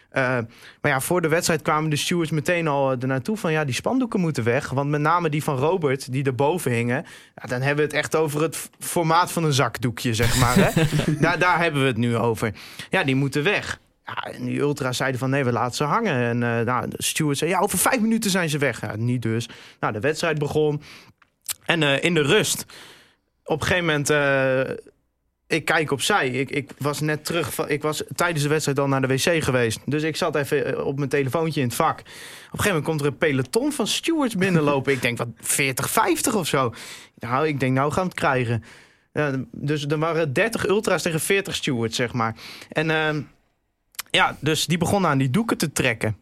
Eh, 0.09 0.23
maar 0.81 0.91
ja, 0.91 1.01
voor 1.01 1.21
de 1.21 1.27
wedstrijd 1.27 1.61
kwamen 1.61 1.89
de 1.89 1.95
stewards 1.95 2.31
meteen 2.31 2.67
al 2.67 2.91
eh, 2.91 3.01
er 3.01 3.07
naartoe 3.07 3.37
van... 3.37 3.51
ja, 3.51 3.65
die 3.65 3.75
spandoeken 3.75 4.19
moeten 4.19 4.43
weg. 4.43 4.69
Want 4.69 4.89
met 4.89 5.01
name 5.01 5.29
die 5.29 5.43
van 5.43 5.57
Robert, 5.57 6.11
die 6.11 6.23
erboven 6.23 6.71
hingen... 6.71 7.05
Ja, 7.35 7.47
dan 7.47 7.61
hebben 7.61 7.85
we 7.85 7.91
het 7.91 8.03
echt 8.03 8.15
over 8.15 8.41
het 8.41 8.69
formaat 8.79 9.31
van 9.31 9.43
een 9.43 9.53
zakdoekje, 9.53 10.13
zeg 10.13 10.39
maar. 10.39 10.55
Hè? 10.55 10.83
daar, 11.19 11.39
daar 11.39 11.59
hebben 11.59 11.81
we 11.81 11.87
het 11.87 11.97
nu 11.97 12.17
over. 12.17 12.53
Ja, 12.89 13.03
die 13.03 13.15
moeten 13.15 13.43
weg. 13.43 13.79
Ja, 14.05 14.23
en 14.33 14.45
die 14.45 14.59
ultra's 14.59 14.97
zeiden 14.97 15.19
van 15.19 15.29
nee, 15.29 15.43
we 15.43 15.51
laten 15.51 15.75
ze 15.75 15.83
hangen. 15.83 16.15
En 16.15 16.43
eh, 16.43 16.65
nou, 16.65 16.87
steward 16.97 17.37
zei, 17.37 17.49
ja, 17.49 17.59
over 17.59 17.77
vijf 17.77 17.99
minuten 17.99 18.31
zijn 18.31 18.49
ze 18.49 18.57
weg. 18.57 18.81
Ja, 18.81 18.95
niet 18.95 19.21
dus. 19.21 19.49
Nou, 19.79 19.93
de 19.93 19.99
wedstrijd 19.99 20.39
begon. 20.39 20.81
En 21.65 21.83
eh, 21.83 22.03
in 22.03 22.13
de 22.13 22.21
rust, 22.21 22.65
op 23.43 23.61
een 23.61 23.67
gegeven 23.67 23.85
moment... 23.85 24.09
eh, 24.09 24.75
ik 25.47 25.65
kijk 25.65 25.91
opzij. 25.91 26.27
Ik, 26.29 26.49
ik 26.49 26.71
was 26.77 26.99
net 26.99 27.25
terug. 27.25 27.53
Van, 27.53 27.69
ik 27.69 27.81
was 27.81 28.03
tijdens 28.15 28.43
de 28.43 28.49
wedstrijd 28.49 28.79
al 28.79 28.87
naar 28.87 29.01
de 29.01 29.07
wc 29.07 29.43
geweest. 29.43 29.79
Dus 29.85 30.03
ik 30.03 30.15
zat 30.15 30.35
even 30.35 30.85
op 30.85 30.97
mijn 30.97 31.09
telefoontje 31.09 31.61
in 31.61 31.67
het 31.67 31.75
vak. 31.75 31.99
Op 31.99 32.05
een 32.05 32.09
gegeven 32.49 32.67
moment 32.67 32.85
komt 32.85 33.01
er 33.01 33.07
een 33.07 33.17
peloton 33.17 33.71
van 33.71 33.87
stewards 33.87 34.35
binnenlopen. 34.35 34.93
ik 34.93 35.01
denk 35.01 35.17
wat 35.17 35.27
40, 35.39 35.89
50 35.89 36.35
of 36.35 36.47
zo. 36.47 36.73
Nou, 37.15 37.47
ik 37.47 37.59
denk 37.59 37.73
nou 37.73 37.91
gaan 37.91 38.03
we 38.03 38.09
het 38.09 38.19
krijgen. 38.19 38.63
Dus 39.51 39.85
er 39.85 39.99
waren 39.99 40.33
30 40.33 40.67
ultra's 40.67 41.01
tegen 41.01 41.19
40 41.19 41.55
stewards, 41.55 41.95
zeg 41.95 42.13
maar. 42.13 42.35
En 42.69 42.89
ehm, 42.89 43.21
ja, 44.15 44.37
dus 44.39 44.65
die 44.65 44.77
begonnen 44.77 45.09
aan 45.09 45.17
die 45.17 45.29
doeken 45.29 45.57
te 45.57 45.71
trekken. 45.71 46.17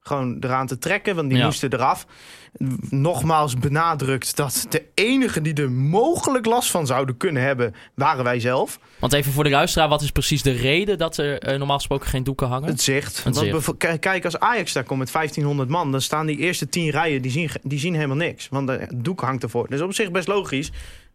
Gewoon 0.00 0.36
eraan 0.40 0.66
te 0.66 0.78
trekken, 0.78 1.16
want 1.16 1.28
die 1.28 1.38
Ja. 1.38 1.44
moesten 1.44 1.72
eraf. 1.72 2.06
Nogmaals 2.90 3.54
benadrukt 3.56 4.36
dat 4.36 4.66
de 4.68 4.82
enige 4.94 5.40
die 5.40 5.54
er 5.54 5.70
mogelijk 5.70 6.46
last 6.46 6.70
van 6.70 6.86
zouden 6.86 7.16
kunnen 7.16 7.42
hebben, 7.42 7.74
waren 7.94 8.24
wij 8.24 8.40
zelf. 8.40 8.78
Want 8.98 9.12
even 9.12 9.32
voor 9.32 9.44
de 9.44 9.50
luisteraar, 9.50 9.88
wat 9.88 10.02
is 10.02 10.10
precies 10.10 10.42
de 10.42 10.50
reden 10.50 10.98
dat 10.98 11.16
er 11.16 11.38
eh, 11.38 11.58
normaal 11.58 11.76
gesproken 11.76 12.08
geen 12.08 12.24
doeken 12.24 12.48
hangen? 12.48 12.68
Het 12.68 12.80
zicht. 12.80 13.24
Het 13.24 13.36
Want 13.36 13.64
zicht. 13.76 13.98
Kijk, 14.00 14.24
als 14.24 14.38
Ajax 14.38 14.72
daar 14.72 14.84
komt 14.84 14.98
met 14.98 15.12
1500 15.12 15.68
man, 15.68 15.90
dan 15.92 16.00
staan 16.00 16.26
die 16.26 16.36
eerste 16.38 16.68
10 16.68 16.90
rijen, 16.90 17.22
die 17.22 17.30
zien, 17.30 17.50
die 17.62 17.78
zien 17.78 17.94
helemaal 17.94 18.16
niks. 18.16 18.48
Want 18.48 18.66
de 18.66 18.86
doek 18.94 19.20
hangt 19.20 19.42
ervoor. 19.42 19.68
Dat 19.68 19.78
is 19.78 19.84
op 19.84 19.94
zich 19.94 20.10
best 20.10 20.28
logisch. 20.28 20.70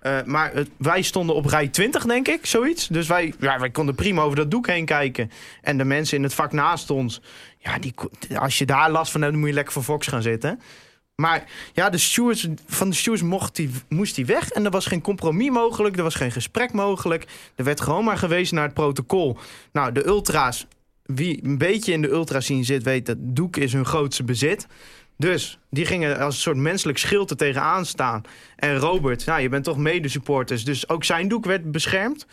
Eh, 0.06 0.24
maar 0.26 0.54
wij 0.78 1.02
stonden 1.02 1.36
op 1.36 1.46
rij 1.46 1.68
20, 1.68 2.06
denk 2.06 2.28
ik, 2.28 2.46
zoiets. 2.46 2.88
Dus 2.88 3.08
wij, 3.08 3.34
ja, 3.40 3.60
wij 3.60 3.70
konden 3.70 3.96
prima 3.96 4.22
over 4.22 4.36
dat 4.36 4.52
doek 4.52 4.68
heen 4.68 4.86
kijken. 4.86 5.32
En 5.62 5.78
de 5.78 5.86
mensen 5.86 6.18
in 6.18 6.24
het 6.24 6.34
vak 6.34 6.52
naast 6.52 6.90
ons, 6.90 7.22
ja, 7.58 7.80
die, 7.80 7.94
als 8.36 8.58
je 8.58 8.66
daar 8.66 8.92
last 8.92 9.12
van 9.12 9.22
hebt, 9.22 9.32
dan 9.32 9.42
moet 9.42 9.50
je 9.50 9.56
lekker 9.56 9.74
voor 9.74 9.84
Fox 9.84 10.08
gaan 10.08 10.22
zitten. 10.22 10.60
Maar 11.16 11.44
ja, 11.74 11.90
de 11.90 11.98
stewards, 11.98 12.48
van 12.68 12.90
de 12.90 12.96
stewards 12.96 13.24
mocht 13.24 13.56
die, 13.56 13.70
moest 13.90 14.16
hij 14.16 14.26
weg. 14.26 14.50
En 14.50 14.66
er 14.66 14.72
was 14.72 14.86
geen 14.86 15.02
compromis 15.02 15.50
mogelijk. 15.50 15.98
Er 15.98 16.04
was 16.04 16.16
geen 16.16 16.32
gesprek 16.32 16.74
mogelijk. 16.74 17.26
Er 17.56 17.64
werd 17.64 17.82
gewoon 17.82 18.04
maar 18.04 18.18
gewezen 18.18 18.56
naar 18.56 18.66
het 18.66 18.74
protocol. 18.74 19.38
Nou, 19.72 19.92
de 19.92 20.08
ultra's. 20.08 20.68
Wie 21.04 21.44
een 21.44 21.58
beetje 21.58 21.92
in 21.92 22.02
de 22.02 22.10
ultra 22.10 22.42
zien 22.42 22.66
zit, 22.66 22.84
weet 22.84 23.06
dat 23.06 23.18
doek 23.20 23.58
is 23.58 23.74
hun 23.74 23.86
grootste 23.86 24.24
bezit. 24.24 24.68
Dus 25.18 25.60
die 25.70 25.86
gingen 25.86 26.20
als 26.20 26.36
een 26.36 26.42
soort 26.42 26.58
menselijk 26.58 26.98
schild 26.98 27.30
er 27.30 27.38
tegenaan 27.38 27.86
staan. 27.86 28.22
En 28.56 28.78
Robert, 28.78 29.26
nou, 29.26 29.42
je 29.42 29.50
bent 29.50 29.64
toch 29.64 29.78
medesupporters. 29.78 30.66
Dus 30.66 30.90
ook 30.90 31.04
zijn 31.04 31.28
doek 31.28 31.46
werd 31.46 31.72
beschermd. 31.72 32.26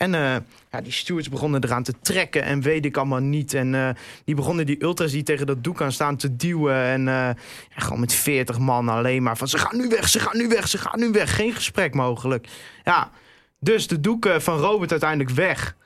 En 0.00 0.14
eh, 0.14 0.36
ja, 0.70 0.80
die 0.82 0.92
stewards 0.92 1.28
begonnen 1.28 1.64
eraan 1.64 1.82
te 1.82 1.94
trekken 2.02 2.42
en 2.42 2.60
weet 2.60 2.84
ik 2.84 2.96
allemaal 2.96 3.20
niet. 3.20 3.54
En 3.54 3.74
eh, 3.74 3.88
die 4.24 4.34
begonnen 4.34 4.66
die 4.66 4.82
ultras 4.82 5.10
die 5.10 5.22
tegen 5.22 5.46
dat 5.46 5.64
doek 5.64 5.82
aan 5.82 5.92
staan 5.92 6.16
te 6.16 6.36
duwen. 6.36 6.74
En 6.74 7.08
eh, 7.08 7.14
ja, 7.14 7.76
gewoon 7.76 8.00
met 8.00 8.12
40 8.12 8.58
man 8.58 8.88
alleen 8.88 9.22
maar 9.22 9.36
van 9.36 9.48
ze 9.48 9.58
gaan 9.58 9.76
nu 9.76 9.88
weg, 9.88 10.08
ze 10.08 10.20
gaan 10.20 10.36
nu 10.36 10.48
weg, 10.48 10.68
ze 10.68 10.78
gaan 10.78 11.00
nu 11.00 11.10
weg. 11.10 11.34
Geen 11.34 11.52
gesprek 11.52 11.94
mogelijk. 11.94 12.48
Ja, 12.84 13.10
dus 13.58 13.86
de 13.86 14.00
doeken 14.00 14.42
van 14.42 14.58
Robert 14.58 14.90
uiteindelijk 14.90 15.30
weg. 15.30 15.76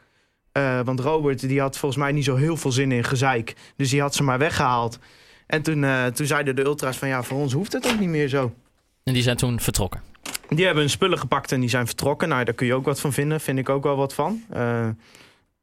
Want 0.84 1.00
Robert 1.00 1.40
die 1.40 1.60
had 1.60 1.78
volgens 1.78 2.00
mij 2.00 2.12
niet 2.12 2.24
zo 2.24 2.36
heel 2.36 2.56
veel 2.56 2.72
zin 2.72 2.92
in 2.92 3.04
gezeik. 3.04 3.54
Dus 3.76 3.90
die 3.90 4.00
had 4.00 4.14
ze 4.14 4.22
maar 4.22 4.38
weggehaald. 4.38 4.98
En 5.46 5.62
toen, 5.62 5.84
eh, 5.84 6.06
toen 6.06 6.26
zeiden 6.26 6.56
de 6.56 6.64
ultras 6.64 6.96
van 6.96 7.08
ja, 7.08 7.22
voor 7.22 7.38
ons 7.38 7.52
hoeft 7.52 7.72
het 7.72 7.92
ook 7.92 7.98
niet 7.98 8.08
meer 8.08 8.28
zo. 8.28 8.54
En 9.02 9.12
die 9.12 9.22
zijn 9.22 9.36
toen 9.36 9.60
vertrokken. 9.60 10.02
Die 10.48 10.64
hebben 10.64 10.82
hun 10.82 10.92
spullen 10.92 11.18
gepakt 11.18 11.52
en 11.52 11.60
die 11.60 11.68
zijn 11.68 11.86
vertrokken. 11.86 12.28
Nou, 12.28 12.44
daar 12.44 12.54
kun 12.54 12.66
je 12.66 12.74
ook 12.74 12.84
wat 12.84 13.00
van 13.00 13.12
vinden. 13.12 13.40
Vind 13.40 13.58
ik 13.58 13.68
ook 13.68 13.82
wel 13.82 13.96
wat 13.96 14.14
van. 14.14 14.44
Eh, 14.50 14.88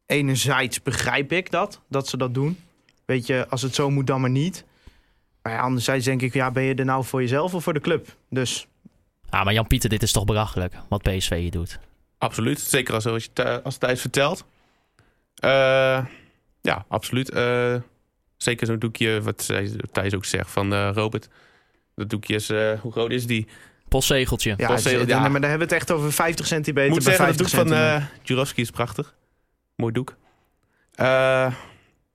enerzijds 0.05 0.81
begrijp 0.81 1.31
ik 1.31 1.51
dat, 1.51 1.81
dat 1.87 2.07
ze 2.07 2.17
dat 2.17 2.33
doen. 2.33 2.59
Weet 3.05 3.27
je, 3.27 3.45
als 3.49 3.61
het 3.61 3.75
zo 3.75 3.89
moet, 3.89 4.07
dan 4.07 4.21
maar 4.21 4.29
niet. 4.29 4.65
Maar 5.41 5.53
ja, 5.53 5.59
anderzijds 5.59 6.05
denk 6.05 6.21
ik, 6.21 6.33
ja, 6.33 6.51
ben 6.51 6.63
je 6.63 6.75
er 6.75 6.85
nou 6.85 7.03
voor 7.03 7.21
jezelf 7.21 7.53
of 7.53 7.63
voor 7.63 7.73
de 7.73 7.79
club? 7.79 8.15
Dus 8.29 8.67
Ah, 9.31 9.43
maar 9.43 9.53
Jan-Pieter, 9.53 9.89
dit 9.89 10.03
is 10.03 10.11
toch 10.11 10.25
belachelijk 10.25 10.73
wat 10.87 11.01
PSV 11.01 11.39
hier 11.39 11.51
doet. 11.51 11.79
Absoluut. 12.17 12.59
Zeker 12.59 12.93
als, 12.93 13.05
als, 13.05 13.29
je 13.33 13.61
als 13.63 13.77
Thijs 13.77 14.01
vertelt. 14.01 14.45
Eh, 15.35 16.05
ja, 16.61 16.85
absoluut. 16.87 17.29
Eh, 17.29 17.75
zeker 18.43 18.67
zo'n 18.67 18.79
doekje, 18.79 19.21
wat 19.21 19.49
Thijs 19.91 20.15
ook 20.15 20.25
zegt 20.25 20.51
van 20.51 20.73
eh, 20.73 20.89
Robert. 20.93 21.29
Dat 21.95 22.09
doekje 22.09 22.35
is, 22.35 22.49
eh, 22.49 22.79
hoe 22.79 22.91
groot 22.91 23.11
is 23.11 23.25
die? 23.25 23.47
Postzegeltje. 23.87 24.53
ja, 24.57 24.67
maar 24.67 25.41
daar 25.41 25.49
hebben 25.49 25.67
we 25.67 25.73
het 25.73 25.81
echt 25.83 25.91
over 25.91 26.13
50 26.13 26.47
centimeter 26.47 26.89
Ik 26.89 26.93
moet 26.93 27.03
bij 27.03 27.15
zeggen, 27.15 27.35
50 27.35 27.45
doek 27.45 27.59
van 27.59 27.67
centimeter. 27.67 28.01
eh 28.01 28.27
Jurovski 28.27 28.61
is 28.61 28.69
prachtig. 28.69 29.15
Mooi 29.75 29.93
doek. 29.93 30.15
Eh, 30.95 31.53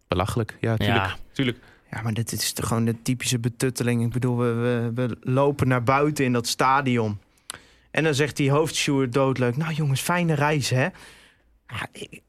belachelijk, 0.08 0.56
ja, 0.60 0.76
tuurlijk. 0.76 1.06
Ja. 1.06 1.16
tuurlijk. 1.32 1.58
Ja, 1.90 2.02
maar 2.02 2.14
dit 2.14 2.32
is 2.32 2.52
toch 2.52 2.66
gewoon 2.66 2.84
de 2.84 3.02
typische 3.02 3.38
betutteling. 3.38 4.04
Ik 4.04 4.12
bedoel, 4.12 4.36
we, 4.36 4.52
we, 4.52 4.90
we 4.94 5.16
lopen 5.20 5.68
naar 5.68 5.82
buiten 5.82 6.24
in 6.24 6.32
dat 6.32 6.46
stadion. 6.46 7.18
En 7.90 8.04
dan 8.04 8.14
zegt 8.14 8.36
die 8.36 8.50
hoofdsteward 8.50 9.12
doodleuk... 9.12 9.56
Nou 9.56 9.72
jongens, 9.72 10.00
fijne 10.00 10.34
reis, 10.34 10.70
hè? 10.70 10.86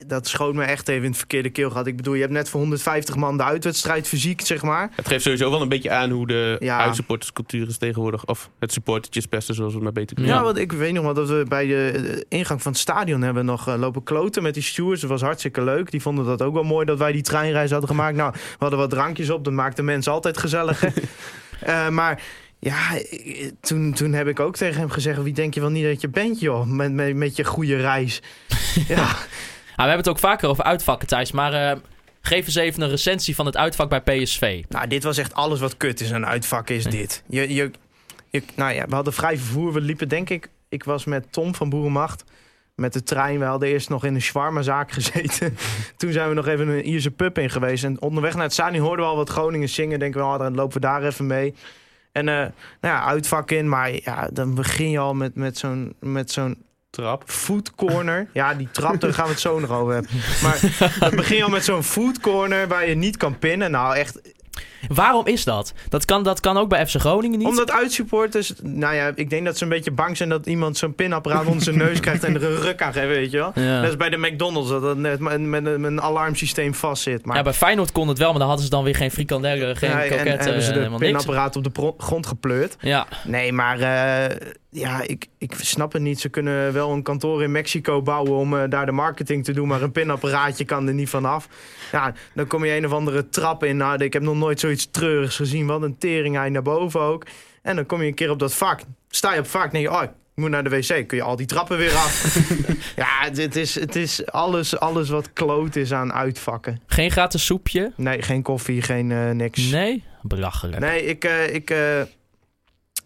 Dat 0.08 0.28
schoot 0.28 0.54
me 0.54 0.64
echt 0.64 0.88
even 0.88 1.04
in 1.04 1.10
het 1.10 1.18
verkeerde 1.18 1.50
keelgat. 1.50 1.88
Ik 1.88 1.96
bedoel, 1.96 2.14
je 2.14 2.22
hebt 2.22 2.34
net 2.34 2.50
voor 2.50 2.60
150 2.60 3.16
man 3.16 3.38
de 3.38 3.44
uitwedstrijd 3.44 4.08
fysiek, 4.08 4.42
zeg 4.42 4.62
maar. 4.62 4.90
Het 4.96 5.08
geeft 5.08 5.24
sowieso 5.24 5.50
wel 5.52 5.62
een 5.62 5.70
beetje 5.70 5.92
aan 5.92 6.10
hoe 6.10 6.28
de 6.28 6.56
Ja. 6.60 6.78
uitsupporterscultuur 6.80 7.68
is 7.68 7.78
tegenwoordig. 7.78 8.26
Of 8.26 8.50
het 8.60 8.72
supportertjespesten, 8.72 9.56
zoals 9.56 9.70
we 9.72 9.76
het 9.76 9.84
maar 9.86 9.94
beter 9.94 10.16
kunnen 10.16 10.34
Ja, 10.34 10.40
Ja. 10.40 10.46
want 10.46 10.58
ik 10.58 10.72
weet 10.72 10.94
nog 10.94 11.04
wel 11.04 11.14
dat 11.14 11.30
we 11.30 11.46
bij 11.48 11.66
de 11.66 12.26
ingang 12.30 12.62
van 12.62 12.72
het 12.72 12.82
stadion 12.82 13.22
hebben 13.22 13.46
nog 13.46 13.68
eh, 13.68 13.76
lopen 13.78 14.04
kloten 14.04 14.44
met 14.44 14.54
die 14.54 14.64
stewards. 14.64 15.02
Dat 15.02 15.10
was 15.10 15.22
hartstikke 15.22 15.62
leuk. 15.64 15.92
Die 15.92 16.02
vonden 16.02 16.26
dat 16.26 16.42
ook 16.42 16.54
wel 16.54 16.64
mooi 16.64 16.86
dat 16.86 16.98
wij 16.98 17.12
die 17.12 17.22
treinreis 17.22 17.72
hadden 17.72 17.90
gemaakt. 17.90 18.16
Nou, 18.18 18.32
we 18.34 18.40
hadden 18.60 18.80
wat 18.80 18.90
drankjes 18.90 19.30
op. 19.30 19.44
Dat 19.44 19.54
maakt 19.54 19.76
de 19.76 19.84
mensen 19.84 20.12
altijd 20.12 20.38
gezellig. 20.38 20.84
Eh, 21.60 21.90
maar 21.90 22.22
ja, 22.60 23.00
toen, 23.62 23.94
toen 23.94 24.14
heb 24.14 24.28
ik 24.28 24.40
ook 24.40 24.56
tegen 24.56 24.80
hem 24.80 24.90
gezegd... 24.90 25.24
wie 25.24 25.34
denk 25.34 25.54
je 25.54 25.60
wel 25.60 25.70
niet 25.70 25.86
dat 25.86 26.02
je 26.02 26.10
bent, 26.10 26.40
joh? 26.40 26.66
Met, 26.66 26.94
met, 26.94 27.16
met 27.16 27.36
je 27.36 27.44
goede 27.44 27.76
reis. 27.76 28.22
ja, 28.88 29.16
Ah, 29.78 29.86
we 29.86 29.92
hebben 29.92 30.06
het 30.12 30.16
ook 30.16 30.30
vaker 30.30 30.50
over 30.50 30.64
uitvakken, 30.64 31.08
Thijs. 31.08 31.32
Maar 31.32 31.54
eh, 31.54 31.78
geef 32.22 32.46
eens 32.46 32.56
even 32.56 32.82
een 32.82 32.90
recensie 32.90 33.36
van 33.36 33.46
het 33.46 33.58
uitvak 33.58 33.90
bij 33.90 34.02
PSV. 34.02 34.64
nou, 34.70 34.88
dit 34.88 35.04
was 35.04 35.18
echt 35.18 35.34
alles 35.34 35.60
wat 35.60 35.78
kut 35.78 36.02
is 36.02 36.14
aan 36.14 36.26
uitvakken, 36.26 36.76
is 36.76 36.84
dit. 36.84 37.24
Je, 37.28 37.54
je, 37.54 37.72
je, 38.30 38.44
nou 38.56 38.74
ja, 38.74 38.86
we 38.86 38.96
hadden 38.96 39.14
vrij 39.14 39.38
vervoer. 39.38 39.74
We 39.74 39.82
liepen, 39.82 40.10
denk 40.10 40.30
ik... 40.30 40.50
Ik 40.70 40.84
was 40.84 41.06
met 41.06 41.32
Tom 41.32 41.56
van 41.56 41.70
Boerenmacht... 41.70 42.24
met 42.76 42.94
de 42.94 43.04
trein. 43.04 43.40
We 43.40 43.46
hadden 43.46 43.70
eerst 43.70 43.90
nog 43.90 44.06
in 44.06 44.16
een 44.16 44.22
shawarma-zaak 44.22 44.92
gezeten. 44.92 45.58
Toen 45.98 46.12
zijn 46.12 46.30
we 46.30 46.36
nog 46.36 46.48
even 46.48 46.68
een 46.68 46.88
Ierse 46.88 47.12
pub 47.12 47.38
in 47.38 47.50
geweest. 47.50 47.84
En 47.84 48.02
onderweg 48.02 48.34
naar 48.34 48.44
het 48.44 48.54
stadion 48.54 48.86
hoorden 48.86 49.06
we 49.06 49.12
al 49.12 49.18
wat 49.18 49.30
Groningen 49.30 49.70
zingen. 49.70 50.00
Denken 50.00 50.22
we, 50.22 50.28
oh, 50.28 50.38
dan 50.40 50.56
lopen 50.56 50.74
we 50.74 50.88
daar 50.88 51.04
even 51.04 51.28
mee. 51.28 51.54
En 52.18 52.30
eh, 52.30 52.36
nou 52.36 52.96
ja, 52.96 53.04
uitvak 53.04 53.52
in. 53.52 53.70
Maar 53.70 53.92
ja, 53.92 54.30
dan 54.34 54.56
begin 54.56 54.90
je 54.90 55.00
al 55.00 55.14
met, 55.14 55.36
met 55.36 55.58
zo'n 55.58 55.96
met 56.00 56.32
zo'n 56.32 56.66
Trap. 56.90 57.24
food 57.26 57.76
corner. 57.76 58.28
Ja, 58.34 58.54
die 58.54 58.70
trap, 58.72 59.00
daar 59.02 59.14
gaan 59.14 59.26
we 59.26 59.32
het 59.32 59.40
zo 59.40 59.60
nog 59.60 59.72
over 59.72 59.94
hebben. 59.94 60.12
Maar 60.42 60.60
dan 61.00 61.16
begin 61.16 61.38
je 61.38 61.44
al 61.44 61.50
met 61.50 61.66
zo'n 61.66 61.84
food 61.84 62.20
corner 62.20 62.68
waar 62.68 62.88
je 62.88 62.96
niet 62.96 63.18
kan 63.18 63.40
pinnen. 63.40 63.72
Nou, 63.72 63.96
echt... 63.96 64.36
Waarom 64.94 65.26
is 65.28 65.44
dat? 65.44 65.74
Dat 65.90 66.06
kan, 66.06 66.24
dat 66.24 66.40
kan 66.40 66.58
ook 66.58 66.70
bij 66.70 66.88
FC 66.88 66.96
Groningen 67.00 67.40
niet. 67.40 67.48
Omdat 67.48 67.72
uitsupporters, 67.72 68.54
nou 68.64 68.96
ja, 68.96 69.12
ik 69.16 69.30
denk 69.30 69.46
dat 69.46 69.58
ze 69.58 69.64
een 69.64 69.70
beetje 69.70 69.92
bang 69.92 70.18
zijn 70.18 70.30
dat 70.30 70.46
iemand 70.46 70.78
zo'n 70.78 70.96
pinapparaat 70.96 71.46
onder 71.46 71.64
zijn 71.64 71.78
neus 71.78 72.00
krijgt 72.00 72.24
en 72.24 72.36
er 72.36 72.44
een 72.44 72.56
ruk 72.62 72.82
aan 72.82 72.94
geeft, 72.94 73.08
weet 73.08 73.32
je 73.32 73.38
wel. 73.38 73.52
Ja. 73.56 73.82
Dat 73.82 73.90
is 73.90 73.98
bij 73.98 74.10
de 74.10 74.18
McDonald's, 74.18 74.70
dat 74.70 74.82
het 74.82 74.98
net 74.98 75.20
met, 75.20 75.42
met, 75.42 75.66
een- 75.66 75.82
met 75.82 75.92
een 75.92 76.02
alarmsysteem 76.02 76.74
vastzit. 76.74 77.26
Maar 77.26 77.36
Ja, 77.38 77.42
bij 77.44 77.54
Feyenoord 77.54 77.92
kon 77.92 78.08
het 78.08 78.18
wel, 78.18 78.30
maar 78.30 78.40
dan 78.40 78.48
hadden 78.48 78.66
ze 78.66 78.72
dan 78.72 78.84
weer 78.84 78.96
geen 78.96 79.12
frikandellen, 79.12 79.76
geen 79.78 79.90
Ja, 79.90 80.04
en 80.04 80.28
hebben 80.40 80.62
ze 80.62 80.74
de 80.74 80.80
niks. 80.90 80.98
pinapparaat 80.98 81.56
op 81.56 81.64
de 81.64 81.94
grond 81.98 82.28
gepleurd. 82.28 82.76
Ja, 82.80 83.08
Nee, 83.26 83.54
maar 83.54 83.80
eh, 83.80 84.36
ja, 84.78 85.02
ik, 85.02 85.28
ik 85.38 85.54
snap 85.58 85.94
het 85.94 86.02
niet. 86.02 86.20
Ze 86.20 86.30
kunnen 86.30 86.74
wel 86.74 86.92
een 86.92 87.04
kantoor 87.04 87.44
in 87.44 87.52
Mexico 87.52 88.02
bouwen 88.02 88.32
om 88.32 88.58
eh, 88.58 88.70
daar 88.70 88.86
de 88.86 88.92
marketing 88.92 89.44
te 89.44 89.52
doen, 89.52 89.68
maar 89.68 89.82
een 89.82 89.92
pinapparaatje 89.92 90.66
kan 90.66 90.88
er 90.88 90.94
niet 90.94 91.10
vanaf. 91.10 91.48
Ja, 91.92 92.14
dan 92.34 92.48
kom 92.48 92.66
je 92.66 92.76
een 92.76 92.86
of 92.86 92.92
andere 92.92 93.30
trap 93.30 93.64
in. 93.64 93.78
Nou, 93.78 94.04
ik 94.04 94.14
heb 94.14 94.22
nog 94.22 94.36
nooit 94.36 94.60
zoiets 94.60 94.88
treurigs 94.92 95.36
gezien. 95.36 95.66
Wat 95.66 95.82
een 95.82 95.98
tering 95.98 96.36
hij 96.36 96.50
naar 96.50 96.62
boven 96.62 97.02
ook. 97.02 97.26
En 97.62 97.76
dan 97.76 97.86
kom 97.86 98.02
je 98.02 98.08
een 98.08 98.14
keer 98.14 98.30
op 98.30 98.40
dat 98.40 98.54
vak. 98.54 98.82
Sta 99.10 99.34
je 99.34 99.40
op 99.40 99.48
vak, 99.48 99.72
denk 99.72 99.84
je, 99.84 99.92
oh, 99.92 100.04
ik 100.04 100.10
moet 100.36 100.50
naar 100.50 100.64
de 100.64 100.70
wc. 100.70 101.08
Kun 101.08 101.18
je 101.18 101.24
al 101.24 101.36
die 101.36 101.46
trappen 101.46 101.78
weer 101.78 101.94
af. 101.94 102.40
ja, 102.96 103.30
het 103.32 103.56
is, 103.56 103.76
het 103.76 103.96
is 103.96 104.26
alles, 104.26 104.80
alles 104.80 105.10
wat 105.10 105.34
kloot 105.34 105.76
is 105.76 105.94
aan 105.94 106.14
uitvakken. 106.14 106.82
geen 106.88 107.12
gratis 107.12 107.46
soepje. 107.46 107.92
Nee, 107.96 108.22
geen 108.22 108.42
koffie, 108.42 108.82
geen 108.82 109.12
eh, 109.12 109.30
niks. 109.32 109.70
Nee, 109.70 110.04
belachelijk. 110.22 110.80
Nee, 110.80 111.06
ik, 111.06 111.24
eh, 111.24 111.54
ik, 111.54 111.70
eh, 111.70 112.02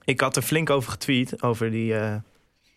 ik 0.06 0.20
had 0.22 0.36
er 0.36 0.42
flink 0.42 0.70
over 0.70 0.92
getweet. 0.92 1.44
Over 1.44 1.72
die 1.72 1.96
eh, 1.96 2.16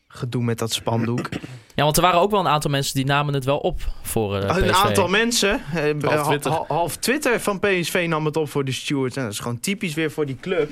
gedoe 0.09 0.43
met 0.43 0.59
dat 0.59 0.73
spandoek. 0.73 1.29
Ja, 1.75 1.85
want 1.85 1.97
er 1.97 2.03
waren 2.03 2.21
ook 2.21 2.31
wel 2.31 2.41
een 2.41 2.49
aantal 2.49 2.71
mensen 2.71 2.95
die 2.95 3.05
namen 3.05 3.35
het 3.35 3.45
wel 3.45 3.59
op 3.59 3.81
voor 4.03 4.37
eh 4.37 4.57
een 4.57 4.75
aantal 4.75 5.09
mensen, 5.09 5.61
eh, 5.75 5.83
Half 6.03 6.17
ha- 6.17 6.23
Twitter. 6.25 6.51
ha- 6.53 6.65
half 6.69 6.97
Twitter 6.97 7.41
van 7.41 7.61
PSV 7.61 8.07
nam 8.09 8.25
het 8.25 8.37
op 8.37 8.51
voor 8.51 8.65
de 8.65 8.73
stewards. 8.73 9.17
En 9.17 9.23
dat 9.23 9.33
is 9.33 9.39
gewoon 9.39 9.61
typisch 9.61 9.95
weer 9.95 10.11
voor 10.11 10.27
die 10.27 10.39
club. 10.41 10.71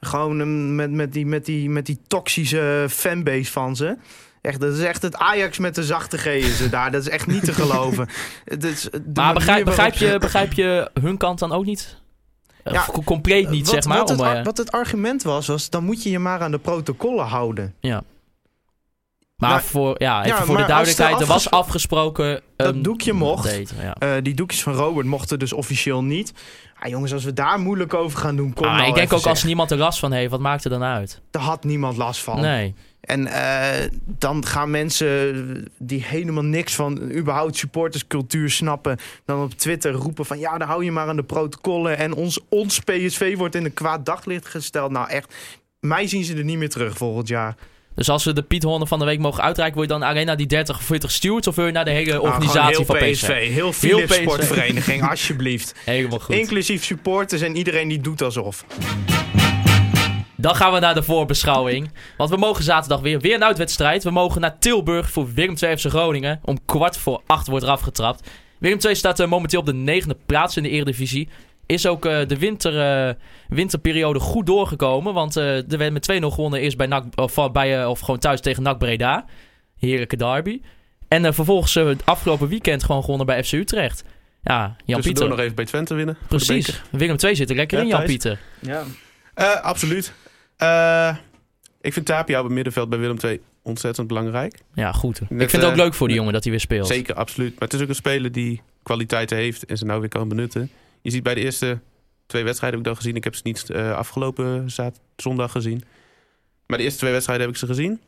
Gewoon 0.00 0.40
ehm, 0.40 0.74
met, 0.74 0.90
met, 0.90 1.12
die, 1.12 1.26
met, 1.26 1.44
die, 1.44 1.70
met 1.70 1.86
die 1.86 1.98
toxische 2.06 2.86
fanbase 2.90 3.52
van 3.52 3.76
ze. 3.76 3.96
Echt, 4.40 4.60
dat 4.60 4.72
is 4.76 4.82
echt 4.82 5.02
het 5.02 5.16
Ajax 5.16 5.58
met 5.58 5.74
de 5.74 5.84
zachte 5.84 6.18
G 6.18 6.26
is 6.26 6.60
het 6.60 6.70
daar. 6.70 6.90
Dat 6.90 7.00
is 7.00 7.08
echt 7.08 7.26
niet 7.26 7.44
te 7.44 7.52
geloven. 7.52 8.08
Is 8.60 8.88
Maar 9.14 9.34
begrijp, 9.34 9.64
begrijp, 9.64 9.94
je, 9.94 10.18
begrijp 10.18 10.52
je 10.52 10.90
hun 11.00 11.16
kant 11.16 11.38
dan 11.38 11.52
ook 11.52 11.64
niet? 11.64 11.96
Eh, 12.64 12.72
Ja, 12.72 12.86
compleet 13.04 13.50
niet, 13.50 13.66
wat, 13.66 13.74
zeg 13.74 13.84
maar. 13.84 13.98
Wat 13.98 14.08
het, 14.08 14.20
om, 14.20 14.26
eh, 14.26 14.44
wat 14.44 14.56
het 14.56 14.72
argument 14.72 15.22
was, 15.22 15.46
was 15.46 15.70
dan 15.70 15.84
moet 15.84 16.02
je 16.02 16.10
je 16.10 16.18
maar 16.18 16.40
aan 16.40 16.50
de 16.50 16.58
protocollen 16.58 17.24
houden. 17.26 17.74
maar 17.80 18.02
Nou, 19.50 19.62
voor, 19.62 19.94
ja, 19.98 20.18
even 20.24 20.28
ja, 20.36 20.36
voor 20.44 20.46
de 20.54 20.60
maar 20.60 20.68
duidelijkheid, 20.68 21.20
er 21.20 21.26
was 21.26 21.28
afges- 21.36 21.50
afgesproken... 21.50 22.40
Dat 22.56 22.84
doekje 22.84 23.12
mocht. 23.12 23.44
date, 23.44 23.74
ja. 23.82 23.94
Eh, 23.94 24.22
die 24.22 24.34
doekjes 24.34 24.62
van 24.62 24.72
Robert 24.72 25.06
mochten 25.06 25.38
dus 25.38 25.52
officieel 25.52 26.02
niet. 26.04 26.32
Ah, 26.80 26.88
jongens, 26.90 27.12
als 27.12 27.24
we 27.24 27.32
daar 27.32 27.58
moeilijk 27.60 27.94
over 27.94 28.18
gaan 28.18 28.36
doen, 28.36 28.52
kom 28.52 28.66
Ah, 28.66 28.76
nou 28.76 28.88
ik 28.88 28.94
denk 28.94 29.12
ook 29.12 29.26
als 29.26 29.44
niemand 29.44 29.70
er 29.70 29.78
last 29.78 29.98
van 29.98 30.12
heeft, 30.12 30.30
wat 30.30 30.40
maakt 30.40 30.64
er 30.64 30.70
dan 30.70 30.82
uit? 30.82 31.20
Daar 31.30 31.42
had 31.42 31.64
niemand 31.64 31.96
last 31.96 32.20
van. 32.22 32.40
Nee. 32.40 32.74
En 33.00 33.26
eh, 33.26 33.88
dan 34.18 34.46
gaan 34.46 34.70
mensen 34.70 35.66
die 35.78 36.04
helemaal 36.04 36.44
niks 36.44 36.74
van 36.74 37.10
überhaupt 37.12 37.56
supporterscultuur 37.56 38.50
snappen... 38.50 38.98
dan 39.24 39.42
op 39.42 39.52
Twitter 39.52 39.92
roepen 39.92 40.26
van 40.26 40.38
ja, 40.38 40.58
dan 40.58 40.68
hou 40.68 40.84
je 40.84 40.92
maar 40.92 41.08
aan 41.08 41.16
de 41.16 41.22
protocollen... 41.22 41.96
en 41.96 42.14
ons, 42.14 42.40
ons 42.48 42.80
PSV 42.80 43.36
wordt 43.36 43.54
in 43.54 43.64
een 43.64 43.74
kwaad 43.74 44.06
daglicht 44.06 44.46
gesteld. 44.46 44.90
Nou 44.90 45.08
echt, 45.08 45.34
mij 45.80 46.06
zien 46.06 46.24
ze 46.24 46.36
er 46.36 46.44
niet 46.44 46.58
meer 46.58 46.70
terug 46.70 46.96
volgend 46.96 47.28
jaar. 47.28 47.56
Dus 47.94 48.08
als 48.08 48.24
we 48.24 48.32
de 48.32 48.42
Piet 48.42 48.62
Horner 48.62 48.86
van 48.86 48.98
de 48.98 49.04
week 49.04 49.18
mogen 49.18 49.42
uitreiken, 49.42 49.80
wil 49.80 49.88
je 49.88 49.98
dan 49.98 50.08
alleen 50.08 50.26
naar 50.26 50.36
die 50.36 50.46
30 50.46 50.76
of 50.76 50.84
40 50.84 51.10
stewards 51.10 51.46
of 51.46 51.54
wil 51.54 51.66
je 51.66 51.72
naar 51.72 51.84
de 51.84 51.90
hele 51.90 52.12
Nou, 52.12 52.22
organisatie 52.22 52.84
van 52.84 52.96
heel 52.96 53.12
PSV? 53.12 53.28
Heel 53.28 53.72
Philips 53.72 54.12
PSV. 54.12 54.22
Sportvereniging, 54.22 55.08
alsjeblieft. 55.08 55.74
Helemaal 55.84 56.18
goed. 56.18 56.34
Inclusief 56.34 56.84
supporters 56.84 57.42
en 57.42 57.56
iedereen 57.56 57.88
die 57.88 58.00
doet 58.00 58.22
alsof. 58.22 58.64
Dan 60.40 60.56
gaan 60.56 60.72
we 60.72 60.78
naar 60.78 60.94
de 60.94 61.02
voorbeschouwing. 61.02 61.90
Want 62.16 62.30
we 62.30 62.36
mogen 62.36 62.64
zaterdag 62.64 63.00
weer, 63.00 63.20
weer 63.20 63.34
een 63.34 63.44
uitwedstrijd. 63.44 64.04
We 64.04 64.10
mogen 64.10 64.40
naar 64.40 64.58
Tilburg 64.58 65.10
voor 65.10 65.32
Willem 65.32 65.54
II 65.62 65.76
FC 65.76 65.86
Groningen. 65.86 66.40
Om 66.44 66.64
kwart 66.64 66.96
voor 66.96 67.22
acht 67.26 67.46
wordt 67.46 67.64
er 67.64 67.70
afgetrapt. 67.70 68.30
Willem 68.58 68.78
II 68.84 68.94
staat 68.94 69.20
eh, 69.20 69.28
momenteel 69.28 69.60
op 69.60 69.66
de 69.66 69.74
negende 69.74 70.16
plaats 70.26 70.56
in 70.56 70.62
de 70.62 70.68
Eredivisie. 70.68 71.28
Is 71.66 71.86
ook 71.86 72.06
eh, 72.06 72.26
de 72.26 72.38
winter, 72.38 73.06
eh, 73.08 73.14
winterperiode 73.48 74.18
goed 74.18 74.46
doorgekomen. 74.46 75.14
Want 75.14 75.36
eh, 75.36 75.72
er 75.72 75.78
werd 75.78 75.92
met 75.92 76.12
2-0 76.22 76.26
gewonnen. 76.26 76.60
Eerst 76.60 76.76
bij 76.76 76.86
NAC, 76.86 77.04
of, 77.14 77.52
bij, 77.52 77.86
of 77.86 78.00
gewoon 78.00 78.20
thuis 78.20 78.40
tegen 78.40 78.62
NAC 78.62 78.78
Breda. 78.78 79.24
Heerlijke 79.78 80.16
derby. 80.16 80.60
En 81.08 81.34
vervolgens 81.34 81.74
het 81.74 82.06
afgelopen 82.06 82.48
weekend 82.48 82.84
gewoon 82.84 83.00
gewonnen 83.02 83.26
bij 83.26 83.44
FC 83.44 83.52
Utrecht. 83.52 84.04
Ja, 84.42 84.56
Jan 84.60 84.76
Tussendoor 84.76 85.02
Pieter. 85.02 85.28
nog 85.28 85.38
even 85.38 85.54
bij 85.54 85.64
Twente 85.64 85.94
winnen. 85.94 86.16
Precies. 86.28 86.82
Willem 86.90 87.16
II 87.24 87.36
zit 87.36 87.50
er 87.50 87.56
lekker 87.56 87.78
Ja, 87.78 87.82
in, 87.84 87.88
Jan 87.90 87.98
thuis. 87.98 88.10
Pieter. 88.10 88.38
Ja. 88.60 88.82
Eh, 89.34 89.60
absoluut. 89.62 90.12
Eh, 90.60 91.16
ik 91.80 91.92
vind 91.92 92.06
Tapia 92.06 92.38
op 92.38 92.44
het 92.44 92.52
middenveld 92.54 92.88
bij 92.88 92.98
Willem 92.98 93.16
II 93.24 93.40
ontzettend 93.62 94.06
belangrijk. 94.06 94.60
Ja, 94.74 94.92
goed. 94.92 95.20
Net, 95.20 95.30
ik 95.30 95.50
vind 95.50 95.62
het 95.62 95.64
ook 95.64 95.78
eh, 95.78 95.82
leuk 95.84 95.94
voor 95.94 96.08
die 96.08 96.16
jongen 96.16 96.32
dat 96.32 96.42
hij 96.42 96.52
weer 96.52 96.60
speelt. 96.60 96.86
Zeker, 96.86 97.14
absoluut. 97.14 97.50
Maar 97.50 97.68
het 97.68 97.72
is 97.72 97.82
ook 97.82 97.88
een 97.88 97.94
speler 97.94 98.32
die 98.32 98.62
kwaliteiten 98.82 99.36
heeft 99.36 99.64
en 99.64 99.76
ze 99.76 99.84
nou 99.84 100.00
weer 100.00 100.08
kan 100.08 100.28
benutten. 100.28 100.70
Je 101.02 101.10
ziet 101.10 101.22
bij 101.22 101.34
de 101.34 101.40
eerste 101.40 101.78
twee 102.26 102.44
wedstrijden 102.44 102.78
heb 102.78 102.88
ik 102.88 102.94
dan 102.94 103.02
gezien. 103.02 103.16
Ik 103.16 103.24
heb 103.24 103.34
ze 103.34 103.40
niet 103.44 103.70
eh, 103.70 103.92
afgelopen 103.92 104.68
zondag 105.16 105.52
gezien. 105.52 105.84
Maar 106.66 106.78
de 106.78 106.84
eerste 106.84 106.98
twee 106.98 107.12
wedstrijden 107.12 107.46
heb 107.46 107.54
ik 107.54 107.60
ze 107.60 107.66
gezien. 107.66 108.00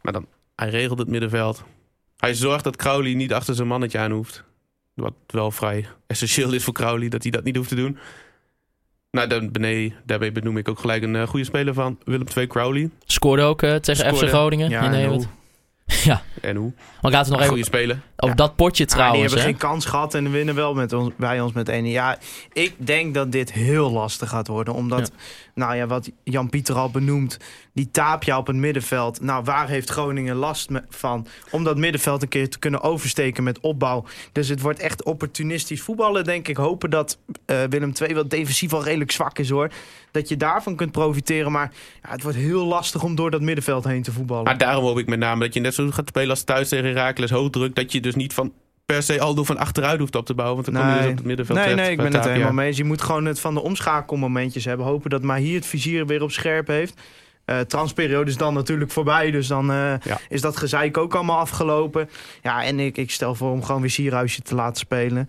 Maar 0.00 0.12
dan, 0.12 0.26
hij 0.56 0.68
regelt 0.68 0.98
het 0.98 1.08
middenveld. 1.08 1.64
Hij 2.16 2.34
zorgt 2.34 2.64
dat 2.64 2.76
Crowley 2.76 3.14
niet 3.14 3.32
achter 3.32 3.54
zijn 3.54 3.68
mannetje 3.68 3.98
aan 3.98 4.10
hoeft. 4.10 4.44
Wat 4.94 5.14
wel 5.26 5.50
vrij 5.50 5.86
essentieel 6.06 6.52
is 6.52 6.64
voor 6.64 6.74
Crowley, 6.74 7.08
dat 7.08 7.22
hij 7.22 7.30
dat 7.30 7.44
niet 7.44 7.56
hoeft 7.56 7.68
te 7.68 7.74
doen. 7.74 7.98
Nou, 9.10 9.28
dan 9.28 9.52
beneden, 9.52 9.94
daarbij 10.04 10.32
benoem 10.32 10.56
ik 10.56 10.68
ook 10.68 10.78
gelijk 10.78 11.02
een 11.02 11.16
eh, 11.16 11.26
goede 11.26 11.44
speler 11.44 11.74
van 11.74 11.98
Willem 12.04 12.26
II 12.36 12.46
Crowley. 12.46 12.90
Scoorde 13.06 13.42
ook 13.42 13.62
eh, 13.62 13.74
tegen 13.74 14.06
Scoorde. 14.06 14.26
FC 14.26 14.32
Groningen. 14.32 14.70
Ja, 14.70 14.92
in 14.92 15.08
hoe? 15.08 15.24
ja, 16.04 16.22
En 16.40 16.56
hoe? 16.56 16.72
maar 17.02 17.10
laten 17.12 17.32
we 17.32 17.38
nog 17.38 17.46
Een 17.46 17.52
even 17.54 17.64
goede 17.64 17.64
speler. 17.64 18.00
over 18.16 18.28
Ja. 18.36 18.42
dat 18.44 18.56
potje 18.56 18.82
Ah, 18.84 18.88
die 18.88 18.96
trouwens. 18.98 19.20
hebben 19.22 19.38
hè. 19.40 19.44
geen 19.44 19.56
kans 19.70 19.84
gehad 19.86 20.14
en 20.14 20.30
winnen 20.30 20.54
wel 20.54 20.74
met 20.74 20.92
ons, 20.92 21.10
bij 21.16 21.40
ons 21.40 21.52
met 21.52 21.68
1. 21.68 21.86
Ja, 21.86 22.18
ik 22.52 22.74
denk 22.76 23.14
dat 23.14 23.32
dit 23.32 23.52
heel 23.52 23.90
lastig 23.90 24.28
gaat 24.28 24.46
worden. 24.48 24.74
Omdat, 24.74 25.12
nou 25.58 25.76
ja, 25.76 25.86
wat 25.86 26.10
Jan-Pieter 26.24 26.74
al 26.74 26.90
benoemt, 26.90 27.38
die 27.72 27.90
Tapia 27.90 28.38
op 28.38 28.46
het 28.46 28.56
middenveld. 28.56 29.20
Nou, 29.20 29.44
waar 29.44 29.68
heeft 29.68 29.90
Groningen 29.90 30.36
last 30.36 30.68
van? 30.88 31.26
Om 31.50 31.64
dat 31.64 31.76
middenveld 31.76 32.22
een 32.22 32.28
keer 32.28 32.48
te 32.48 32.58
kunnen 32.58 32.82
oversteken 32.82 33.44
met 33.44 33.60
opbouw. 33.60 34.04
Dus 34.32 34.48
het 34.48 34.60
wordt 34.60 34.78
echt 34.78 35.04
opportunistisch 35.04 35.82
voetballen, 35.82 36.24
denk 36.24 36.48
ik. 36.48 36.56
Hopen 36.56 36.90
dat 36.90 37.18
eh, 37.46 37.62
Willem 37.68 37.92
II, 38.02 38.14
wat 38.14 38.30
defensief 38.30 38.72
al 38.72 38.84
redelijk 38.84 39.10
zwak 39.10 39.38
is 39.38 39.50
hoor. 39.50 39.70
Dat 40.10 40.28
je 40.28 40.36
daarvan 40.36 40.76
kunt 40.76 40.92
profiteren. 40.92 41.52
Maar 41.52 41.72
ja, 42.02 42.10
het 42.10 42.22
wordt 42.22 42.38
heel 42.38 42.66
lastig 42.66 43.02
om 43.02 43.14
door 43.14 43.30
dat 43.30 43.40
middenveld 43.40 43.84
heen 43.84 44.02
te 44.02 44.12
voetballen. 44.12 44.44
Maar 44.44 44.58
daarom 44.58 44.84
hoop 44.84 44.98
ik 44.98 45.06
met 45.06 45.18
name 45.18 45.44
dat 45.44 45.54
je 45.54 45.60
net 45.60 45.74
zo 45.74 45.90
gaat 45.90 46.08
spelen 46.08 46.30
als 46.30 46.42
thuis 46.42 46.68
tegen 46.68 46.84
Heracles 46.84 47.30
hoogdruk. 47.30 47.74
Dat 47.74 47.92
je 47.92 48.00
dus 48.00 48.14
niet 48.14 48.34
van 48.34 48.52
per 48.92 49.02
se 49.02 49.20
Aldo 49.20 49.44
van 49.44 49.58
achteruit 49.58 49.98
hoeft 50.00 50.14
op 50.16 50.26
te 50.26 50.34
bouwen. 50.34 50.62
Want 50.64 50.76
dan 50.76 50.84
kom 50.84 50.94
je 50.94 51.00
dus 51.00 51.10
op 51.10 51.16
het 51.16 51.26
middenveld 51.26 51.58
nee, 51.58 51.74
nee, 51.74 51.90
ik 51.90 51.96
ben 51.96 52.12
het 52.14 52.24
helemaal 52.24 52.52
mee 52.52 52.66
eens. 52.66 52.76
Je 52.76 52.84
moet 52.84 53.02
gewoon 53.02 53.24
het 53.24 53.40
van 53.40 53.54
de 53.54 53.60
omschakelmomentjes 53.62 54.64
hebben. 54.64 54.86
Hopen 54.86 55.10
dat 55.10 55.22
Mahir 55.22 55.54
het 55.54 55.66
vizier 55.66 56.06
weer 56.06 56.22
op 56.22 56.30
scherp 56.30 56.66
heeft. 56.66 57.00
Eh 57.44 57.60
transperiode 57.60 58.30
is 58.30 58.36
dan 58.36 58.54
natuurlijk 58.54 58.90
voorbij. 58.90 59.30
Dus 59.30 59.46
dan 59.46 59.70
eh, 59.70 59.94
Ja. 60.04 60.18
is 60.28 60.40
dat 60.40 60.56
gezeik 60.56 60.96
ook 60.96 61.14
allemaal 61.14 61.38
afgelopen. 61.38 62.08
Ja, 62.42 62.64
en 62.64 62.80
ik, 62.80 62.96
ik 62.96 63.10
stel 63.10 63.34
voor 63.34 63.50
om 63.50 63.62
gewoon 63.64 63.80
weer 63.80 63.90
Sierhuisje 63.90 64.42
te 64.42 64.54
laten 64.54 64.76
spelen. 64.76 65.28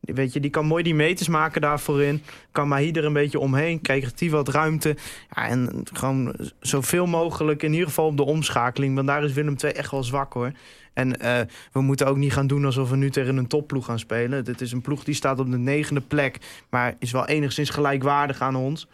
Weet 0.00 0.32
je, 0.32 0.40
die 0.40 0.50
kan 0.50 0.66
mooi 0.66 0.82
die 0.82 0.94
meters 0.94 1.28
maken 1.28 1.60
daarvoor 1.60 2.02
in. 2.02 2.22
Kan 2.52 2.68
Mahir 2.68 2.96
er 2.96 3.04
een 3.04 3.12
beetje 3.12 3.38
omheen. 3.38 3.80
Krijgt 3.80 4.20
hij 4.20 4.30
wat 4.30 4.48
ruimte. 4.48 4.96
Ja, 5.34 5.48
en 5.48 5.82
gewoon 5.92 6.34
zoveel 6.60 7.06
mogelijk 7.06 7.62
in 7.62 7.72
ieder 7.72 7.88
geval 7.88 8.06
op 8.06 8.16
de 8.16 8.24
omschakeling. 8.24 8.94
Want 8.94 9.06
daar 9.06 9.24
is 9.24 9.32
Willem 9.32 9.56
II 9.64 9.72
echt 9.72 9.90
wel 9.90 10.04
zwak 10.04 10.32
hoor. 10.32 10.52
En 10.94 11.20
eh, 11.20 11.40
we 11.72 11.80
moeten 11.80 12.06
ook 12.06 12.16
niet 12.16 12.32
gaan 12.32 12.46
doen 12.46 12.64
alsof 12.64 12.90
we 12.90 12.96
nu 12.96 13.10
tegen 13.10 13.36
een 13.36 13.46
topploeg 13.46 13.84
gaan 13.84 13.98
spelen. 13.98 14.44
Dit 14.44 14.60
is 14.60 14.72
een 14.72 14.80
ploeg 14.80 15.04
die 15.04 15.14
staat 15.14 15.38
op 15.38 15.50
de 15.50 15.58
negende 15.58 16.00
plek. 16.00 16.38
Maar 16.70 16.96
is 16.98 17.12
wel 17.12 17.26
enigszins 17.26 17.70
gelijkwaardig 17.70 18.40
aan 18.40 18.56
ons. 18.56 18.86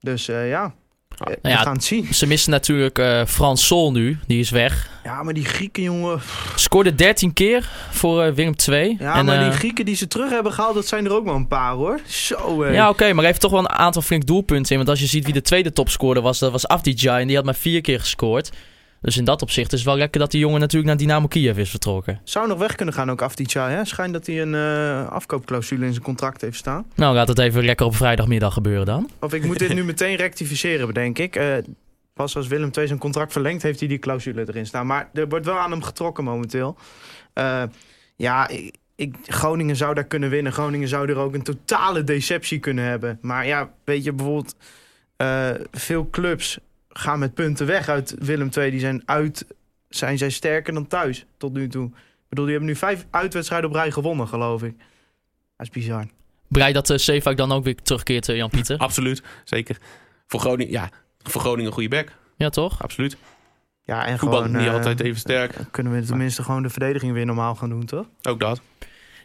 Dus 0.00 0.28
eh, 0.28 0.48
ja, 0.48 0.74
eh, 1.18 1.26
we 1.26 1.38
Nou 1.42 1.54
ja, 1.54 1.62
gaan 1.62 1.74
het 1.74 1.84
zien. 1.84 2.14
Ze 2.14 2.26
missen 2.26 2.50
natuurlijk 2.50 2.98
eh 2.98 3.24
Frans 3.26 3.66
Sol 3.66 3.92
nu. 3.92 4.18
Die 4.26 4.40
is 4.40 4.50
weg. 4.50 4.90
Ja, 5.04 5.22
maar 5.22 5.34
die 5.34 5.44
Grieken, 5.44 5.82
jongen. 5.82 6.20
Scoorde 6.54 6.94
13 6.94 7.32
keer 7.32 7.70
voor 7.90 8.22
eh, 8.22 8.32
Willem 8.32 8.54
II. 8.68 8.96
Ja, 8.98 9.14
en, 9.14 9.24
maar 9.24 9.38
die 9.38 9.48
eh, 9.48 9.56
Grieken 9.56 9.84
die 9.84 9.96
ze 9.96 10.06
terug 10.06 10.30
hebben 10.30 10.52
gehaald, 10.52 10.74
dat 10.74 10.86
zijn 10.86 11.04
er 11.04 11.12
ook 11.12 11.24
wel 11.24 11.34
een 11.34 11.48
paar 11.48 11.72
hoor. 11.72 12.00
Zo, 12.06 12.62
eh. 12.62 12.74
Ja, 12.74 12.88
oké, 12.88 13.12
maar 13.12 13.24
heeft 13.24 13.40
toch 13.40 13.50
wel 13.50 13.60
een 13.60 13.68
aantal 13.68 14.02
flink 14.02 14.26
doelpunten 14.26 14.70
in. 14.70 14.76
Want 14.76 14.88
als 14.88 15.00
je 15.00 15.06
ziet 15.06 15.24
wie 15.24 15.32
de 15.32 15.42
tweede 15.42 15.72
topscorer 15.72 16.22
was, 16.22 16.38
dat 16.38 16.52
was 16.52 16.68
Afdijay. 16.68 17.20
En 17.20 17.26
die 17.26 17.36
had 17.36 17.44
maar 17.44 17.54
vier 17.54 17.80
keer 17.80 18.00
gescoord. 18.00 18.50
Dus 19.04 19.16
in 19.16 19.24
dat 19.24 19.42
opzicht 19.42 19.72
is 19.72 19.78
het 19.78 19.88
wel 19.88 19.96
lekker 19.96 20.20
dat 20.20 20.30
die 20.30 20.40
jongen 20.40 20.60
natuurlijk 20.60 20.86
naar 20.86 20.96
Dynamo 20.96 21.26
Kiev 21.26 21.58
is 21.58 21.70
vertrokken. 21.70 22.20
Zou 22.24 22.48
nog 22.48 22.58
weg 22.58 22.74
kunnen 22.74 22.94
gaan 22.94 23.10
ook 23.10 23.22
Afdijay, 23.22 23.72
hè? 23.72 23.84
Schijnt 23.84 24.12
dat 24.12 24.26
hij 24.26 24.42
een 24.42 24.54
eh, 24.54 25.08
afkoopclausule 25.08 25.86
in 25.86 25.92
zijn 25.92 26.04
contract 26.04 26.40
heeft 26.40 26.56
staan. 26.56 26.86
Nou, 26.94 27.14
laat 27.14 27.28
het 27.28 27.38
even 27.38 27.64
lekker 27.64 27.86
op 27.86 27.96
vrijdagmiddag 27.96 28.52
gebeuren 28.52 28.86
dan. 28.86 29.10
Of 29.20 29.32
ik 29.32 29.44
moet 29.44 29.58
dit 29.58 29.74
nu 29.74 29.84
meteen 29.84 30.16
rectificeren, 30.16 30.86
bedenk 30.86 31.18
ik. 31.18 31.36
Eh, 31.36 31.56
pas 32.14 32.36
als 32.36 32.46
Willem 32.46 32.70
II 32.72 32.86
zijn 32.86 32.98
contract 32.98 33.32
verlengt, 33.32 33.62
heeft 33.62 33.78
hij 33.78 33.88
die 33.88 33.98
clausule 33.98 34.44
erin 34.48 34.66
staan. 34.66 34.86
Maar 34.86 35.08
er 35.14 35.28
wordt 35.28 35.46
wel 35.46 35.58
aan 35.58 35.70
hem 35.70 35.82
getrokken 35.82 36.24
momenteel. 36.24 36.76
Eh, 37.32 37.62
ja, 38.16 38.48
ik, 38.48 38.74
ik, 38.96 39.14
Groningen 39.26 39.76
zou 39.76 39.94
daar 39.94 40.04
kunnen 40.04 40.30
winnen. 40.30 40.52
Groningen 40.52 40.88
zou 40.88 41.08
er 41.08 41.16
ook 41.16 41.34
een 41.34 41.42
totale 41.42 42.04
deceptie 42.04 42.58
kunnen 42.58 42.84
hebben. 42.84 43.18
Maar 43.20 43.46
ja, 43.46 43.70
weet 43.84 44.04
je, 44.04 44.12
bijvoorbeeld... 44.12 44.56
veel 45.72 46.08
clubs 46.10 46.58
gaan 46.98 47.18
met 47.18 47.34
punten 47.34 47.66
weg 47.66 47.88
uit 47.88 48.14
Willem 48.18 48.48
II. 48.56 48.70
Die 48.70 48.80
zijn 48.80 49.02
uit... 49.04 49.46
Zijn 49.88 50.18
zij 50.18 50.30
sterker 50.30 50.74
dan 50.74 50.86
thuis 50.86 51.26
tot 51.36 51.52
nu 51.52 51.68
toe. 51.68 51.86
Ik 51.86 52.28
bedoel, 52.28 52.44
die 52.44 52.54
hebben 52.54 52.72
nu 52.72 52.76
vijf 52.78 53.06
uitwedstrijden 53.10 53.68
op 53.70 53.74
rij 53.74 53.90
gewonnen, 53.90 54.28
geloof 54.28 54.62
ik. 54.62 54.76
Dat 55.56 55.66
is 55.66 55.70
bizar. 55.70 56.06
Blij 56.48 56.72
dat 56.72 56.90
uh, 56.90 56.98
Zeefuik 56.98 57.36
dan 57.36 57.52
ook 57.52 57.64
weer 57.64 57.74
terugkeert, 57.82 58.28
eh, 58.28 58.36
Jan-Pieter. 58.36 58.78
Absoluut, 58.88 59.22
zeker. 59.44 59.76
Voor 60.26 60.40
Groningen, 60.40 60.72
ja, 60.72 60.90
voor 61.22 61.40
Groningen 61.40 61.66
een 61.66 61.72
goede 61.72 61.88
back. 61.88 62.12
Ja, 62.36 62.48
toch? 62.48 62.82
Absoluut. 62.82 63.16
Ja, 63.82 64.06
en 64.06 64.18
Voetbal 64.18 64.42
gewoon... 64.42 64.56
niet 64.56 64.66
eh, 64.66 64.74
altijd 64.74 65.00
even 65.00 65.20
sterk. 65.20 65.56
Kunnen 65.70 65.92
we 65.92 66.02
tenminste 66.02 66.42
gewoon 66.42 66.62
de 66.62 66.70
verdediging 66.70 67.12
weer 67.12 67.26
normaal 67.26 67.54
gaan 67.54 67.68
doen, 67.68 67.84
toch? 67.84 68.06
Ook 68.22 68.40
dat. 68.40 68.60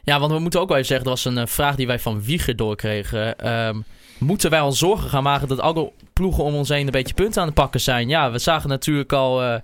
Ja, 0.04 0.20
want 0.20 0.32
we 0.32 0.40
moeten 0.40 0.60
ook 0.60 0.68
wel 0.68 0.78
even 0.78 0.90
zeggen, 0.90 1.08
dat 1.08 1.24
was 1.24 1.34
een 1.34 1.48
vraag 1.48 1.76
die 1.76 1.88
wij 1.88 2.00
van 2.00 2.22
Wieger 2.22 2.56
doorkregen. 2.56 3.38
Ehm, 3.38 3.82
moeten 4.18 4.50
wij 4.50 4.62
ons 4.62 4.80
zorgen 4.80 5.10
gaan 5.10 5.24
maken 5.24 5.48
dat 5.48 5.60
alle 5.60 5.92
ploegen 6.20 6.44
om 6.44 6.54
ons 6.56 6.70
heen 6.70 6.86
een 6.86 6.92
beetje 6.92 7.14
punten 7.14 7.42
aan 7.42 7.48
het 7.48 7.56
pakken 7.56 7.80
zijn? 7.80 8.10
Ja, 8.10 8.32
we 8.32 8.40
zagen 8.40 8.70
natuurlijk 8.70 9.14
al, 9.14 9.44
eh 9.44 9.56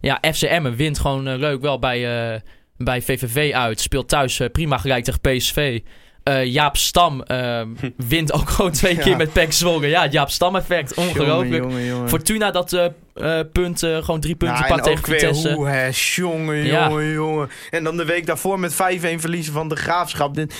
ja, 0.00 0.18
FCM 0.32 0.74
wint 0.76 0.98
gewoon 0.98 1.28
eh, 1.28 1.38
leuk 1.38 1.60
wel 1.60 1.78
bij, 1.78 2.32
eh, 2.34 2.40
bij 2.76 3.02
VVV 3.02 3.52
uit. 3.54 3.80
Speelt 3.80 4.08
thuis 4.08 4.40
prima 4.52 4.78
gelijk 4.78 5.04
tegen 5.04 5.20
PSV. 5.20 5.80
Jaap 6.44 6.76
Stam 6.76 7.22
ehm, 7.22 7.68
wint 7.96 8.32
ook 8.32 8.48
gewoon 8.48 8.70
twee 8.80 8.94
Ja. 8.96 9.02
keer 9.02 9.16
met 9.16 9.32
PEC 9.32 9.52
Zwolle. 9.52 9.86
Ja, 9.86 10.06
Jaap 10.06 10.30
Stam 10.30 10.56
effect, 10.56 10.94
ongelooflijk. 10.94 11.54
Jongen, 11.62 11.68
jongen, 11.70 11.84
jongen. 11.84 12.08
Fortuna 12.08 12.50
dat 12.50 12.72
eh, 12.72 13.40
punten, 13.52 14.04
gewoon 14.04 14.20
drie 14.20 14.34
punten 14.34 14.58
Ja, 14.58 14.66
pakt 14.66 14.86
en 14.86 14.94
tegen 14.94 15.12
Vitesse. 15.12 15.52
hoe, 15.52 15.68
hè, 15.68 15.90
jongen, 16.14 16.56
Ja. 16.56 16.88
jongen, 16.88 17.12
jongen. 17.12 17.48
En 17.70 17.84
dan 17.84 17.96
de 17.96 18.04
week 18.04 18.26
daarvoor 18.26 18.60
met 18.60 18.74
5-1 18.74 19.20
verliezen 19.20 19.52
van 19.52 19.68
de 19.68 19.76
Graafschap. 19.76 20.34
Dit- 20.34 20.54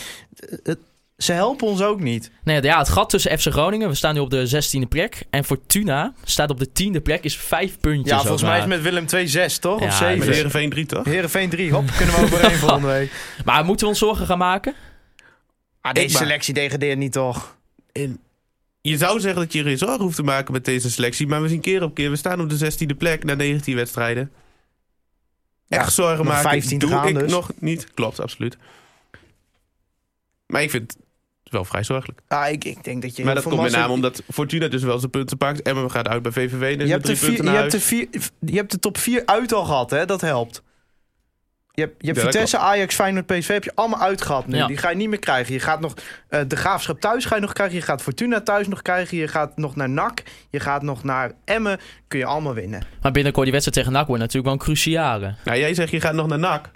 het- 0.63 0.79
ze 1.17 1.33
helpen 1.33 1.67
ons 1.67 1.83
ook 1.83 2.01
niet. 2.01 2.31
Nee, 2.45 2.63
ja, 2.63 2.79
het 2.79 2.89
gat 2.89 3.11
tussen 3.11 3.39
FC 3.39 3.47
Groningen, 3.47 3.89
we 3.89 3.95
staan 3.95 4.15
nu 4.15 4.21
op 4.21 4.31
de 4.31 4.49
16e 4.85 4.89
plek. 4.89 5.23
En 5.31 5.45
Fortuna 5.45 6.15
staat 6.25 6.51
op 6.51 6.59
de 6.59 6.69
10e 6.99 7.03
plek, 7.03 7.25
is 7.25 7.37
vijf 7.37 7.81
puntjes. 7.81 8.11
Ja, 8.11 8.21
volgens 8.21 8.43
mij 8.43 8.59
is 8.59 8.67
met 8.67 8.83
Willem 8.83 9.07
2 9.07 9.27
6, 9.27 9.59
toch? 9.59 9.81
Ja, 9.81 9.87
of 9.87 10.01
Met 10.01 10.09
7? 10.19 10.33
Heerenveen 10.33 10.71
3, 10.71 10.87
toch? 10.87 11.05
Heerenveen 11.05 11.49
3, 11.51 11.73
hop, 11.73 11.87
kunnen 11.97 12.15
we 12.15 12.21
overheen 12.21 12.59
volgende 12.69 12.87
week. 12.87 13.13
Maar 13.45 13.65
moeten 13.65 13.85
we 13.85 13.91
ons 13.91 14.01
zorgen 14.01 14.27
gaan 14.27 14.39
maken? 14.39 14.75
Ah, 15.81 15.93
deze 15.93 16.13
maar- 16.13 16.23
selectie 16.23 16.55
degradeert 16.55 16.99
niet, 16.99 17.13
toch? 17.13 17.57
En 17.93 18.21
je 18.81 18.97
zou 18.97 19.21
zeggen 19.21 19.41
dat 19.41 19.53
je 19.53 19.59
er 19.59 19.65
geen 19.65 19.79
zorgen 19.79 20.01
hoeft 20.03 20.17
te 20.17 20.23
maken 20.23 20.53
met 20.53 20.65
deze 20.65 20.91
selectie. 20.91 21.27
Maar 21.27 21.43
we 21.43 21.49
zien 21.49 21.61
keer 21.61 21.83
op 21.83 21.95
keer. 21.95 22.11
We 22.11 22.17
staan 22.17 22.41
op 22.41 22.51
de 22.51 22.73
16e 22.73 22.97
plek 22.97 23.25
na 23.25 23.35
19 23.35 23.75
wedstrijden. 23.77 24.33
Ja, 25.67 25.79
Echt 25.79 25.93
zorgen 25.93 26.25
maken 26.25 26.51
15 26.51 26.79
te 26.79 26.87
doe 26.87 26.95
gaan 26.95 27.09
ik 27.09 27.19
dus. 27.19 27.31
nog 27.31 27.51
niet. 27.59 27.95
Klopt, 27.95 28.21
absoluut. 28.21 28.57
Maar 30.47 30.63
ik 30.63 30.71
vind 30.71 30.97
het 31.47 31.55
wel 31.55 31.65
vrij 31.65 31.85
zorgelijk. 31.85 32.21
Ah, 32.29 32.51
ik, 32.51 32.65
ik 32.65 32.85
denk 32.85 33.03
dat 33.03 33.17
je... 33.17 33.25
maar 33.25 33.35
dat 33.35 33.45
komt 33.45 33.63
met 33.63 33.73
name 33.73 33.93
omdat 33.93 34.23
Fortuna 34.33 34.69
dus 34.69 34.83
wel 34.83 34.99
zijn 34.99 35.11
punten 35.11 35.37
pakt. 35.37 35.63
Emmen 35.63 35.91
gaat 35.91 36.09
uit 36.09 36.23
bij 36.23 36.33
VVV. 36.33 36.77
Dus 36.77 36.87
Je 36.87 36.93
hebt, 36.93 37.07
de 37.07 37.17
vier, 37.17 37.31
je, 37.31 37.51
hebt 37.51 37.71
de 37.71 37.77
huis. 37.77 37.85
vier, 37.85 38.09
je 38.41 38.57
hebt 38.57 38.71
de 38.71 38.79
top 38.79 38.99
4 38.99 39.23
uit 39.27 39.53
al 39.53 39.65
gehad, 39.65 39.91
hè? 39.91 40.05
Dat 40.05 40.21
helpt. 40.21 40.63
Je 41.73 41.83
hebt, 41.83 41.95
je 41.99 42.07
hebt 42.07 42.19
Ja, 42.19 42.25
Vitesse, 42.25 42.59
Ajax, 42.59 42.95
Feyenoord, 42.95 43.27
PSV 43.27 43.49
heb 43.49 43.65
je 43.65 43.73
allemaal 43.75 44.01
uitgehad 44.01 44.47
nu. 44.47 44.57
Ja. 44.57 44.67
Die 44.67 44.77
ga 44.77 44.91
je 44.91 44.97
niet 44.97 45.09
meer 45.09 45.19
krijgen. 45.19 45.53
Je 45.55 45.61
gaat 45.61 45.81
nog 45.81 45.95
eh, 46.29 46.41
de 46.49 46.57
Graafschap 46.57 47.01
thuis 47.01 47.25
ga 47.25 47.35
je 47.35 47.41
nog 47.41 47.53
krijgen. 47.53 47.77
Je 47.77 47.83
gaat 47.83 48.03
Fortuna 48.03 48.41
thuis 48.41 48.69
nog 48.69 48.83
krijgen. 48.83 49.17
Je 49.17 49.29
gaat 49.29 49.57
nog 49.57 49.77
naar 49.77 49.89
NAC. 49.89 50.23
Je 50.51 50.61
gaat 50.61 50.83
nog 50.83 51.05
naar 51.05 51.33
Emmen. 51.45 51.79
Kun 52.09 52.19
je 52.19 52.25
allemaal 52.25 52.55
winnen. 52.55 52.83
Maar 53.03 53.13
binnenkort 53.13 53.45
die 53.45 53.53
wedstrijd 53.53 53.79
tegen 53.79 53.99
NAC 53.99 54.07
wordt 54.07 54.23
natuurlijk 54.23 54.45
wel 54.45 54.55
een 54.55 54.75
cruciale. 54.75 55.35
Nou, 55.45 55.59
jij 55.59 55.75
zegt 55.75 55.91
je 55.91 56.01
gaat 56.01 56.15
nog 56.15 56.27
naar 56.27 56.39
NAC. 56.39 56.71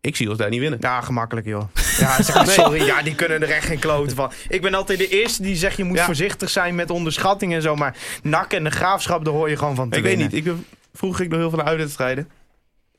Ik 0.00 0.16
zie 0.16 0.28
ons 0.28 0.38
daar 0.38 0.50
niet 0.50 0.60
winnen. 0.60 0.78
Ja, 0.82 1.00
gemakkelijk 1.00 1.46
joh. 1.46 1.64
Ja, 1.98 2.22
zeg 2.22 2.34
maar, 2.34 2.46
sorry. 2.64 2.84
Ja, 2.84 3.02
die 3.02 3.14
kunnen 3.14 3.42
er 3.42 3.50
echt 3.50 3.66
geen 3.66 3.78
kloten 3.78 4.16
van. 4.16 4.32
Ik 4.48 4.62
ben 4.62 4.74
altijd 4.74 4.98
de 4.98 5.08
eerste 5.08 5.42
die 5.42 5.56
zegt 5.56 5.76
je 5.76 5.84
moet 5.84 5.96
Ja. 5.96 6.04
voorzichtig 6.04 6.50
zijn 6.50 6.74
met 6.74 6.90
onderschatting 6.90 7.54
en 7.54 7.62
zo. 7.62 7.76
Maar 7.76 7.96
NAC 8.22 8.52
en 8.52 8.64
de 8.64 8.70
Graafschap, 8.70 9.24
daar 9.24 9.34
hoor 9.34 9.48
je 9.50 9.56
gewoon 9.56 9.74
van 9.74 9.90
te 9.90 9.96
ik 9.96 10.02
weet 10.02 10.16
winnen. 10.16 10.34
niet. 10.34 10.46
Ik, 10.46 10.52
vroeger 10.94 11.18
ging 11.20 11.28
ik 11.32 11.38
nog 11.38 11.40
heel 11.40 11.48
veel 11.50 11.58
naar 11.58 11.68
uitwedstrijden. 11.68 12.28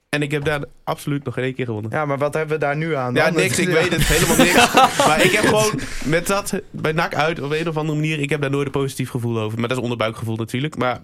En 0.09 0.21
ik 0.21 0.31
heb 0.31 0.43
daar 0.45 0.61
absoluut 0.83 1.23
nog 1.23 1.33
geen 1.33 1.43
één 1.43 1.53
keer 1.55 1.65
gewonnen. 1.65 1.91
Ja, 1.91 2.05
maar 2.05 2.17
wat 2.17 2.33
hebben 2.33 2.53
we 2.59 2.65
daar 2.65 2.75
nu 2.77 2.95
aan? 2.95 3.13
Ja, 3.13 3.25
dan? 3.25 3.35
niks. 3.35 3.59
Ik 3.59 3.67
weet 3.79 3.91
het. 3.91 4.03
Helemaal 4.05 4.45
niks. 4.45 4.73
maar 5.07 5.23
ik 5.23 5.31
heb 5.31 5.45
gewoon 5.45 5.79
met 6.03 6.27
dat 6.27 6.53
bij 6.71 6.91
NAC 6.91 7.15
uit 7.15 7.41
op 7.41 7.51
een 7.51 7.67
of 7.67 7.77
andere 7.77 7.99
manier. 7.99 8.19
Ik 8.19 8.29
heb 8.29 8.41
daar 8.41 8.49
nooit 8.49 8.65
een 8.65 8.71
positief 8.71 9.09
gevoel 9.09 9.39
over. 9.39 9.59
Maar 9.59 9.67
dat 9.67 9.77
is 9.77 9.83
onderbuikgevoel 9.83 10.35
natuurlijk. 10.35 10.77
Maar 10.77 11.01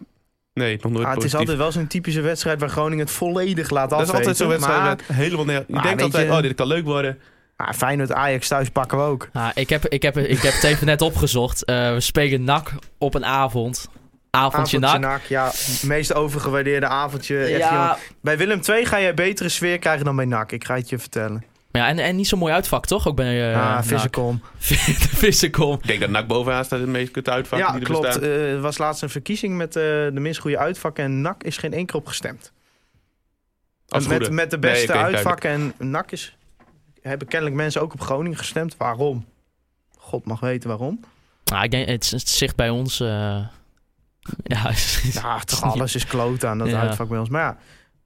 nee, 0.53 0.77
nog 0.81 0.91
nooit 0.91 1.05
Ah, 1.05 1.13
het 1.13 1.23
is 1.23 1.35
altijd 1.35 1.57
wel 1.57 1.71
zo'n 1.71 1.87
typische 1.87 2.21
wedstrijd 2.21 2.59
waar 2.59 2.69
Groningen 2.69 3.05
het 3.05 3.13
volledig 3.13 3.69
laat 3.69 3.89
dat 3.89 3.99
is 4.01 4.09
afweten. 4.09 4.17
altijd 4.17 4.37
zo'n 4.37 4.47
wedstrijd. 4.47 5.07
Maar, 5.07 5.17
helemaal 5.17 5.45
neer. 5.45 5.65
Maar 5.67 5.81
denkt 5.81 5.95
weet 5.95 6.05
altijd, 6.05 6.27
je- 6.27 6.33
oh, 6.35 6.41
dit 6.41 6.55
kan 6.55 6.67
leuk 6.67 6.85
worden. 6.85 7.17
Maar 7.57 7.73
Feyenoord 7.73 8.11
Ajax 8.11 8.47
thuis 8.47 8.69
pakken 8.69 8.97
we 8.97 9.03
ook. 9.03 9.29
Ah, 9.33 9.49
ik, 9.53 9.69
heb, 9.69 9.85
ik, 9.87 10.01
heb, 10.01 10.17
ik 10.17 10.41
heb 10.41 10.53
het 10.53 10.63
even 10.63 10.85
net 10.85 11.01
opgezocht. 11.01 11.65
Eh, 11.65 11.93
we 11.93 11.99
spelen 11.99 12.43
NAC 12.43 12.71
op 12.97 13.13
een 13.13 13.25
avond. 13.25 13.87
Avondje 14.29 14.79
NAC. 14.79 14.99
NAC. 14.99 15.21
Ja, 15.23 15.45
het 15.45 15.83
meest 15.85 16.13
overgewaardeerde 16.13 16.85
avondje. 16.87 17.37
Echt. 17.39 17.57
Ja, 17.59 17.97
Bij 18.21 18.37
Willem 18.37 18.59
II 18.69 18.85
ga 18.85 18.97
je 18.97 19.13
betere 19.13 19.49
sfeer 19.49 19.79
krijgen 19.79 20.05
dan 20.05 20.15
bij 20.15 20.25
NAC. 20.25 20.51
Ik 20.51 20.65
ga 20.65 20.75
het 20.75 20.89
je 20.89 20.99
vertellen. 20.99 21.43
maar 21.71 21.81
ja 21.81 21.87
en, 21.87 21.99
en 21.99 22.15
niet 22.15 22.27
zo'n 22.27 22.39
mooi 22.39 22.53
uitvak, 22.53 22.85
toch? 22.85 23.07
Ook 23.07 23.15
bij 23.15 23.51
eh 23.53 23.75
ah. 23.77 23.83
Vissenkom. 23.83 24.41
Vissenkom. 24.59 25.73
Ik 25.81 25.87
denk 25.87 25.99
dat 25.99 26.09
NAC 26.09 26.27
bovenaan 26.27 26.65
staat 26.65 26.79
het 26.79 26.89
meest 26.89 27.11
kutte 27.11 27.31
uitvak 27.31 27.59
Ja, 27.59 27.71
die 27.71 27.79
er 27.79 27.85
klopt. 27.85 28.19
Eh, 28.19 28.51
Er 28.51 28.61
was 28.61 28.77
laatst 28.77 29.01
een 29.01 29.09
verkiezing 29.09 29.55
met 29.57 29.75
eh, 29.75 29.83
de 29.83 30.11
minst 30.13 30.39
goede 30.39 30.57
uitvakken. 30.57 31.03
En 31.03 31.21
NAC 31.21 31.43
is 31.43 31.57
geen 31.57 31.73
één 31.73 31.85
keer 31.85 31.95
op 31.99 32.07
gestemd. 32.07 32.51
Als 33.87 34.07
met, 34.07 34.29
met 34.31 34.51
de 34.51 34.57
Nee, 34.57 34.71
beste 34.71 34.93
oké, 34.93 35.01
uitvakken. 35.01 35.49
En 35.49 35.73
NAC 35.89 36.11
is, 36.11 36.37
hebben 37.07 37.27
kennelijk 37.27 37.57
mensen 37.57 37.81
ook 37.81 37.93
op 37.93 38.01
Groningen 38.01 38.37
gestemd. 38.37 38.77
Waarom? 38.77 39.25
God 39.97 40.25
mag 40.25 40.39
weten 40.39 40.69
waarom. 40.69 40.99
Nou, 41.45 41.63
ik 41.63 41.71
denk, 41.71 41.87
het, 41.87 42.09
het 42.09 42.29
zicht 42.29 42.55
bij 42.55 42.69
ons... 42.69 42.99
eh, 42.99 43.07
ja, 44.43 44.71
Ja, 45.13 45.39
toch 45.39 45.61
alles 45.63 45.95
is 45.95 46.05
kloot 46.05 46.45
aan 46.45 46.57
dat 46.57 46.67
Ja. 46.67 46.81
uitvak 46.81 47.09
bij 47.09 47.19
ons. 47.19 47.29
Maar 47.29 47.41
ja, 47.41 47.57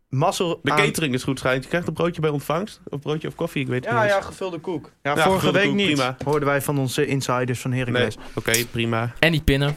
mazzel 0.10 0.60
De 0.64 0.72
aan- 0.72 0.78
catering 0.78 1.14
is 1.14 1.24
goed 1.24 1.40
schijnt. 1.40 1.64
Je 1.64 1.70
krijgt 1.70 1.88
een 1.88 1.94
broodje 1.94 2.22
bij 2.22 2.30
ontvangst. 2.30 2.80
Of 2.90 3.00
broodje 3.00 3.28
of 3.28 3.36
koffie, 3.36 3.62
ik 3.62 3.68
weet 3.68 3.86
het 3.86 3.94
Ja, 3.94 4.02
niet. 4.02 4.10
ja, 4.10 4.18
eens. 4.18 4.26
gevulde 4.26 4.60
koek. 4.60 4.92
Ja, 5.02 5.16
Ja, 5.16 5.24
vorige 5.24 5.52
week 5.52 5.66
koek, 5.68 5.76
niet. 5.76 5.86
prima. 5.86 6.18
Hoorden 6.24 6.48
wij 6.48 6.62
van 6.62 6.78
onze 6.80 7.06
insiders 7.06 7.60
van 7.60 7.72
Nee, 7.72 7.80
Heracles. 7.80 8.18
oké, 8.36 8.66
prima. 8.66 9.14
en 9.20 9.32
die 9.32 9.42
pinnen. 9.42 9.76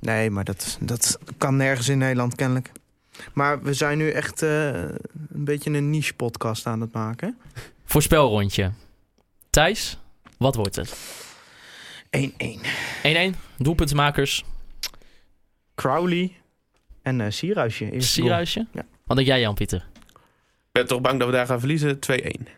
Nee, 0.00 0.30
maar 0.30 0.44
dat, 0.44 0.78
dat 0.80 1.18
kan 1.38 1.56
nergens 1.56 1.88
in 1.88 1.98
Nederland 1.98 2.34
kennelijk. 2.34 2.70
Maar 3.32 3.62
we 3.62 3.74
zijn 3.74 3.98
nu 3.98 4.10
echt 4.10 4.42
eh, 4.42 4.66
een 4.72 4.94
beetje 5.44 5.70
een 5.70 5.90
niche 5.90 6.14
podcast 6.14 6.66
aan 6.66 6.80
het 6.80 6.92
maken. 6.92 7.38
Voorspelrondje. 7.88 8.72
Thijs, 9.50 9.98
wat 10.38 10.54
wordt 10.54 10.76
het? 10.76 10.96
1-1. 12.16 12.30
1-1. 13.32 13.36
Doelpuntenmakers. 13.56 14.44
Crowley 15.74 16.32
en 17.02 17.20
eh 17.20 17.30
Sierhuisje. 17.30 17.90
Sierhuisje. 17.96 18.66
Ja. 18.72 18.82
Wat 19.04 19.16
denk 19.16 19.28
jij, 19.28 19.40
Jan-Pieter? 19.40 19.80
2-1. 19.80 19.92
Ik 20.12 20.72
ben 20.72 20.86
toch 20.86 21.00
bang 21.00 21.18
dat 21.18 21.28
we 21.28 21.34
daar 21.34 21.46
gaan 21.46 21.58
verliezen. 21.58 21.98
2-1. 22.12 22.57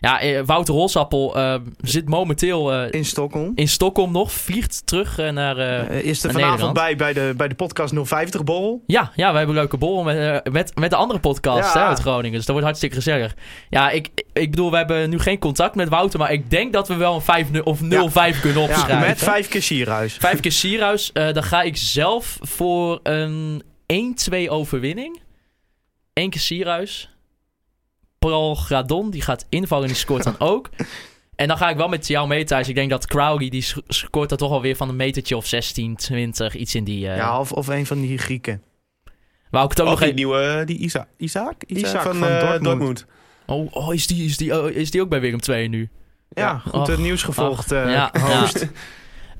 Ja, 0.00 0.20
eh, 0.20 0.40
Wouter 0.44 0.74
Holsappel 0.74 1.36
eh, 1.36 1.54
zit 1.80 2.08
momenteel 2.08 2.72
eh, 2.72 2.92
In 2.92 3.04
Stockholm. 3.04 3.52
in 3.54 3.68
Stockholm 3.68 4.12
nog. 4.12 4.32
Vliegt 4.32 4.82
terug 4.86 5.18
eh, 5.18 5.30
naar... 5.30 5.56
is 5.58 6.22
er 6.24 6.32
naar 6.32 6.40
vanavond 6.40 6.40
Nederland. 6.40 6.74
bij, 6.74 6.96
bij, 6.96 7.12
de, 7.12 7.34
bij 7.36 7.48
de 7.48 7.54
podcast 7.54 7.94
050 8.02 8.44
borrel. 8.44 8.82
Ja, 8.86 9.12
ja, 9.14 9.30
we 9.32 9.36
hebben 9.38 9.54
een 9.56 9.60
leuke 9.60 9.76
bol 9.76 10.02
met, 10.02 10.50
met, 10.52 10.76
met 10.78 10.90
de 10.90 10.96
andere 10.96 11.20
podcast 11.20 11.74
Ja. 11.74 11.80
hè, 11.80 11.86
uit 11.86 11.98
Groningen. 11.98 12.30
Dus 12.36 12.40
dat 12.40 12.48
wordt 12.48 12.64
hartstikke 12.64 12.94
gezellig. 12.96 13.34
Ja, 13.70 13.90
ik, 13.90 14.08
ik 14.32 14.50
bedoel, 14.50 14.70
we 14.70 14.76
hebben 14.76 15.10
nu 15.10 15.18
geen 15.18 15.38
contact 15.38 15.74
met 15.74 15.88
Wouter, 15.88 16.18
maar 16.18 16.32
ik 16.32 16.50
denk 16.50 16.72
dat 16.72 16.88
we 16.88 16.94
wel 16.96 17.14
een 17.14 17.20
5 17.22 17.46
of 17.64 17.78
0-5 17.80 18.40
kunnen 18.40 18.62
Ja, 18.62 18.68
opschrijven. 18.68 19.00
met 19.08 19.18
vijf 19.18 19.48
keer 19.48 19.62
Sierhuis. 19.62 20.14
Vijf 20.14 20.40
keer 20.40 20.52
Sierhuis. 20.52 21.10
dan 21.12 21.42
ga 21.42 21.62
ik 21.62 21.76
zelf 21.76 22.38
voor 22.40 23.00
een 23.02 23.62
1-2 24.32 24.48
overwinning. 24.48 25.20
Eén 26.12 26.30
keer 26.30 26.40
Sierhuis. 26.40 27.10
Paul 28.26 28.54
Gradon, 28.54 29.10
die 29.10 29.22
gaat 29.22 29.46
invallen 29.48 29.84
en 29.84 29.90
die 29.90 29.98
scoort 30.00 30.22
dan 30.24 30.34
ook. 30.38 30.68
En 31.36 31.48
dan 31.48 31.56
ga 31.56 31.70
ik 31.70 31.76
wel 31.76 31.88
met 31.88 32.06
jou 32.06 32.28
mee 32.28 32.44
thuis. 32.44 32.68
Ik 32.68 32.74
denk 32.74 32.90
dat 32.90 33.06
Crowley, 33.06 33.48
die 33.48 33.62
sc- 33.62 33.78
scoort 33.88 34.28
dat 34.28 34.38
toch 34.38 34.50
alweer 34.52 34.76
van 34.76 34.88
een 34.88 34.96
metertje 34.96 35.36
of 35.36 35.46
16, 35.46 35.96
20, 35.96 36.54
iets 36.54 36.74
in 36.74 36.84
die... 36.84 37.08
eh 37.08 37.16
Ja, 37.16 37.40
of, 37.40 37.52
of 37.52 37.66
een 37.68 37.86
van 37.86 38.00
die 38.00 38.18
Grieken. 38.18 38.62
Wou 39.50 39.64
ik 39.64 39.70
het 39.70 39.80
ook 39.80 39.86
Of 39.86 39.92
nog 39.92 40.00
die 40.00 40.08
even... 40.08 40.20
nieuwe, 40.20 40.64
die 40.64 40.78
Isa 40.78 41.06
Isaac? 41.16 41.62
Isaac 41.66 42.02
van, 42.02 42.16
van 42.16 42.28
eh, 42.28 42.40
Dortmund. 42.40 42.64
Dortmund. 42.64 43.06
Oh, 43.46 43.76
oh, 43.76 43.94
is, 43.94 44.06
die, 44.06 44.24
is, 44.24 44.36
die, 44.36 44.60
oh, 44.62 44.70
is 44.70 44.90
die 44.90 45.00
ook 45.00 45.08
bij 45.08 45.20
Willem 45.20 45.40
2 45.40 45.68
nu? 45.68 45.88
Ja, 46.30 46.62
Ja. 46.72 46.80
goed 46.80 46.98
nieuws 46.98 47.22
gevolgd. 47.22 47.72
eh, 47.72 47.92
ja, 47.92 48.10
host. 48.20 48.60
ja. 48.60 48.66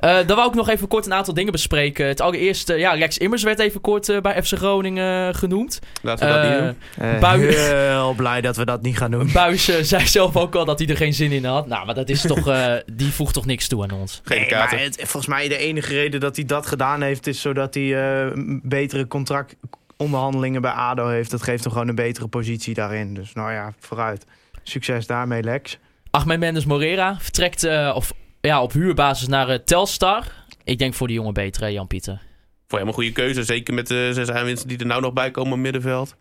Eh, 0.01 0.17
dan 0.27 0.37
wou 0.37 0.49
ik 0.49 0.55
nog 0.55 0.69
even 0.69 0.89
kort 0.89 1.07
een 1.07 1.13
aantal 1.15 1.35
dingen 1.35 1.53
bespreken. 1.53 2.07
Het 2.07 2.21
allereerste, 2.21 2.75
ja, 2.75 2.97
Lex 2.97 3.19
Immers 3.19 3.43
werd 3.43 3.59
even 3.59 3.81
kort 3.81 4.09
eh, 4.09 4.21
bij 4.21 4.43
FC 4.43 4.57
Groningen 4.57 5.29
eh, 5.29 5.35
genoemd. 5.35 5.79
Laten 6.03 6.27
we 6.27 6.33
dat 6.35 6.45
Eh, 6.45 6.51
niet 6.51 6.59
doen. 6.99 7.07
Eh, 7.09 7.19
Bui- 7.21 7.55
heel 7.55 8.15
blij 8.17 8.41
dat 8.41 8.57
we 8.57 8.65
dat 8.65 8.83
niet 8.83 8.97
gaan 8.97 9.11
doen. 9.11 9.31
Buis 9.33 9.69
eh, 9.69 9.83
zei 9.83 10.07
zelf 10.07 10.37
ook 10.37 10.55
al 10.55 10.65
dat 10.65 10.79
hij 10.79 10.89
er 10.89 10.97
geen 10.97 11.15
zin 11.15 11.33
in 11.33 11.45
had. 11.45 11.67
Nou, 11.67 11.87
maar 11.87 11.95
dat 11.95 12.09
is 12.09 12.21
toch, 12.21 12.49
eh, 12.49 12.75
die 12.93 13.13
voegt 13.13 13.35
toch 13.35 13.47
niks 13.47 13.69
toe 13.69 13.83
aan 13.83 13.91
ons. 13.91 14.21
Geen 14.25 14.41
Nee, 14.41 14.51
maar 14.51 14.81
het, 14.81 14.97
volgens 14.97 15.27
mij 15.27 15.49
de 15.49 15.57
enige 15.57 15.93
reden 15.95 16.21
dat 16.21 16.37
hij 16.37 16.45
dat 16.45 16.67
gedaan 16.67 17.03
heeft... 17.03 17.27
is 17.27 17.41
zodat 17.41 17.75
hij 17.75 18.21
eh, 18.25 18.31
betere 18.63 19.07
contractonderhandelingen 19.07 20.61
bij 20.63 20.71
ADO 20.71 21.09
heeft. 21.09 21.31
Dat 21.31 21.43
geeft 21.43 21.65
hem 21.65 21.73
gewoon 21.73 21.89
een 21.89 21.95
betere 21.95 22.29
positie 22.29 22.75
daarin. 22.75 23.15
Dus 23.15 23.33
nou 23.33 23.53
ja, 23.53 23.73
vooruit. 23.79 24.25
Succes 24.63 25.07
daarmee, 25.07 25.43
Lex. 25.43 25.79
Ahmed 26.11 26.39
Mendes 26.39 26.65
Morera 26.65 27.17
vertrekt 27.21 27.65
eh, 27.65 27.93
of, 27.95 28.13
ja, 28.41 28.63
op 28.63 28.73
huurbasis 28.73 29.29
naar 29.29 29.49
eh, 29.49 29.59
Telstar. 29.59 30.27
Ik 30.65 30.79
denk 30.79 30.95
voor 30.95 31.07
die 31.07 31.17
jongen 31.17 31.35
beter, 31.35 31.63
hè, 31.63 31.69
Jan-Pieter. 31.69 32.23
Voor 32.67 32.79
hem 32.79 32.89
een 32.89 32.95
goede 32.95 33.13
keuze. 33.13 33.45
Zeker 33.45 33.75
met 33.75 33.87
de 33.87 34.11
zes 34.13 34.31
aanwinsten 34.31 34.69
die 34.69 34.79
er 34.79 34.87
nou 34.87 35.01
nog 35.01 35.13
bij 35.13 35.31
komen 35.31 35.53
op 35.53 35.59
middenveld. 35.59 36.17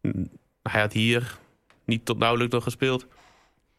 Mm, 0.00 0.28
Hij 0.62 0.80
had 0.80 0.92
hier 0.92 1.38
niet 1.84 2.04
tot 2.04 2.18
nauwelijks 2.18 2.54
nog 2.54 2.62
gespeeld. 2.62 3.06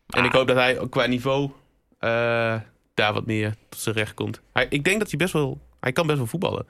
En 0.07 0.23
ik 0.25 0.31
hoop 0.31 0.47
dat 0.47 0.55
hij 0.55 0.79
ook 0.79 0.91
qua 0.91 1.05
niveau 1.05 1.51
eh, 1.99 2.55
daar 2.93 3.13
wat 3.13 3.25
meer 3.25 3.55
tot 3.69 3.79
zijn 3.79 3.95
recht 3.95 4.13
komt. 4.13 4.41
Hij, 4.53 4.65
ik 4.69 4.83
denk 4.83 4.99
dat 4.99 5.09
hij 5.09 5.17
best 5.17 5.33
wel... 5.33 5.59
Hij 5.79 5.91
kan 5.91 6.05
best 6.05 6.17
wel 6.17 6.27
voetballen. 6.27 6.65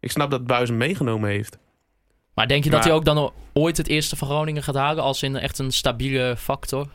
Ik 0.00 0.10
snap 0.10 0.30
dat 0.30 0.46
Buis 0.46 0.68
hem 0.68 0.78
meegenomen 0.78 1.30
heeft. 1.30 1.58
Maar 2.34 2.48
denk 2.48 2.64
je 2.64 2.70
dat 2.70 2.84
hij 2.84 2.92
ook 2.92 3.04
dan 3.04 3.32
ooit 3.52 3.76
het 3.76 3.88
eerste 3.88 4.16
van 4.16 4.28
Groningen 4.28 4.62
gaat 4.62 4.74
halen 4.74 5.02
als 5.04 5.22
in 5.22 5.36
echt 5.36 5.58
een 5.58 5.72
stabiele 5.72 6.36
factor? 6.36 6.88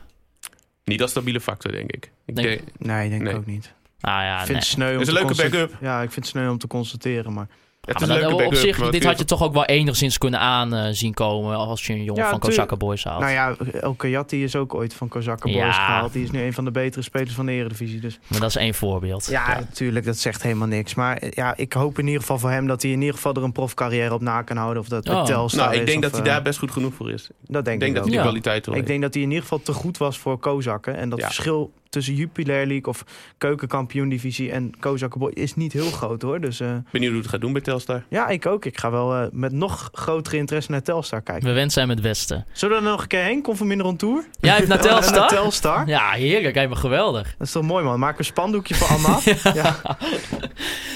Niet 0.84 1.02
als 1.02 1.10
stabiele 1.10 1.40
factor, 1.40 1.72
denk 1.72 1.92
ik. 1.92 2.12
ik 2.24 2.34
Nee. 2.34 2.44
denk- 2.46 2.60
Nee, 2.78 3.08
denk 3.08 3.22
Nee. 3.22 3.32
ik 3.32 3.38
ook 3.38 3.46
niet. 3.46 3.72
Nou 4.00 4.22
ja, 4.22 4.32
ik 4.32 4.36
vind 4.38 4.48
nee. 4.48 4.56
het 4.58 4.66
sneu 4.66 4.94
om 4.94 5.00
Is 5.00 5.06
een 5.08 5.14
leuke 5.14 5.34
backup. 5.34 5.76
Ja, 5.80 6.02
ik 6.02 6.10
vind 6.12 6.24
het 6.26 6.34
sneu 6.34 6.48
om 6.50 6.58
te 6.58 6.66
constateren, 6.66 7.32
maar... 7.32 7.48
het 7.82 7.98
Ja, 7.98 8.00
is 8.00 8.06
maar 8.06 8.16
een 8.16 8.22
dat- 8.22 8.30
leuke 8.38 8.46
op 8.46 8.54
zich, 8.60 8.78
maar 8.78 8.90
dit 8.90 9.04
had 9.04 9.18
je 9.18 9.24
toch 9.24 9.42
ook 9.42 9.52
wel 9.52 9.64
enigszins 9.64 10.18
kunnen 10.18 10.40
aanzien 10.40 11.14
komen 11.14 11.56
als 11.56 11.86
je 11.86 11.92
een 11.92 12.04
jongen 12.04 12.22
Ja, 12.22 12.30
van. 12.30 12.38
Kozakka 12.38 12.76
Boys 12.76 13.04
haalt. 13.04 13.20
Nou 13.20 13.32
ja, 13.32 13.54
El 13.80 13.94
Kayati 13.94 14.42
is 14.44 14.56
ook 14.56 14.74
ooit 14.74 14.94
van 14.94 15.08
Kozakka 15.08 15.44
Boys 15.44 15.56
Ja. 15.56 15.72
gehaald. 15.72 16.12
Die 16.12 16.22
is 16.24 16.30
nu 16.30 16.42
een 16.42 16.52
van 16.52 16.64
de 16.64 16.70
betere 16.70 17.02
spelers 17.02 17.34
van 17.34 17.46
de 17.46 17.52
Eredivisie. 17.52 18.00
Dus 18.00 18.18
Maar 18.28 18.40
dat 18.40 18.48
is 18.48 18.56
één 18.56 18.74
voorbeeld. 18.74 19.26
ja, 19.26 19.58
natuurlijk, 19.58 20.04
dat 20.04 20.16
zegt 20.18 20.42
helemaal 20.42 20.68
niks. 20.68 20.94
Maar 20.94 21.22
ja, 21.30 21.56
ik 21.56 21.72
hoop 21.72 21.98
in 21.98 22.04
ieder 22.06 22.20
geval 22.20 22.38
voor 22.38 22.50
hem 22.50 22.66
dat 22.66 22.82
hij 22.82 22.90
in 22.90 23.00
ieder 23.00 23.14
geval 23.14 23.34
er 23.34 23.42
een 23.42 23.52
profcarrière 23.52 24.14
op 24.14 24.20
na 24.20 24.42
kan 24.42 24.56
houden. 24.56 24.82
Of 24.82 24.88
dat 24.88 25.08
Oh. 25.08 25.24
Telstar 25.24 25.64
Nou, 25.64 25.74
ik 25.74 25.80
is, 25.80 25.86
denk 25.86 25.96
of, 25.98 26.02
dat 26.10 26.12
hij 26.12 26.28
eh, 26.28 26.34
daar 26.34 26.42
best 26.42 26.58
goed 26.58 26.70
genoeg 26.70 26.94
voor 26.94 27.10
is. 27.10 27.28
Dat 27.46 27.64
denk 27.64 27.66
Ik 27.66 27.80
denk 27.80 27.80
ik 27.82 27.86
dat 27.86 27.96
ook. 27.96 28.02
hij 28.04 28.10
de 28.10 28.16
Ja. 28.16 28.22
kwaliteit 28.22 28.66
Ik 28.66 28.86
denk 28.86 29.02
dat 29.02 29.12
hij 29.14 29.22
in 29.22 29.28
ieder 29.28 29.42
geval 29.42 29.62
te 29.62 29.72
goed 29.72 29.98
was 29.98 30.18
voor 30.18 30.38
Kozakken. 30.38 30.96
En 30.96 31.08
dat 31.08 31.18
Ja. 31.18 31.24
verschil 31.24 31.72
tussen 31.92 32.14
Jupiler 32.14 32.66
League 32.66 32.86
of 32.86 33.04
keukenkampioen-divisie 33.38 34.50
en 34.52 34.72
Kozakken 34.80 35.20
Boy 35.20 35.30
is 35.34 35.54
niet 35.54 35.72
heel 35.72 35.90
groot 35.90 36.22
hoor. 36.22 36.40
Dus 36.40 36.60
eh, 36.60 36.74
Benieuwd 36.90 37.12
hoe 37.12 37.20
het 37.20 37.30
gaat 37.30 37.40
doen 37.40 37.52
bij 37.52 37.62
Telstar. 37.62 38.02
ja, 38.08 38.28
ik 38.28 38.46
ook. 38.46 38.64
Ik 38.64 38.78
ga 38.78 38.90
wel 38.90 39.14
eh, 39.14 39.26
met 39.32 39.52
nog 39.52 39.88
grotere 39.92 40.36
interesse 40.36 40.70
naar 40.70 40.82
Telstar 40.82 41.22
kijken. 41.22 41.48
We 41.48 41.54
wensen 41.54 41.80
hem 41.80 41.90
het 41.90 42.02
beste. 42.02 42.44
Zullen 42.52 42.76
we 42.78 42.84
er 42.84 42.90
nog 42.90 43.02
een 43.02 43.08
keer 43.08 43.22
heen? 43.22 43.42
Conforminder 43.42 43.86
on 43.86 43.96
Tour? 43.96 44.24
Jij 44.40 44.54
heeft 44.56 44.68
naar 44.68 44.78
naar 44.82 44.86
Telstar? 44.86 45.28
Telstar? 45.28 45.88
Ja, 45.88 46.10
heerlijk. 46.10 46.54
Helemaal 46.54 46.76
geweldig. 46.78 47.34
Dat 47.38 47.46
is 47.46 47.52
toch 47.52 47.62
mooi 47.62 47.84
man. 47.84 47.98
Maak 47.98 48.18
een 48.18 48.24
spandoekje 48.24 48.74
voor 48.74 48.88
Anna. 48.96 49.18
ja. 49.62 49.80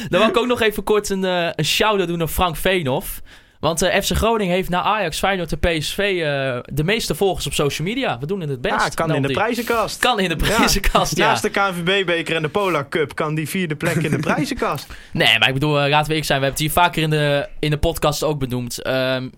Dan 0.08 0.20
wil 0.20 0.28
ik 0.28 0.36
ook 0.36 0.46
nog 0.46 0.60
even 0.60 0.82
kort 0.84 1.08
een, 1.08 1.24
eh, 1.24 1.48
een 1.54 1.64
shout-out 1.64 2.08
doen 2.08 2.18
naar 2.18 2.28
Frank 2.28 2.56
Veenhoff. 2.56 3.22
Want 3.66 3.82
eh, 3.82 4.00
FC 4.00 4.16
Groningen 4.16 4.54
heeft 4.54 4.68
na 4.68 4.82
Ajax, 4.82 5.18
Feyenoord 5.18 5.52
en 5.52 5.58
PSV 5.58 5.98
eh, 5.98 6.58
de 6.74 6.84
meeste 6.84 7.14
volgers 7.14 7.46
op 7.46 7.52
social 7.52 7.88
media. 7.88 8.18
We 8.18 8.26
doen 8.26 8.40
het 8.40 8.48
het 8.48 8.60
best. 8.60 8.74
Ja, 8.74 8.88
kan 8.88 9.06
Nou, 9.08 9.20
in 9.20 9.26
de 9.26 9.32
prijzenkast. 9.32 9.98
Kan 9.98 10.20
in 10.20 10.28
de 10.28 10.36
prijzenkast, 10.36 11.16
ja. 11.16 11.26
Naast 11.26 11.42
de 11.42 11.50
KNVB-beker 11.50 12.36
en 12.36 12.42
de 12.42 12.48
Polar 12.48 12.88
Cup 12.88 13.14
kan 13.14 13.34
die 13.34 13.48
vierde 13.48 13.76
plek 13.76 13.96
in 13.96 14.10
de 14.10 14.18
prijzenkast. 14.30 14.86
Nee, 15.12 15.38
maar 15.38 15.48
ik 15.48 15.54
bedoel, 15.54 15.80
eh, 15.80 15.88
laten 15.88 16.12
we 16.12 16.16
ik 16.16 16.24
zijn. 16.24 16.40
We 16.40 16.44
hebben 16.46 16.64
het 16.64 16.74
hier 16.74 16.82
vaker 16.82 17.02
in 17.02 17.10
de, 17.10 17.48
in 17.58 17.70
de 17.70 17.78
podcast 17.78 18.22
ook 18.22 18.38
benoemd. 18.38 18.82
Ehm, 18.82 19.28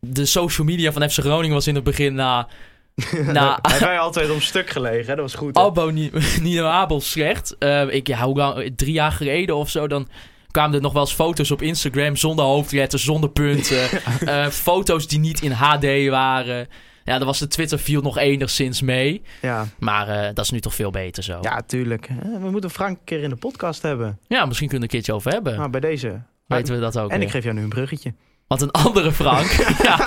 de 0.00 0.26
social 0.26 0.66
media 0.66 0.92
van 0.92 1.10
FC 1.10 1.18
Groningen 1.18 1.54
was 1.54 1.66
in 1.66 1.74
het 1.74 1.84
begin 1.84 2.14
na... 2.14 2.48
na 3.32 3.58
Hebben 3.62 3.88
wij 3.88 3.98
altijd 3.98 4.30
om 4.30 4.40
stuk 4.40 4.70
gelegen. 4.70 5.06
Hè? 5.06 5.14
Dat 5.14 5.24
was 5.24 5.34
goed. 5.34 5.56
Albo 5.56 5.90
niet 5.90 6.12
niet 6.42 6.58
Abel 6.58 7.00
slecht. 7.00 7.56
Eh, 7.58 7.94
ik, 7.94 8.06
ja, 8.06 8.24
hoe 8.24 8.36
lang, 8.36 8.72
drie 8.76 8.92
jaar 8.92 9.12
geleden 9.12 9.56
of 9.56 9.70
zo, 9.70 9.86
dan 9.86 10.08
kwamen 10.52 10.74
er 10.76 10.80
nog 10.80 10.92
wel 10.92 11.02
eens 11.02 11.12
foto's 11.14 11.50
op 11.50 11.62
Instagram 11.62 12.16
zonder 12.16 12.44
hoofdletters, 12.44 13.04
zonder 13.04 13.30
punten. 13.30 13.88
Eh, 14.24 14.46
foto's 14.46 15.06
die 15.08 15.18
niet 15.18 15.40
in 15.42 15.50
HD 15.52 16.08
waren. 16.08 16.68
Ja, 17.04 17.18
dan 17.18 17.26
was 17.26 17.38
de 17.38 17.46
Twitter 17.46 17.78
viel 17.78 18.00
nog 18.02 18.18
enigszins 18.18 18.80
mee. 18.82 19.22
Ja. 19.42 19.66
Maar 19.78 20.08
eh, 20.08 20.34
dat 20.34 20.44
is 20.44 20.50
nu 20.50 20.60
toch 20.60 20.74
veel 20.74 20.90
beter 20.90 21.22
zo. 21.22 21.38
ja, 21.42 21.62
tuurlijk. 21.66 22.06
Eh, 22.08 22.16
We 22.42 22.50
moeten 22.50 22.70
Frank 22.70 22.96
een 22.98 23.04
keer 23.04 23.22
in 23.22 23.28
de 23.30 23.36
podcast 23.36 23.82
hebben. 23.82 24.18
Ja, 24.28 24.46
misschien 24.46 24.68
kunnen 24.68 24.88
we 24.88 24.94
een 24.94 25.00
keertje 25.02 25.14
over 25.20 25.32
hebben. 25.32 25.56
Maar 25.58 25.70
bij 25.70 25.80
deze. 25.80 26.22
Weten 26.46 26.74
we 26.74 26.80
dat 26.80 26.98
ook 26.98 27.10
En 27.10 27.16
weer. 27.18 27.26
ik 27.26 27.32
geef 27.32 27.42
jou 27.44 27.54
nu 27.56 27.62
een 27.62 27.68
bruggetje. 27.68 28.14
Want 28.46 28.60
een 28.60 28.70
andere 28.70 29.12
Frank, 29.12 29.50
ja, 29.82 30.06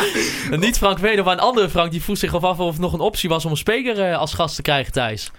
niet 0.57 0.77
Frank 0.77 0.97
Weder, 0.97 1.23
maar 1.25 1.33
een 1.33 1.39
andere 1.39 1.69
Frank, 1.69 1.91
die 1.91 2.01
vroeg 2.03 2.17
zich 2.17 2.43
af 2.43 2.59
of 2.59 2.71
het 2.71 2.81
nog 2.81 2.93
een 2.93 2.99
optie 2.99 3.29
was 3.29 3.45
om 3.45 3.51
een 3.51 3.57
speler 3.57 4.15
als 4.15 4.33
gast 4.33 4.55
te 4.55 4.61
krijgen, 4.61 4.93
Thijs. 4.93 5.31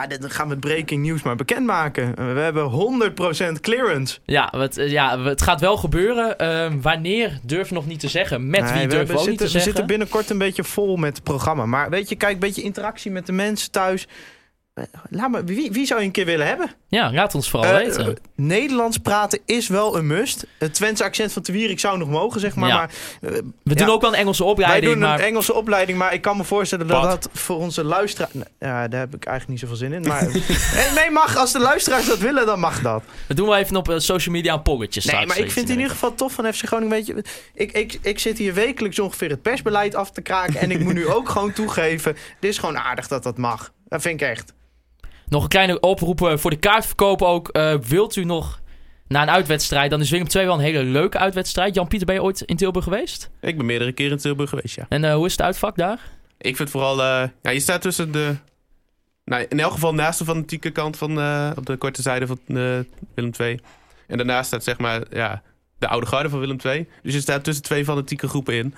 Ja, 0.00 0.06
dan 0.06 0.30
gaan 0.30 0.46
we 0.46 0.52
het 0.52 0.60
breaking 0.60 1.02
news 1.06 1.22
maar 1.22 1.36
bekendmaken. 1.36 2.14
We 2.34 2.40
hebben 2.40 2.64
100% 2.64 3.60
clearance. 3.60 4.18
Ja, 4.24 4.52
het, 4.56 4.78
eh, 4.78 4.90
ja, 4.90 5.20
het 5.20 5.42
gaat 5.42 5.60
wel 5.60 5.76
gebeuren. 5.76 6.38
Ehm, 6.38 6.80
wanneer 6.80 7.38
durf 7.42 7.70
nog 7.70 7.86
niet 7.86 8.00
te 8.00 8.08
zeggen. 8.08 8.50
Met 8.50 8.60
Nee, 8.62 8.72
wie 8.72 8.80
we, 8.82 8.86
durf 8.88 9.00
ook 9.02 9.06
zitten, 9.08 9.28
niet 9.28 9.38
te 9.38 9.44
we 9.44 9.50
zeggen. 9.50 9.62
zitten 9.70 9.86
binnenkort 9.86 10.30
een 10.30 10.38
beetje 10.38 10.64
vol 10.64 10.96
met 10.96 11.14
het 11.14 11.24
programma. 11.24 11.66
Maar 11.66 11.90
weet 11.90 12.08
je, 12.08 12.16
kijk, 12.16 12.32
een 12.32 12.38
beetje 12.38 12.62
interactie 12.62 13.10
met 13.10 13.26
de 13.26 13.32
mensen 13.32 13.70
thuis. 13.70 14.06
Laat 15.08 15.30
me, 15.30 15.44
wie, 15.44 15.72
wie 15.72 15.86
zou 15.86 16.00
je 16.00 16.06
een 16.06 16.12
keer 16.12 16.24
willen 16.24 16.46
hebben? 16.46 16.70
Ja, 16.88 17.12
laat 17.12 17.34
ons 17.34 17.50
vooral 17.50 17.70
Eh, 17.70 17.76
weten. 17.76 18.16
Nederlands 18.34 18.98
praten 18.98 19.38
is 19.44 19.68
wel 19.68 19.96
een 19.96 20.06
must. 20.06 20.46
Het 20.58 20.74
Twentse 20.74 21.04
accent 21.04 21.32
van 21.32 21.42
Te 21.42 21.52
ik 21.52 21.80
zou 21.80 21.98
nog 21.98 22.08
mogen, 22.08 22.40
zeg 22.40 22.54
maar. 22.54 22.68
Ja. 22.68 22.76
maar 22.76 22.90
eh, 23.20 23.30
We 23.62 23.74
doen 23.74 23.86
ja. 23.86 23.92
ook 23.92 24.00
wel 24.00 24.12
een 24.12 24.18
Engelse 24.18 24.42
wij 24.42 24.52
opleiding, 24.52 24.92
doen 24.92 25.02
maar 25.02 25.18
een 25.18 25.24
Engelse 25.24 25.54
opleiding, 25.54 25.98
maar 25.98 26.14
ik 26.14 26.20
kan 26.20 26.36
me 26.36 26.44
voorstellen 26.44 26.86
dat 26.86 27.02
dat 27.02 27.28
voor 27.32 27.56
onze 27.56 27.84
luisteraar... 27.84 28.30
Ja, 28.58 28.88
daar 28.88 29.00
heb 29.00 29.14
ik 29.14 29.24
eigenlijk 29.24 29.48
niet 29.48 29.58
zoveel 29.58 29.76
zin 29.76 29.92
in. 29.92 30.02
Maar 30.02 30.26
nee, 30.98 31.10
mag. 31.10 31.36
Als 31.36 31.52
de 31.52 31.58
luisteraars 31.58 32.06
dat 32.06 32.18
willen, 32.18 32.46
dan 32.46 32.60
mag 32.60 32.80
dat. 32.80 33.02
we 33.26 33.34
doen 33.34 33.48
wel 33.48 33.56
even 33.56 33.76
op 33.76 33.88
eh, 33.88 33.98
social 33.98 34.34
media 34.34 34.54
een 34.54 34.62
polletje 34.62 35.12
Nee, 35.12 35.26
maar 35.26 35.38
ik 35.38 35.50
vind 35.50 35.54
het 35.54 35.68
in 35.68 35.72
in 35.72 35.80
ieder 35.80 35.92
geval 35.92 36.14
tof 36.14 36.32
van 36.32 36.52
FC 36.52 36.66
Groningen. 36.66 36.94
Weet 36.94 37.06
je, 37.06 37.24
ik, 37.54 37.72
ik, 37.72 37.98
ik 38.02 38.18
zit 38.18 38.38
hier 38.38 38.54
wekelijks 38.54 38.98
ongeveer 38.98 39.30
het 39.30 39.42
persbeleid 39.42 39.94
af 39.94 40.10
te 40.10 40.20
kraken. 40.20 40.60
En 40.60 40.70
ik 40.70 40.80
moet 40.80 40.94
nu 40.94 41.08
ook 41.08 41.28
gewoon 41.28 41.52
toegeven, 41.52 42.16
dit 42.40 42.50
is 42.50 42.58
gewoon 42.58 42.78
aardig 42.78 43.08
dat 43.08 43.22
dat 43.22 43.38
mag. 43.38 43.72
Dat 43.92 44.02
vind 44.02 44.20
ik 44.20 44.28
echt. 44.28 44.54
Nog 45.26 45.42
een 45.42 45.48
kleine 45.48 45.80
oproep 45.80 46.22
eh, 46.22 46.36
voor 46.36 46.50
de 46.50 46.56
kaartverkoop 46.56 47.22
ook. 47.22 47.48
Eh, 47.48 47.74
wilt 47.74 48.16
u 48.16 48.24
nog 48.24 48.60
naar 49.08 49.22
een 49.22 49.30
uitwedstrijd, 49.30 49.90
dan 49.90 50.00
is 50.00 50.10
Willem 50.10 50.26
II 50.34 50.44
wel 50.46 50.54
een 50.54 50.60
hele 50.60 50.82
leuke 50.82 51.18
uitwedstrijd. 51.18 51.74
Jan-Pieter, 51.74 52.06
ben 52.06 52.14
je 52.16 52.22
ooit 52.22 52.40
in 52.40 52.56
Tilburg 52.56 52.84
geweest? 52.84 53.30
Ik 53.40 53.56
ben 53.56 53.66
meerdere 53.66 53.92
keren 53.92 54.12
in 54.12 54.18
Tilburg 54.18 54.48
geweest, 54.50 54.74
ja. 54.74 54.86
En 54.88 55.04
eh, 55.04 55.14
hoe 55.14 55.26
is 55.26 55.32
het 55.32 55.42
uitvak 55.42 55.76
daar? 55.76 56.00
Ik 56.38 56.56
vind 56.56 56.70
vooral... 56.70 57.02
eh, 57.02 57.28
ja, 57.42 57.50
je 57.50 57.60
staat 57.60 57.80
tussen 57.82 58.12
de... 58.12 58.34
Nou, 59.24 59.46
in 59.48 59.60
elk 59.60 59.72
geval 59.72 59.94
naast 59.94 60.18
de 60.18 60.24
fanatieke 60.24 60.70
kant 60.70 60.96
van... 60.96 61.18
eh, 61.20 61.50
op 61.56 61.66
de 61.66 61.76
korte 61.76 62.02
zijde 62.02 62.26
van 62.26 62.38
eh, 62.46 62.78
Willem 63.14 63.32
II. 63.38 63.60
En 64.06 64.16
daarnaast 64.16 64.46
staat 64.46 64.64
zeg 64.64 64.78
maar... 64.78 65.02
Ja, 65.10 65.42
de 65.78 65.88
oude 65.88 66.06
garde 66.06 66.28
van 66.28 66.38
Willem 66.40 66.58
II. 66.64 66.88
Dus 67.02 67.14
je 67.14 67.20
staat 67.20 67.44
tussen 67.44 67.64
twee 67.64 67.84
fanatieke 67.84 68.28
groepen 68.28 68.54
in. 68.54 68.74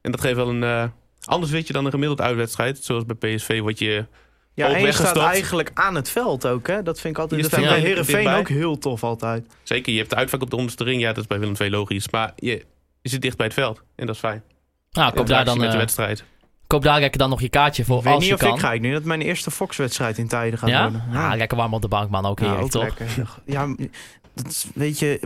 En 0.00 0.10
dat 0.10 0.20
geeft 0.20 0.36
wel 0.36 0.48
een... 0.48 0.62
eh, 0.62 0.84
anders 1.24 1.52
weet 1.52 1.66
je 1.66 1.72
dan 1.72 1.84
een 1.84 1.90
gemiddeld 1.90 2.20
uitwedstrijd. 2.20 2.84
Zoals 2.84 3.04
bij 3.06 3.34
PSV 3.34 3.60
word 3.60 3.78
je... 3.78 4.06
Ja, 4.56 4.72
en 4.74 4.80
je 4.84 4.92
staat 4.92 5.16
eigenlijk 5.16 5.70
aan 5.74 5.94
het 5.94 6.10
veld 6.10 6.46
ook. 6.46 6.66
Hè? 6.66 6.82
Dat 6.82 7.00
vind 7.00 7.14
ik 7.14 7.20
altijd. 7.20 7.40
Je 7.42 7.48
Dat 7.48 7.58
vind 7.58 7.68
bij 7.70 7.76
er 7.80 7.84
Herenveen 7.86 8.28
ook 8.28 8.48
heel 8.48 8.78
tof 8.78 9.04
altijd. 9.04 9.46
Zeker, 9.62 9.92
je 9.92 9.98
hebt 9.98 10.10
de 10.10 10.16
uitvak 10.16 10.42
op 10.42 10.50
de 10.50 10.56
onderste 10.56 10.84
ring. 10.84 11.00
Ja, 11.00 11.08
dat 11.08 11.16
is 11.18 11.26
bij 11.26 11.38
Willem 11.38 11.54
II 11.60 11.70
logisch. 11.70 12.10
Maar 12.10 12.32
je, 12.36 12.64
je 13.02 13.08
zit 13.08 13.22
dicht 13.22 13.36
bij 13.36 13.46
het 13.46 13.54
veld. 13.54 13.82
En 13.96 14.06
dat 14.06 14.14
is 14.14 14.20
fijn. 14.20 14.42
Nou, 14.90 15.14
koop 15.14 15.26
daar, 15.26 15.44
dan, 15.44 15.58
met 15.58 15.66
de 15.66 15.72
eh, 15.72 15.78
wedstrijd. 15.80 16.24
koop 16.66 16.82
daar 16.82 17.00
lekker 17.00 17.18
dan 17.18 17.30
nog 17.30 17.40
je 17.40 17.48
kaartje 17.48 17.84
voor 17.84 17.98
Ik 17.98 18.04
weet 18.04 18.12
als 18.12 18.20
niet 18.22 18.28
je 18.28 18.34
of 18.34 18.40
kan. 18.40 18.54
ik 18.54 18.60
ga. 18.60 18.72
Ik 18.72 18.80
denk 18.80 18.92
dat 18.92 19.02
het 19.02 19.12
mijn 19.12 19.22
eerste 19.22 19.50
Fox-wedstrijd 19.50 20.18
in 20.18 20.28
tijden 20.28 20.58
gaat 20.58 20.68
ja? 20.68 20.82
worden. 20.82 21.02
Ah, 21.14 21.32
lekker 21.36 21.56
warm 21.56 21.74
op 21.74 21.82
de 21.82 21.88
bank, 21.88 22.10
man. 22.10 22.26
Ook 22.26 22.38
Ja, 22.38 22.44
heerlijk, 22.44 22.64
ook 22.64 22.70
toch? 22.70 22.82
lekker. 22.98 23.28
Ja, 23.44 23.74
dat 24.34 24.46
is- 24.48 24.66
weet 24.74 24.98
je, 24.98 25.20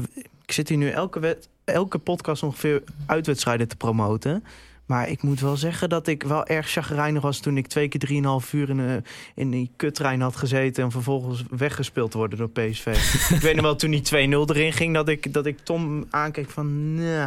ik 0.47 0.53
zit 0.53 0.69
hier 0.69 0.79
nu 0.79 0.89
elke, 0.91 1.21
wed- 1.21 1.49
elke 1.65 1.99
podcast 1.99 2.43
ongeveer 2.43 2.83
uitwedstrijden 3.07 3.69
te 3.69 3.77
promoten. 3.77 4.45
Maar 4.91 5.09
ik 5.09 5.23
moet 5.23 5.41
wel 5.41 5.57
zeggen 5.57 5.89
dat 5.89 6.07
ik 6.07 6.23
wel 6.23 6.47
erg 6.47 6.69
chagrijnig 6.69 7.23
was 7.23 7.39
toen 7.39 7.57
ik 7.57 7.67
twee 7.67 7.89
keer 7.89 8.01
drieënhalf 8.01 8.53
uur 8.53 8.69
in, 8.69 8.79
een 8.79 9.05
in 9.35 9.51
die 9.51 9.71
kuttrein 9.77 10.21
had 10.21 10.37
gezeten 10.37 10.85
en 10.85 10.91
vervolgens 10.91 11.45
weggespeeld 11.51 12.13
worden 12.13 12.39
door 12.39 12.51
PSV. 12.51 12.87
ik 13.37 13.41
weet 13.41 13.55
nog 13.55 13.65
wel 13.65 13.77
toen 13.77 13.91
die 13.91 14.03
2-0 14.05 14.11
erin 14.11 14.73
ging 14.73 14.95
dat 14.95 15.09
ik, 15.09 15.33
dat 15.33 15.47
ik 15.47 15.59
Tom 15.59 16.07
aankeek 16.11 16.51
van 16.51 16.95
nee. 16.95 17.27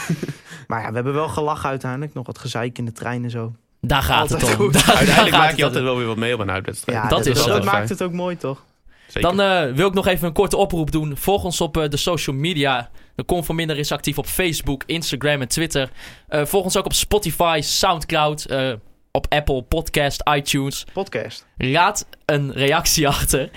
maar 0.68 0.82
ja, 0.82 0.88
we 0.88 0.94
hebben 0.94 1.14
wel 1.14 1.28
gelachen 1.28 1.68
uiteindelijk. 1.68 2.14
Nog 2.14 2.26
wat 2.26 2.38
gezeik 2.38 2.78
in 2.78 2.84
de 2.84 2.92
trein 2.92 3.24
en 3.24 3.30
zo. 3.30 3.52
Daar 3.80 4.02
gaat 4.02 4.20
Altijd 4.20 4.40
het 4.40 4.50
om. 4.50 4.56
goed. 4.56 4.72
Daar, 4.72 4.84
daar 4.86 4.96
Uiteindelijk 4.96 5.36
maak 5.36 5.56
je 5.56 5.64
altijd 5.64 5.84
wel 5.84 5.96
weer 5.96 6.06
wat 6.06 6.16
mee 6.16 6.34
op 6.34 6.40
een 6.40 6.50
uitwedstrijd. 6.50 7.02
Ja, 7.02 7.08
dat 7.08 7.26
is 7.26 7.42
zo. 7.42 7.48
dat 7.48 7.64
maakt 7.64 7.88
het 7.88 8.02
ook 8.02 8.12
mooi 8.12 8.36
toch? 8.36 8.62
Zeker. 9.06 9.36
Dan 9.36 9.40
eh, 9.40 9.72
wil 9.72 9.88
ik 9.88 9.94
nog 9.94 10.06
even 10.06 10.26
een 10.26 10.32
korte 10.32 10.56
oproep 10.56 10.90
doen. 10.90 11.16
Volg 11.16 11.44
ons 11.44 11.60
op 11.60 11.76
eh, 11.76 11.88
de 11.88 11.96
social 11.96 12.36
media. 12.36 12.90
De 13.16 13.24
Conforminder 13.24 13.78
is 13.78 13.92
actief 13.92 14.18
op 14.18 14.26
Facebook, 14.26 14.82
Instagram 14.86 15.40
en 15.40 15.48
Twitter. 15.48 15.90
Eh, 16.28 16.44
volg 16.44 16.64
ons 16.64 16.76
ook 16.76 16.84
op 16.84 16.92
Spotify, 16.92 17.58
Soundcloud, 17.62 18.44
eh, 18.44 18.72
op 19.12 19.26
Apple 19.28 19.62
Podcast, 19.62 20.22
iTunes. 20.34 20.84
Podcast. 20.92 21.46
Laat 21.56 22.06
een 22.24 22.52
reactie 22.52 23.08
achter. 23.16 23.50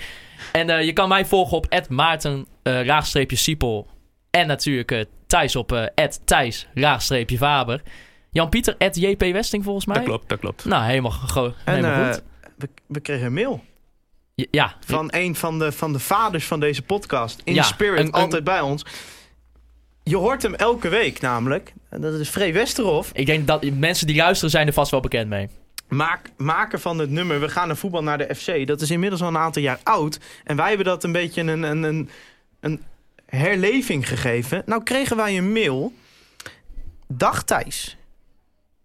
En 0.52 0.70
eh, 0.70 0.84
je 0.84 0.92
kan 0.92 1.08
mij 1.08 1.26
volgen 1.26 1.56
op 1.56 1.66
Maarten 1.88 2.46
Siepel. 3.36 3.86
En 4.30 4.46
natuurlijk 4.46 4.90
eh, 4.92 5.04
Thijs 5.26 5.56
op 5.56 5.72
Thijs. 6.24 6.66
Jan-Pieter 8.30 8.74
JP 8.96 9.20
Westing 9.20 9.64
volgens 9.64 9.86
mij. 9.86 9.96
dat 9.96 10.04
klopt, 10.04 10.28
dat 10.28 10.38
klopt. 10.38 10.64
Nou, 10.64 10.84
helemaal, 10.84 11.10
go- 11.10 11.54
En 11.64 11.74
helemaal 11.74 12.12
goed. 12.12 12.22
we, 12.56 12.68
we 12.86 13.00
kregen 13.00 13.26
een 13.26 13.32
mail. 13.32 13.64
Ja, 14.34 14.46
Ja, 14.50 14.76
van 14.86 15.08
een 15.10 15.34
van 15.36 15.58
de, 15.58 15.72
van 15.72 15.92
de 15.92 15.98
vaders 15.98 16.44
van 16.44 16.60
deze 16.60 16.82
podcast. 16.82 17.40
In 17.44 17.54
Ja, 17.54 17.62
spirit, 17.62 17.98
een- 18.00 18.06
een- 18.06 18.12
altijd 18.12 18.44
bij 18.44 18.60
ons. 18.60 18.84
Je 20.02 20.16
hoort 20.16 20.42
hem 20.42 20.54
elke 20.54 20.88
week 20.88 21.20
namelijk. 21.20 21.72
En 21.88 22.00
dat 22.00 22.14
is 22.14 22.28
Free 22.28 22.52
Westerhof. 22.52 23.10
ik 23.12 23.26
denk 23.26 23.46
dat 23.46 23.64
mensen 23.64 24.06
die 24.06 24.16
luisteren 24.16 24.50
zijn 24.50 24.66
er 24.66 24.72
vast 24.72 24.90
wel 24.90 25.00
bekend 25.00 25.28
mee. 25.28 25.48
maak, 25.88 26.30
maker 26.36 26.80
van 26.80 26.98
het 26.98 27.10
nummer 27.10 27.40
We 27.40 27.48
gaan 27.48 27.66
naar 27.66 27.76
voetbal 27.76 28.02
naar 28.02 28.18
de 28.18 28.34
FC. 28.34 28.66
Dat 28.66 28.80
is 28.80 28.90
inmiddels 28.90 29.22
al 29.22 29.28
een 29.28 29.36
aantal 29.36 29.62
jaar 29.62 29.80
oud. 29.82 30.20
En 30.44 30.56
wij 30.56 30.68
hebben 30.68 30.86
dat 30.86 31.04
een 31.04 31.12
beetje 31.12 31.40
een, 31.40 31.62
een, 31.62 31.82
een, 31.82 32.08
een 32.60 32.82
herleving 33.26 34.08
gegeven. 34.08 34.62
Nou 34.66 34.82
kregen 34.82 35.16
wij 35.16 35.38
een 35.38 35.52
mail. 35.52 35.92
Dag 37.06 37.42
Thijs. 37.42 37.96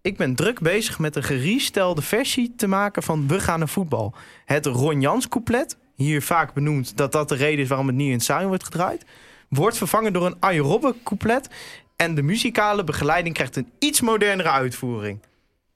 Ik 0.01 0.18
ben 0.18 0.36
druk 0.36 0.59
bezig 0.59 0.99
met 0.99 1.16
een 1.16 1.24
gerestelde 1.24 2.01
versie 2.01 2.53
te 2.57 2.68
maken 2.68 3.03
van 3.03 3.28
We 3.28 3.39
gaan 3.39 3.59
naar 3.59 3.68
voetbal. 3.68 4.13
Het 4.45 4.66
Ron 4.66 5.01
Jans 5.01 5.28
couplet, 5.28 5.78
hier 5.95 6.22
vaak 6.22 6.53
benoemd 6.53 6.97
dat 6.97 7.11
dat 7.11 7.30
de 7.30 7.36
reden 7.36 7.59
is 7.59 7.68
waarom 7.68 7.88
het 7.88 7.95
niet 7.95 8.07
in 8.07 8.13
het 8.13 8.24
stadion 8.24 8.47
wordt 8.47 8.63
gedraaid, 8.63 9.05
wordt 9.50 9.78
vervangen 9.78 10.14
door 10.14 10.26
een 10.26 10.36
Arjen 10.39 10.64
Robben 10.64 10.96
couplet. 11.04 11.50
En 11.96 12.16
de 12.16 12.22
muzikale 12.22 12.84
begeleiding 12.84 13.36
krijgt 13.36 13.56
een 13.56 13.70
iets 13.80 14.02
modernere 14.02 14.50
uitvoering. 14.50 15.20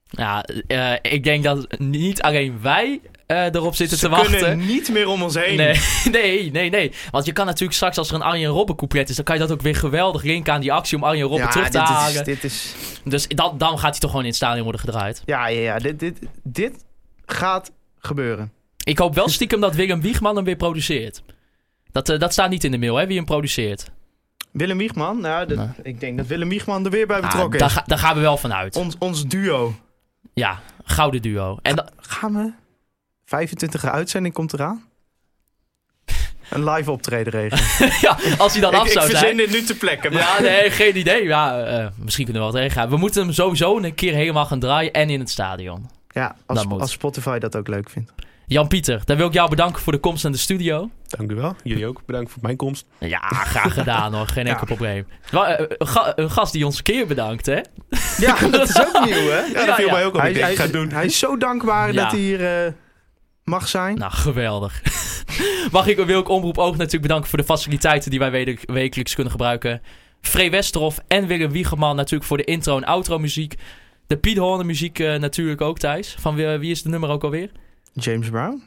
Ja, 0.09 0.43
eh, 0.67 0.93
ik 1.01 1.23
denk 1.23 1.43
dat 1.43 1.79
niet 1.79 2.21
alleen 2.21 2.59
wij 2.61 3.01
eh, 3.25 3.45
erop 3.53 3.75
zitten 3.75 3.97
Ze 3.97 4.05
te 4.05 4.11
wachten. 4.11 4.39
kunnen 4.39 4.65
niet 4.65 4.89
meer 4.91 5.07
om 5.07 5.21
ons 5.23 5.35
heen. 5.35 5.57
Nee, 5.57 5.79
nee, 6.11 6.51
nee, 6.51 6.69
nee. 6.69 6.91
Want 7.11 7.25
je 7.25 7.31
kan 7.31 7.45
natuurlijk 7.45 7.73
straks, 7.73 7.97
als 7.97 8.09
er 8.09 8.15
een 8.15 8.21
Arjen 8.21 8.49
Robben 8.49 8.75
couplet 8.75 9.09
is, 9.09 9.15
dan 9.15 9.25
kan 9.25 9.35
je 9.35 9.41
dat 9.41 9.51
ook 9.51 9.61
weer 9.61 9.75
geweldig 9.75 10.23
linken 10.23 10.53
aan 10.53 10.61
die 10.61 10.73
actie 10.73 10.97
om 10.97 11.03
Arjen 11.03 11.27
Robben 11.27 11.45
ja, 11.45 11.51
terug 11.51 11.69
te 11.69 11.77
dit 11.77 11.87
halen. 11.87 12.19
is, 12.19 12.25
dit 12.25 12.43
is, 12.43 12.73
Dus 13.03 13.27
dan, 13.27 13.57
dan 13.57 13.79
gaat 13.79 13.91
hij 13.91 13.99
toch 13.99 14.09
gewoon 14.09 14.25
in 14.25 14.31
het 14.31 14.37
stadion 14.37 14.63
worden 14.63 14.81
gedraaid. 14.81 15.21
ja, 15.25 15.47
ja, 15.47 15.59
ja 15.61 15.77
dit, 15.79 15.99
dit, 15.99 16.19
dit 16.43 16.85
gaat 17.25 17.71
gebeuren. 17.99 18.51
Ik 18.83 18.97
hoop 18.97 19.15
wel 19.15 19.27
stiekem 19.29 19.59
dat 19.59 19.75
Willem 19.75 20.01
Wiegman 20.01 20.35
hem 20.35 20.45
weer 20.45 20.55
produceert. 20.55 21.21
Dat, 21.91 22.09
eh, 22.09 22.19
dat 22.19 22.31
staat 22.31 22.49
niet 22.49 22.63
in 22.63 22.71
de 22.71 22.77
mail, 22.77 22.95
hè, 22.95 23.07
wie 23.07 23.15
hem 23.15 23.25
produceert. 23.25 23.91
Willem 24.51 24.77
Wiegman, 24.77 25.21
nou, 25.21 25.45
dat- 25.47 25.57
Nee. 25.57 25.67
ik 25.83 25.99
denk 25.99 26.17
dat 26.17 26.27
Willem 26.27 26.49
Wiegman 26.49 26.85
er 26.85 26.91
weer 26.91 27.07
bij 27.07 27.21
Ah, 27.21 27.23
betrokken 27.23 27.59
is. 27.65 27.77
daar 27.85 27.97
gaan 27.97 28.15
we 28.15 28.21
wel 28.21 28.37
van 28.37 28.53
uit. 28.53 28.75
Ons, 28.75 28.95
ons 28.99 29.25
duo. 29.25 29.73
Ja, 30.33 30.59
gouden 30.83 31.21
duo. 31.21 31.57
En 31.61 31.85
Gaan 31.97 32.33
we? 32.33 32.51
25e 33.25 33.89
uitzending 33.91 34.33
komt 34.33 34.53
eraan. 34.53 34.83
Een 36.49 36.69
live 36.69 36.91
optreden 36.91 37.31
regelen. 37.33 37.91
ja, 38.01 38.17
als 38.37 38.51
hij 38.51 38.61
dan 38.61 38.73
af 38.73 38.79
ik, 38.81 38.85
ik 38.85 38.91
zou 38.91 39.05
verzin 39.05 39.25
zijn. 39.25 39.37
dit 39.37 39.51
nu 39.51 39.63
te 39.63 39.77
plekken. 39.77 40.13
Maar... 40.13 40.21
Ja, 40.21 40.41
nee, 40.41 40.71
geen 40.71 40.97
idee. 40.97 41.23
Ja, 41.23 41.63
eh, 41.63 41.87
misschien 41.95 42.25
kunnen 42.25 42.43
we 42.45 42.51
wel 42.51 42.61
tegen 42.61 42.77
gaan. 42.77 42.89
We 42.89 42.97
moeten 42.97 43.23
hem 43.23 43.33
sowieso 43.33 43.77
een 43.77 43.93
keer 43.95 44.13
helemaal 44.13 44.45
gaan 44.45 44.59
draaien 44.59 44.93
en 44.93 45.09
in 45.09 45.19
het 45.19 45.29
stadion. 45.29 45.89
Ja, 46.09 46.35
als, 46.45 46.65
als 46.67 46.91
Spotify 46.91 47.37
dat 47.37 47.55
ook 47.55 47.67
leuk 47.67 47.89
vindt. 47.89 48.11
Jan-Pieter, 48.49 49.01
dan 49.05 49.17
wil 49.17 49.27
ik 49.27 49.33
jou 49.33 49.49
bedanken 49.49 49.81
voor 49.81 49.93
de 49.93 49.99
komst 49.99 50.23
naar 50.23 50.31
de 50.31 50.37
studio. 50.37 50.89
Dank 51.07 51.31
u 51.31 51.35
wel. 51.35 51.55
Jullie 51.63 51.87
ook. 51.87 52.01
Bedankt 52.05 52.31
voor 52.31 52.41
mijn 52.41 52.55
komst. 52.55 52.85
Ja, 52.97 53.19
graag 53.19 53.73
gedaan 53.73 54.13
hoor. 54.13 54.27
Geen 54.27 54.47
enkel 54.51 54.59
Ja. 54.59 54.65
probleem. 54.75 55.07
Wa- 55.31 55.47
eh, 55.55 55.65
Een, 55.77 55.87
ga- 55.87 56.13
een 56.15 56.31
gast 56.31 56.53
die 56.53 56.65
ons 56.65 56.77
een 56.77 56.83
keer 56.83 57.07
bedankt, 57.07 57.45
hè? 57.45 57.59
Ja, 58.17 58.35
dat 58.51 58.69
is 58.69 58.79
ook 58.79 59.05
nieuw, 59.05 59.13
hè? 59.29 59.39
Ja, 59.39 59.53
dat 59.53 59.65
Ja, 59.65 59.75
viel 59.75 59.85
ja. 59.85 59.91
mij 59.91 60.05
ook 60.05 60.13
op. 60.15 60.21
Hij, 60.21 60.31
hij, 60.33 60.55
ga 60.55 60.67
doen. 60.67 60.89
hij 60.91 61.05
is 61.05 61.19
zo 61.19 61.37
dankbaar 61.37 61.93
Ja. 61.93 62.01
dat 62.01 62.11
hij 62.11 62.19
hier 62.19 62.65
eh, 62.65 62.71
mag 63.43 63.67
zijn. 63.67 63.97
Nou, 63.97 64.11
geweldig. 64.11 64.81
Mag 65.71 65.87
ik 65.87 65.97
wil 65.97 66.19
ik 66.19 66.29
Omroep 66.29 66.57
Oog 66.57 66.71
natuurlijk 66.75 67.01
bedanken 67.01 67.29
voor 67.29 67.39
de 67.39 67.45
faciliteiten 67.45 68.09
die 68.09 68.19
wij 68.19 68.57
wekelijks 68.65 69.13
kunnen 69.13 69.31
gebruiken. 69.31 69.81
Free 70.21 70.51
Westerhof 70.51 70.99
en 71.07 71.27
Willem 71.27 71.51
Wiegerman 71.51 71.95
natuurlijk 71.95 72.23
voor 72.25 72.37
de 72.37 72.43
intro 72.43 72.77
en 72.77 72.85
outro 72.85 73.19
muziek. 73.19 73.55
De 74.07 74.17
Piet 74.17 74.37
Horner 74.37 74.65
muziek 74.65 74.99
eh, 74.99 75.15
natuurlijk 75.15 75.61
ook, 75.61 75.79
Thijs. 75.79 76.15
Van 76.19 76.35
wie, 76.35 76.47
wie 76.47 76.71
is 76.71 76.83
de 76.83 76.89
nummer 76.89 77.09
ook 77.09 77.23
alweer? 77.23 77.49
James 77.99 78.29
Brown? 78.29 78.63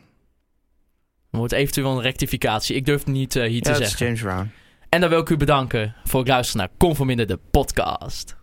Er 1.30 1.38
wordt 1.38 1.52
eventueel 1.52 1.90
een 1.96 2.02
rectificatie. 2.02 2.76
Ik 2.76 2.84
durf 2.84 2.98
het 2.98 3.08
niet 3.14 3.36
eh, 3.36 3.48
hier 3.48 3.62
te 3.62 3.70
Ja, 3.70 3.76
zeggen. 3.76 4.06
James 4.06 4.20
Brown. 4.20 4.50
En 4.88 5.00
dan 5.00 5.10
wil 5.10 5.20
ik 5.20 5.28
u 5.28 5.36
bedanken 5.36 5.94
voor 6.04 6.20
het 6.20 6.28
luisteren 6.28 6.66
naar 6.66 6.76
Conforminder 6.78 7.26
de 7.26 7.38
podcast. 7.50 8.36